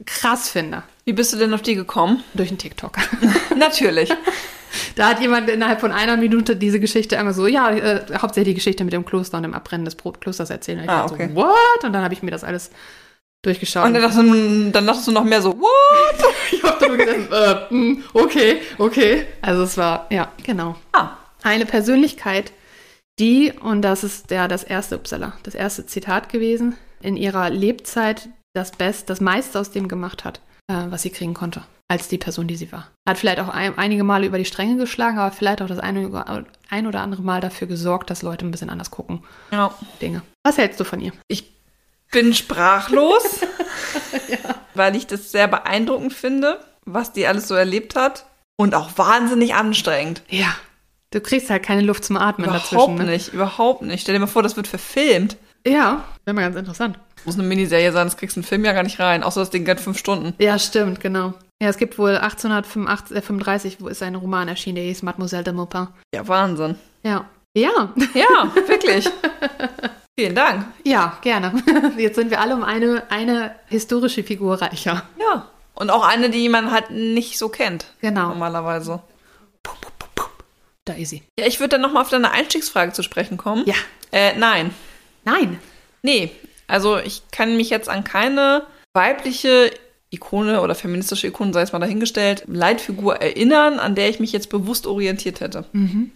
krass 0.06 0.48
finde. 0.48 0.82
Wie 1.06 1.12
bist 1.12 1.32
du 1.32 1.36
denn 1.36 1.54
auf 1.54 1.62
die 1.62 1.76
gekommen? 1.76 2.24
Durch 2.34 2.48
einen 2.48 2.58
TikTok. 2.58 2.96
Natürlich. 3.56 4.12
Da 4.96 5.10
hat 5.10 5.20
jemand 5.20 5.48
innerhalb 5.48 5.80
von 5.80 5.92
einer 5.92 6.16
Minute 6.16 6.56
diese 6.56 6.80
Geschichte 6.80 7.16
einmal 7.16 7.32
so, 7.32 7.46
ja, 7.46 7.70
äh, 7.70 8.04
hauptsächlich 8.20 8.54
die 8.54 8.58
Geschichte 8.58 8.82
mit 8.82 8.92
dem 8.92 9.04
Kloster 9.04 9.36
und 9.36 9.44
dem 9.44 9.54
Abbrennen 9.54 9.84
des 9.84 9.94
Brotklosters 9.94 10.50
erzählt. 10.50 10.78
Und 10.78 10.84
ich 10.84 10.90
Ah, 10.90 11.04
okay. 11.04 11.28
so, 11.28 11.36
what? 11.36 11.84
Und 11.84 11.92
dann 11.92 12.02
habe 12.02 12.12
ich 12.12 12.24
mir 12.24 12.32
das 12.32 12.42
alles 12.42 12.70
durchgeschaut. 13.42 13.86
Und 13.86 13.94
dann 13.94 14.02
dachtest, 14.02 14.20
du, 14.20 14.70
dann 14.72 14.84
dachtest 14.84 15.06
du 15.06 15.12
noch 15.12 15.22
mehr 15.22 15.40
so, 15.40 15.56
what? 15.56 16.24
ich 16.50 16.62
habe 16.64 16.76
da 16.80 16.88
nur 16.88 16.96
gedacht, 16.96 17.16
äh, 17.30 17.70
hm, 17.70 18.02
okay, 18.12 18.60
okay. 18.78 19.26
Also 19.42 19.62
es 19.62 19.76
war, 19.78 20.08
ja, 20.10 20.32
genau. 20.44 20.74
Ah, 20.92 21.10
Eine 21.44 21.66
Persönlichkeit, 21.66 22.52
die, 23.20 23.52
und 23.52 23.82
das 23.82 24.02
ist 24.02 24.32
ja 24.32 24.48
das 24.48 24.64
erste, 24.64 24.96
upsala, 24.96 25.34
das 25.44 25.54
erste 25.54 25.86
Zitat 25.86 26.30
gewesen, 26.30 26.74
in 27.00 27.16
ihrer 27.16 27.48
Lebzeit 27.50 28.28
das 28.54 28.72
Best, 28.72 29.08
das 29.08 29.20
meiste 29.20 29.60
aus 29.60 29.70
dem 29.70 29.86
gemacht 29.86 30.24
hat, 30.24 30.40
was 30.68 31.02
sie 31.02 31.10
kriegen 31.10 31.34
konnte, 31.34 31.62
als 31.88 32.08
die 32.08 32.18
Person, 32.18 32.48
die 32.48 32.56
sie 32.56 32.72
war. 32.72 32.88
Hat 33.08 33.18
vielleicht 33.18 33.40
auch 33.40 33.48
ein, 33.48 33.78
einige 33.78 34.04
Male 34.04 34.26
über 34.26 34.38
die 34.38 34.44
Stränge 34.44 34.76
geschlagen, 34.76 35.18
aber 35.18 35.30
vielleicht 35.30 35.62
auch 35.62 35.68
das 35.68 35.78
eine, 35.78 36.44
ein 36.70 36.86
oder 36.86 37.00
andere 37.00 37.22
Mal 37.22 37.40
dafür 37.40 37.68
gesorgt, 37.68 38.10
dass 38.10 38.22
Leute 38.22 38.44
ein 38.44 38.50
bisschen 38.50 38.70
anders 38.70 38.90
gucken. 38.90 39.22
ja. 39.52 39.72
Dinge. 40.00 40.22
Was 40.44 40.58
hältst 40.58 40.80
du 40.80 40.84
von 40.84 41.00
ihr? 41.00 41.12
Ich 41.28 41.52
bin 42.10 42.34
sprachlos, 42.34 43.40
weil 44.74 44.96
ich 44.96 45.06
das 45.06 45.32
sehr 45.32 45.48
beeindruckend 45.48 46.12
finde, 46.12 46.60
was 46.84 47.12
die 47.12 47.26
alles 47.26 47.48
so 47.48 47.54
erlebt 47.54 47.96
hat. 47.96 48.26
Und 48.58 48.74
auch 48.74 48.96
wahnsinnig 48.96 49.54
anstrengend. 49.54 50.22
Ja. 50.30 50.54
Du 51.10 51.20
kriegst 51.20 51.50
halt 51.50 51.62
keine 51.62 51.82
Luft 51.82 52.04
zum 52.04 52.16
Atmen 52.16 52.46
Überhaupt 52.48 52.72
dazwischen. 52.72 52.94
Ne? 52.94 53.04
nicht, 53.04 53.32
überhaupt 53.32 53.82
nicht. 53.82 54.00
Stell 54.00 54.14
dir 54.14 54.20
mal 54.20 54.26
vor, 54.26 54.42
das 54.42 54.56
wird 54.56 54.66
verfilmt. 54.66 55.36
Ja, 55.66 56.04
wäre 56.24 56.34
mal 56.34 56.42
ganz 56.42 56.56
interessant. 56.56 56.98
Muss 57.24 57.34
eine 57.38 57.42
Miniserie 57.46 57.90
sein, 57.92 58.06
das 58.06 58.16
kriegst 58.16 58.36
du 58.36 58.40
einen 58.40 58.46
Film 58.46 58.64
ja 58.64 58.72
gar 58.72 58.82
nicht 58.84 59.00
rein. 59.00 59.22
Außer 59.22 59.40
das 59.40 59.50
Ding 59.50 59.64
geht 59.64 59.80
fünf 59.80 59.98
Stunden. 59.98 60.34
Ja, 60.38 60.58
stimmt, 60.58 61.00
genau. 61.00 61.34
Ja, 61.60 61.68
es 61.68 61.76
gibt 61.78 61.98
wohl 61.98 62.16
1835, 62.16 63.78
wo 63.80 63.88
ist 63.88 64.02
ein 64.02 64.14
Roman 64.14 64.46
erschienen, 64.48 64.76
der 64.76 64.84
hieß 64.84 65.02
Mademoiselle 65.02 65.42
de 65.44 65.52
Maupin. 65.54 65.88
Ja, 66.14 66.26
Wahnsinn. 66.28 66.76
Ja. 67.02 67.24
Ja, 67.56 67.92
Ja, 68.14 68.52
wirklich. 68.66 69.08
Vielen 70.18 70.34
Dank. 70.34 70.66
ja, 70.84 71.18
gerne. 71.22 71.52
Jetzt 71.96 72.16
sind 72.16 72.30
wir 72.30 72.40
alle 72.40 72.54
um 72.54 72.62
eine, 72.64 73.02
eine 73.10 73.54
historische 73.66 74.22
Figur 74.22 74.60
reicher. 74.60 75.02
Ja. 75.18 75.48
Und 75.74 75.90
auch 75.90 76.06
eine, 76.06 76.30
die 76.30 76.48
man 76.48 76.70
halt 76.70 76.90
nicht 76.90 77.38
so 77.38 77.48
kennt. 77.48 77.86
Genau. 78.00 78.28
Normalerweise. 78.28 79.02
Da 80.84 80.92
ist 80.94 81.10
sie. 81.10 81.22
Ja, 81.38 81.46
ich 81.46 81.58
würde 81.60 81.70
dann 81.70 81.80
nochmal 81.80 82.02
auf 82.02 82.08
deine 82.10 82.30
Einstiegsfrage 82.30 82.92
zu 82.92 83.02
sprechen 83.02 83.36
kommen. 83.36 83.64
Ja. 83.66 83.74
Äh, 84.12 84.38
nein. 84.38 84.70
Nein. 85.26 85.58
Nee. 86.02 86.30
Also 86.66 86.96
ich 86.98 87.22
kann 87.30 87.58
mich 87.58 87.68
jetzt 87.68 87.88
an 87.90 88.02
keine 88.02 88.62
weibliche 88.94 89.70
Ikone 90.10 90.60
oder 90.62 90.74
feministische 90.74 91.26
Ikone, 91.26 91.52
sei 91.52 91.62
es 91.62 91.72
mal 91.72 91.80
dahingestellt, 91.80 92.44
Leitfigur 92.46 93.16
erinnern, 93.16 93.78
an 93.78 93.94
der 93.94 94.08
ich 94.08 94.20
mich 94.20 94.32
jetzt 94.32 94.48
bewusst 94.48 94.86
orientiert 94.86 95.40
hätte. 95.40 95.66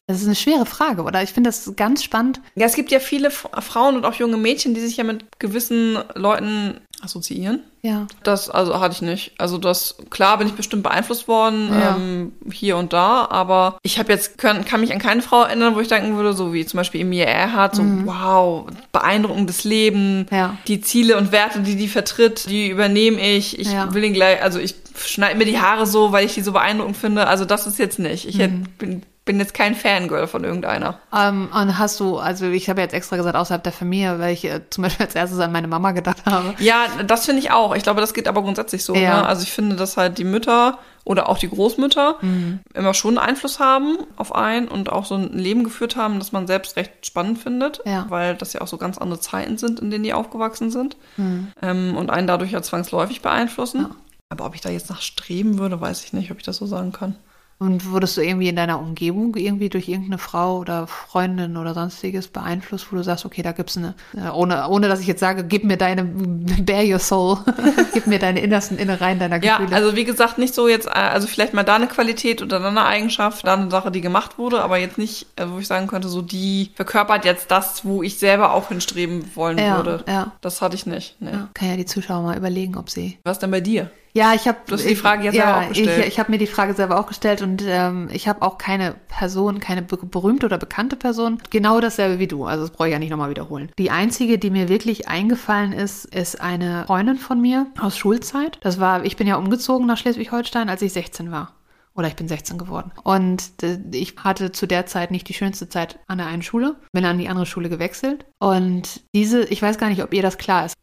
Das 0.07 0.21
ist 0.21 0.27
eine 0.27 0.37
schwere 0.37 0.65
Frage, 0.65 1.03
oder? 1.03 1.23
Ich 1.23 1.31
finde 1.31 1.49
das 1.49 1.75
ganz 1.77 2.03
spannend. 2.05 2.41
Ja, 2.55 2.67
es 2.67 2.75
gibt 2.75 2.93
ja 2.93 3.01
viele 3.01 3.31
Frauen 3.31 3.97
und 3.97 4.05
auch 4.05 4.15
junge 4.15 4.37
Mädchen, 4.37 4.75
die 4.75 4.81
sich 4.81 4.97
ja 4.97 5.05
mit 5.05 5.25
gewissen 5.39 5.99
Leuten 6.15 6.81
assoziieren. 7.03 7.61
Ja. 7.83 8.07
Das 8.23 8.51
also 8.51 8.79
hatte 8.81 8.95
ich 8.95 9.03
nicht. 9.03 9.33
Also 9.39 9.57
das 9.59 9.97
klar 10.11 10.37
bin 10.39 10.47
ich 10.47 10.55
bestimmt 10.55 10.83
beeinflusst 10.83 11.29
worden 11.29 11.69
Ja. 11.73 11.97
ähm, 11.97 12.33
hier 12.53 12.77
und 12.77 12.93
da, 12.93 13.27
aber 13.31 13.79
ich 13.83 13.99
habe 13.99 14.13
jetzt 14.13 14.37
kann, 14.39 14.65
kann 14.65 14.81
mich 14.81 14.93
an 14.93 14.99
keine 14.99 15.23
Frau 15.23 15.43
erinnern, 15.45 15.75
wo 15.75 15.81
ich 15.81 15.89
denken 15.89 16.17
würde, 16.17 16.35
so 16.35 16.53
wie 16.53 16.67
zum 16.67 16.79
Beispiel 16.79 17.01
Emilia 17.01 17.27
Earhart, 17.27 17.77
so 17.77 17.83
wow 18.05 18.67
beeindruckendes 18.93 19.65
Leben, 19.65 20.21
Mhm. 20.21 20.27
Ja. 20.31 20.57
die 20.69 20.81
Ziele 20.81 21.17
und 21.17 21.33
Werte, 21.33 21.61
die 21.61 21.77
die 21.77 21.89
vertritt, 21.89 22.49
die 22.51 22.69
übernehme 22.69 23.21
ich. 23.21 23.59
Ich 23.59 23.73
Ja. 23.73 23.93
will 23.95 24.05
ihn 24.05 24.13
gleich, 24.15 24.43
also 24.43 24.59
ich 24.59 24.75
schneide 25.03 25.39
mir 25.39 25.47
die 25.47 25.59
Haare 25.59 25.87
so, 25.87 26.13
weil 26.13 26.27
ich 26.27 26.35
die 26.35 26.43
so 26.43 26.53
beeindruckend 26.53 26.97
finde. 26.97 27.27
Also 27.27 27.45
das 27.47 27.67
ist 27.67 27.79
jetzt 27.79 27.99
nicht. 27.99 28.29
Ich 28.29 28.37
Mhm. 28.39 28.65
bin 28.79 29.03
bin 29.27 29.39
jetzt 29.39 29.55
kein 29.55 29.75
Fangirl 29.75 30.27
von 30.27 30.43
irgendeiner. 30.45 30.99
Ähm, 31.17 31.49
und 31.55 31.79
hast 31.79 32.01
du, 32.01 32.19
also 32.19 32.47
ich 32.47 32.69
habe 32.71 32.81
jetzt 32.81 32.95
extra 32.95 33.17
gesagt, 33.17 33.37
außerhalb 33.37 33.63
der 33.63 33.73
Familie, 33.73 34.19
weil 34.19 34.33
ich 34.33 34.45
äh, 34.45 34.61
zum 34.71 34.83
Beispiel 34.83 35.07
als 35.07 35.15
erstes 35.15 35.39
an 35.39 35.53
meine 35.53 35.69
Mama 35.69 35.93
gedacht 35.93 36.25
habe. 36.27 36.55
Ja, 36.59 36.87
das 37.07 37.27
finde 37.27 37.41
ich 37.41 37.51
auch. 37.53 37.77
Ich 37.77 37.83
glaube, 37.83 38.01
das 38.01 38.15
geht 38.15 38.27
aber 38.27 38.43
grundsätzlich 38.43 38.83
so. 38.83 38.95
Ja. 38.95 39.21
Ne? 39.21 39.27
Also 39.27 39.43
ich 39.43 39.53
finde, 39.53 39.77
dass 39.77 39.97
halt 39.97 40.19
die 40.19 40.25
Mütter 40.25 40.79
oder 41.05 41.29
auch 41.29 41.39
die 41.39 41.49
Großmütter 41.49 42.17
Mhm. 42.23 42.61
immer 42.75 42.93
schon 42.95 43.19
Einfluss 43.19 43.59
haben 43.61 43.99
auf 44.17 44.35
einen 44.35 44.69
und 44.69 44.91
auch 44.91 45.05
so 45.05 45.15
ein 45.15 45.33
Leben 45.39 45.65
geführt 45.65 45.97
haben, 45.97 46.19
das 46.19 46.33
man 46.33 46.47
selbst 46.47 46.77
recht 46.77 47.07
spannend 47.07 47.39
findet, 47.39 47.81
Ja. 47.85 48.07
weil 48.09 48.35
das 48.35 48.53
ja 48.53 48.63
auch 48.63 48.69
so 48.69 48.79
ganz 48.79 48.99
andere 48.99 49.21
Zeiten 49.21 49.59
sind, 49.59 49.81
in 49.81 49.91
denen 49.91 50.05
die 50.05 50.13
aufgewachsen 50.15 50.71
sind 50.71 50.97
Mhm. 51.17 51.49
ähm, 51.63 51.97
und 51.97 52.11
einen 52.11 52.27
dadurch 52.27 52.53
ja 52.53 52.63
zwangsläufig 52.63 53.23
beeinflussen. 53.23 53.87
Aber 54.29 54.45
ob 54.47 54.55
ich 54.55 54.61
da 54.61 54.71
jetzt 54.71 54.91
nach 54.91 55.01
streben 55.03 55.59
würde, 55.59 55.81
weiß 55.81 56.05
ich 56.05 56.13
nicht, 56.13 56.31
ob 56.31 56.39
ich 56.39 56.45
das 56.45 56.57
so 56.57 56.67
sagen 56.67 56.93
kann. 56.93 57.17
Und 57.63 57.91
wurdest 57.91 58.17
du 58.17 58.23
irgendwie 58.23 58.49
in 58.49 58.57
deiner 58.57 58.81
Umgebung 58.81 59.37
irgendwie 59.37 59.69
durch 59.69 59.87
irgendeine 59.87 60.17
Frau 60.17 60.57
oder 60.57 60.87
Freundin 60.87 61.59
oder 61.59 61.75
sonstiges 61.75 62.29
beeinflusst, 62.29 62.91
wo 62.91 62.97
du 62.97 63.05
sagst, 63.05 63.27
okay, 63.27 63.43
da 63.43 63.53
gibt's 63.53 63.77
eine, 63.77 63.95
äh, 64.17 64.31
ohne, 64.31 64.67
ohne 64.71 64.89
dass 64.89 64.99
ich 65.01 65.07
jetzt 65.07 65.21
sage, 65.21 65.45
gib 65.45 65.65
mir 65.65 65.77
deine, 65.77 66.05
bear 66.63 66.83
your 66.83 66.99
soul, 66.99 67.37
gib 67.93 68.07
mir 68.07 68.19
deine 68.19 68.41
innersten 68.41 68.79
Innereien 68.79 69.19
deiner 69.19 69.45
Ja, 69.45 69.59
Gefühle. 69.59 69.77
also 69.77 69.95
wie 69.95 70.05
gesagt, 70.05 70.39
nicht 70.39 70.55
so 70.55 70.69
jetzt, 70.69 70.87
äh, 70.87 70.93
also 70.93 71.27
vielleicht 71.29 71.53
mal 71.53 71.63
da 71.63 71.75
eine 71.75 71.87
Qualität 71.87 72.41
oder 72.41 72.61
da 72.61 72.69
eine 72.69 72.87
Eigenschaft, 72.87 73.47
da 73.47 73.53
eine 73.53 73.71
Sache, 73.71 73.91
die 73.91 74.01
gemacht 74.01 74.39
wurde, 74.39 74.63
aber 74.63 74.79
jetzt 74.79 74.97
nicht, 74.97 75.27
äh, 75.37 75.45
wo 75.47 75.59
ich 75.59 75.67
sagen 75.67 75.87
könnte, 75.87 76.09
so 76.09 76.23
die 76.23 76.71
verkörpert 76.77 77.27
jetzt 77.27 77.51
das, 77.51 77.85
wo 77.85 78.03
ich 78.03 78.19
selber 78.19 78.55
auch 78.55 78.69
hinstreben 78.69 79.23
wollen 79.35 79.59
Ja, 79.59 79.77
würde. 79.77 80.03
ja. 80.09 80.33
Das 80.41 80.63
hatte 80.63 80.77
ich 80.77 80.87
nicht. 80.87 81.17
Nee. 81.21 81.33
ja, 81.33 81.49
kann 81.53 81.69
ja 81.69 81.77
die 81.77 81.85
Zuschauer 81.85 82.23
mal 82.23 82.39
überlegen, 82.39 82.79
ob 82.79 82.89
sie 82.89 83.19
Was 83.25 83.39
denn 83.39 83.51
bei 83.51 83.61
dir? 83.61 83.91
Ja, 84.13 84.35
ich 84.35 84.49
habe 84.49 84.59
die 84.77 84.97
Frage 84.97 85.25
jetzt 85.25 85.35
selber 85.37 85.59
auch 85.59 85.69
gestellt. 85.69 85.99
Ich, 86.01 86.07
ich 86.09 86.19
habe 86.19 86.33
mir 86.33 86.39
die 86.39 86.47
Frage 86.47 86.75
selber 86.75 86.99
auch 86.99 87.07
gestellt 87.07 87.43
und 87.43 87.63
ähm, 87.67 88.09
ich 88.13 88.27
habe 88.27 88.43
auch 88.43 88.59
keine 88.59 88.97
Person, 89.09 89.61
keine 89.61 89.83
be 89.83 89.97
berühmte 89.97 90.47
oder 90.47 90.59
bekannte 90.59 90.97
Person. 90.97 91.39
Genau 91.51 91.81
dasselbe 91.81 92.19
wie 92.19 92.27
du. 92.27 92.45
Also 92.45 92.65
das 92.65 92.73
brauche 92.73 92.89
ich 92.89 92.93
ja 92.93 92.99
nicht 92.99 93.11
nochmal 93.11 93.31
wiederholen. 93.31 93.71
Die 93.79 93.91
einzige, 93.91 94.39
die 94.39 94.51
mir 94.51 94.69
wirklich 94.69 95.09
eingefallen 95.09 95.73
ist, 95.73 96.07
ist 96.07 96.41
eine 96.41 96.85
Freundin 96.87 97.19
von 97.19 97.41
mir 97.41 97.67
aus 97.81 97.97
Schulzeit. 97.97 98.59
Das 98.63 98.81
war, 98.81 99.05
ich 99.05 99.17
bin 99.17 99.27
ja 99.27 99.37
umgezogen 99.37 99.87
nach 99.87 99.99
Schleswig-Holstein, 99.99 100.69
als 100.69 100.83
ich 100.83 100.93
16 100.93 101.31
war. 101.31 101.55
Oder 101.95 102.09
ich 102.09 102.17
bin 102.17 102.29
16 102.29 102.57
geworden. 102.57 102.93
Und 103.03 103.43
äh, 103.63 103.79
ich 103.93 104.17
hatte 104.17 104.53
zu 104.53 104.67
der 104.67 104.87
Zeit 104.87 105.11
nicht 105.11 105.29
die 105.29 105.35
schönste 105.35 105.69
Zeit 105.69 105.99
an 106.07 106.19
der 106.19 106.29
einen 106.29 106.43
Schule, 106.43 106.77
bin 106.93 107.05
an 107.05 107.19
die 107.19 107.29
andere 107.29 107.47
Schule 107.47 107.69
gewechselt. 107.69 108.25
Und 108.39 109.03
diese, 109.15 109.45
ich 109.45 109.61
weiß 109.61 109.79
gar 109.79 109.89
nicht, 109.89 110.03
ob 110.03 110.15
ihr 110.15 110.23
das 110.23 110.39
klar 110.39 110.67
ist. 110.67 110.75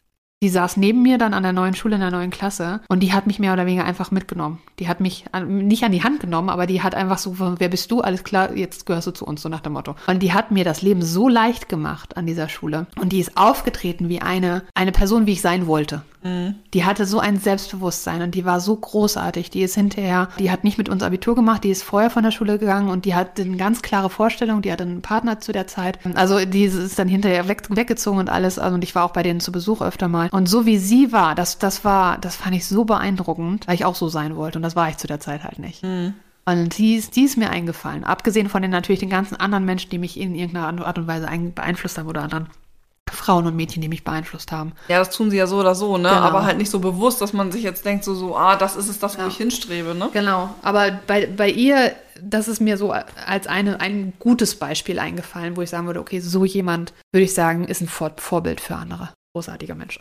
Die 0.43 0.49
saß 0.49 0.77
neben 0.77 1.01
mir 1.01 1.17
dann 1.17 1.33
an 1.33 1.41
der 1.41 1.51
neuen 1.51 1.73
Schule 1.73 1.95
in 1.95 2.01
der 2.01 2.11
neuen 2.11 2.29
Klasse 2.29 2.81
und 2.89 2.99
die 3.01 3.11
hat 3.11 3.25
mich 3.25 3.39
mehr 3.39 3.53
oder 3.53 3.65
weniger 3.65 3.85
einfach 3.85 4.11
mitgenommen. 4.11 4.59
Die 4.77 4.87
hat 4.87 4.99
mich 4.99 5.25
an, 5.31 5.65
nicht 5.65 5.83
an 5.83 5.91
die 5.91 6.03
Hand 6.03 6.19
genommen, 6.19 6.49
aber 6.49 6.67
die 6.67 6.83
hat 6.83 6.93
einfach 6.93 7.17
so, 7.17 7.37
wer 7.39 7.69
bist 7.69 7.89
du? 7.89 8.01
Alles 8.01 8.23
klar, 8.23 8.55
jetzt 8.55 8.85
gehörst 8.85 9.07
du 9.07 9.11
zu 9.11 9.25
uns, 9.25 9.41
so 9.41 9.49
nach 9.49 9.61
dem 9.61 9.73
Motto. 9.73 9.95
Und 10.05 10.21
die 10.21 10.33
hat 10.33 10.51
mir 10.51 10.63
das 10.63 10.83
Leben 10.83 11.01
so 11.01 11.27
leicht 11.27 11.69
gemacht 11.69 12.17
an 12.17 12.27
dieser 12.27 12.49
Schule. 12.49 12.85
Und 13.01 13.13
die 13.13 13.19
ist 13.19 13.35
aufgetreten 13.35 14.09
wie 14.09 14.21
eine, 14.21 14.61
eine 14.75 14.91
Person, 14.91 15.25
wie 15.25 15.31
ich 15.31 15.41
sein 15.41 15.65
wollte. 15.65 16.03
Die 16.73 16.83
hatte 16.83 17.05
so 17.05 17.19
ein 17.19 17.39
Selbstbewusstsein 17.39 18.21
und 18.21 18.35
die 18.35 18.43
war 18.43 18.59
so 18.59 18.75
großartig. 18.75 19.49
Die 19.49 19.61
ist 19.61 19.75
hinterher, 19.75 20.27
die 20.39 20.51
hat 20.51 20.63
nicht 20.65 20.77
mit 20.77 20.89
uns 20.89 21.01
Abitur 21.01 21.35
gemacht, 21.35 21.63
die 21.63 21.69
ist 21.69 21.83
vorher 21.83 22.09
von 22.09 22.23
der 22.23 22.31
Schule 22.31 22.59
gegangen 22.59 22.89
und 22.89 23.05
die 23.05 23.15
hat 23.15 23.39
eine 23.39 23.55
ganz 23.55 23.81
klare 23.81 24.09
Vorstellung, 24.09 24.61
die 24.61 24.71
hatte 24.71 24.83
einen 24.83 25.01
Partner 25.01 25.39
zu 25.39 25.53
der 25.53 25.67
Zeit. 25.67 25.99
Also 26.15 26.43
die 26.43 26.63
ist 26.63 26.99
dann 26.99 27.07
hinterher 27.07 27.47
weg, 27.47 27.63
weggezogen 27.69 28.19
und 28.19 28.29
alles. 28.29 28.59
Also, 28.59 28.75
und 28.75 28.83
ich 28.83 28.93
war 28.93 29.05
auch 29.05 29.13
bei 29.13 29.23
denen 29.23 29.39
zu 29.39 29.51
Besuch 29.53 29.81
öfter 29.81 30.09
mal. 30.09 30.26
Und 30.31 30.47
so 30.47 30.65
wie 30.65 30.77
sie 30.77 31.11
war, 31.11 31.35
das, 31.35 31.57
das 31.59 31.83
war, 31.85 32.17
das 32.17 32.35
fand 32.35 32.55
ich 32.55 32.65
so 32.67 32.85
beeindruckend, 32.85 33.67
weil 33.67 33.75
ich 33.75 33.85
auch 33.85 33.95
so 33.95 34.09
sein 34.09 34.35
wollte. 34.35 34.59
Und 34.59 34.63
das 34.63 34.75
war 34.75 34.89
ich 34.89 34.97
zu 34.97 35.07
der 35.07 35.19
Zeit 35.19 35.43
halt 35.43 35.59
nicht. 35.59 35.83
Und 35.83 36.77
die 36.77 36.95
ist, 36.95 37.15
die 37.15 37.23
ist 37.23 37.37
mir 37.37 37.49
eingefallen. 37.49 38.03
Abgesehen 38.03 38.49
von 38.49 38.61
den 38.61 38.71
natürlich 38.71 38.99
den 38.99 39.09
ganzen 39.09 39.35
anderen 39.35 39.65
Menschen, 39.65 39.89
die 39.89 39.97
mich 39.97 40.19
in 40.19 40.33
irgendeiner 40.35 40.85
Art 40.85 40.97
und 40.97 41.07
Weise 41.07 41.27
ein- 41.27 41.53
beeinflusst 41.53 41.97
haben 41.97 42.07
oder 42.07 42.23
anderen 42.23 42.47
Frauen 43.09 43.47
und 43.47 43.55
Mädchen, 43.55 43.81
die 43.81 43.87
mich 43.87 44.03
beeinflusst 44.03 44.51
haben. 44.51 44.73
Ja, 44.89 44.99
das 44.99 45.11
tun 45.11 45.31
sie 45.31 45.37
ja 45.37 45.47
so 45.47 45.57
oder 45.59 45.75
so, 45.75 45.97
ne? 45.97 46.09
Genau. 46.09 46.21
Aber 46.21 46.45
halt 46.45 46.57
nicht 46.57 46.69
so 46.69 46.79
bewusst, 46.79 47.21
dass 47.21 47.31
man 47.31 47.53
sich 47.53 47.63
jetzt 47.63 47.85
denkt, 47.85 48.03
so, 48.03 48.13
so, 48.13 48.35
ah, 48.35 48.57
das 48.57 48.75
ist 48.75 48.89
es, 48.89 48.99
das, 48.99 49.17
wo 49.17 49.21
Ja. 49.21 49.27
ich 49.29 49.37
hinstrebe, 49.37 49.95
ne? 49.95 50.09
Genau, 50.11 50.53
aber 50.61 50.91
bei, 51.07 51.25
bei 51.25 51.49
ihr, 51.49 51.93
das 52.21 52.49
ist 52.49 52.59
mir 52.59 52.77
so 52.77 52.91
als 53.25 53.47
eine, 53.47 53.79
ein 53.79 54.11
gutes 54.19 54.55
Beispiel 54.55 54.99
eingefallen, 54.99 55.55
wo 55.55 55.61
ich 55.61 55.69
sagen 55.69 55.87
würde, 55.87 56.01
okay, 56.01 56.19
so 56.19 56.43
jemand, 56.43 56.91
würde 57.13 57.23
ich 57.23 57.33
sagen, 57.33 57.63
ist 57.65 57.79
ein 57.81 57.87
Vor 57.87 58.11
Vorbild 58.17 58.59
für 58.59 58.75
andere. 58.75 59.09
Großartiger 59.37 59.75
Mensch. 59.75 59.99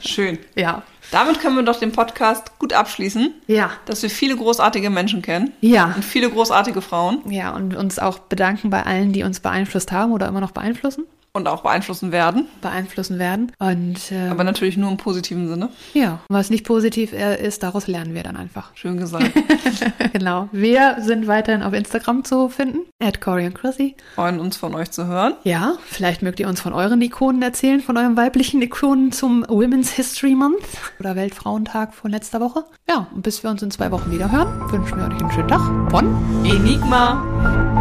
Schön. 0.00 0.38
ja. 0.54 0.84
Damit 1.10 1.40
können 1.40 1.56
wir 1.56 1.64
doch 1.64 1.80
den 1.80 1.90
Podcast 1.90 2.56
gut 2.60 2.72
abschließen, 2.72 3.34
Ja. 3.48 3.72
dass 3.86 4.04
wir 4.04 4.10
viele 4.10 4.36
großartige 4.36 4.88
Menschen 4.88 5.20
kennen 5.20 5.52
Ja. 5.60 5.92
und 5.96 6.04
viele 6.04 6.30
großartige 6.30 6.80
Frauen 6.80 7.28
Ja, 7.28 7.50
und 7.50 7.74
uns 7.74 7.98
auch 7.98 8.20
bedanken 8.20 8.70
bei 8.70 8.84
allen, 8.84 9.12
die 9.12 9.24
uns 9.24 9.40
beeinflusst 9.40 9.90
haben 9.90 10.12
oder 10.12 10.28
immer 10.28 10.40
noch 10.40 10.52
beeinflussen, 10.52 11.06
und 11.36 11.48
auch 11.48 11.62
beeinflussen 11.62 12.12
werden. 12.12 12.46
beeinflussen 12.62 13.18
werden. 13.18 13.50
Und 13.58 13.96
ähm, 14.12 14.30
Aber 14.30 14.44
natürlich 14.44 14.76
nur 14.76 14.90
im 14.90 14.96
positiven 14.96 15.48
Sinne. 15.48 15.68
ja, 15.92 16.20
was 16.28 16.48
nicht 16.48 16.64
positiv 16.64 17.12
äh, 17.12 17.44
ist, 17.44 17.62
daraus 17.64 17.88
lernen 17.88 18.14
wir 18.14 18.22
dann 18.22 18.36
einfach. 18.36 18.70
Schön 18.74 18.96
gesagt. 18.96 19.32
genau. 20.12 20.48
Wir 20.52 20.98
sind 21.00 21.26
weiterhin 21.26 21.62
auf 21.64 21.72
Instagram 21.72 22.24
zu 22.24 22.48
finden, 22.48 22.80
at 23.02 23.20
Corey 23.20 23.46
und 23.46 23.54
Chrissy. 23.54 23.96
Freuen 24.14 24.38
uns 24.38 24.56
von 24.56 24.74
euch 24.76 24.92
zu 24.92 25.06
hören. 25.06 25.34
Ja, 25.42 25.74
vielleicht 25.86 26.22
mögt 26.22 26.38
ihr 26.38 26.46
uns 26.48 26.60
von 26.60 26.72
euren 26.72 27.02
Ikonen 27.02 27.42
erzählen, 27.42 27.80
von 27.80 27.96
euren 27.96 28.16
weiblichen 28.16 28.62
Ikonen 28.62 29.10
zum 29.10 29.44
Women's 29.48 29.90
History 29.90 30.36
Month 30.36 30.62
oder 31.00 31.16
Weltfrauentag 31.16 31.94
von 31.94 32.12
letzter 32.12 32.40
Woche. 32.40 32.64
Ja, 32.88 33.08
und 33.12 33.22
bis 33.22 33.42
wir 33.42 33.50
uns 33.50 33.60
in 33.60 33.72
zwei 33.72 33.90
Wochen 33.90 34.12
wieder 34.12 34.30
hören, 34.30 34.70
wünschen 34.70 34.98
wir 34.98 35.06
euch 35.08 35.20
einen 35.20 35.32
schönen 35.32 35.48
Tag 35.48 35.90
von 35.90 36.44
Enigma. 36.44 37.73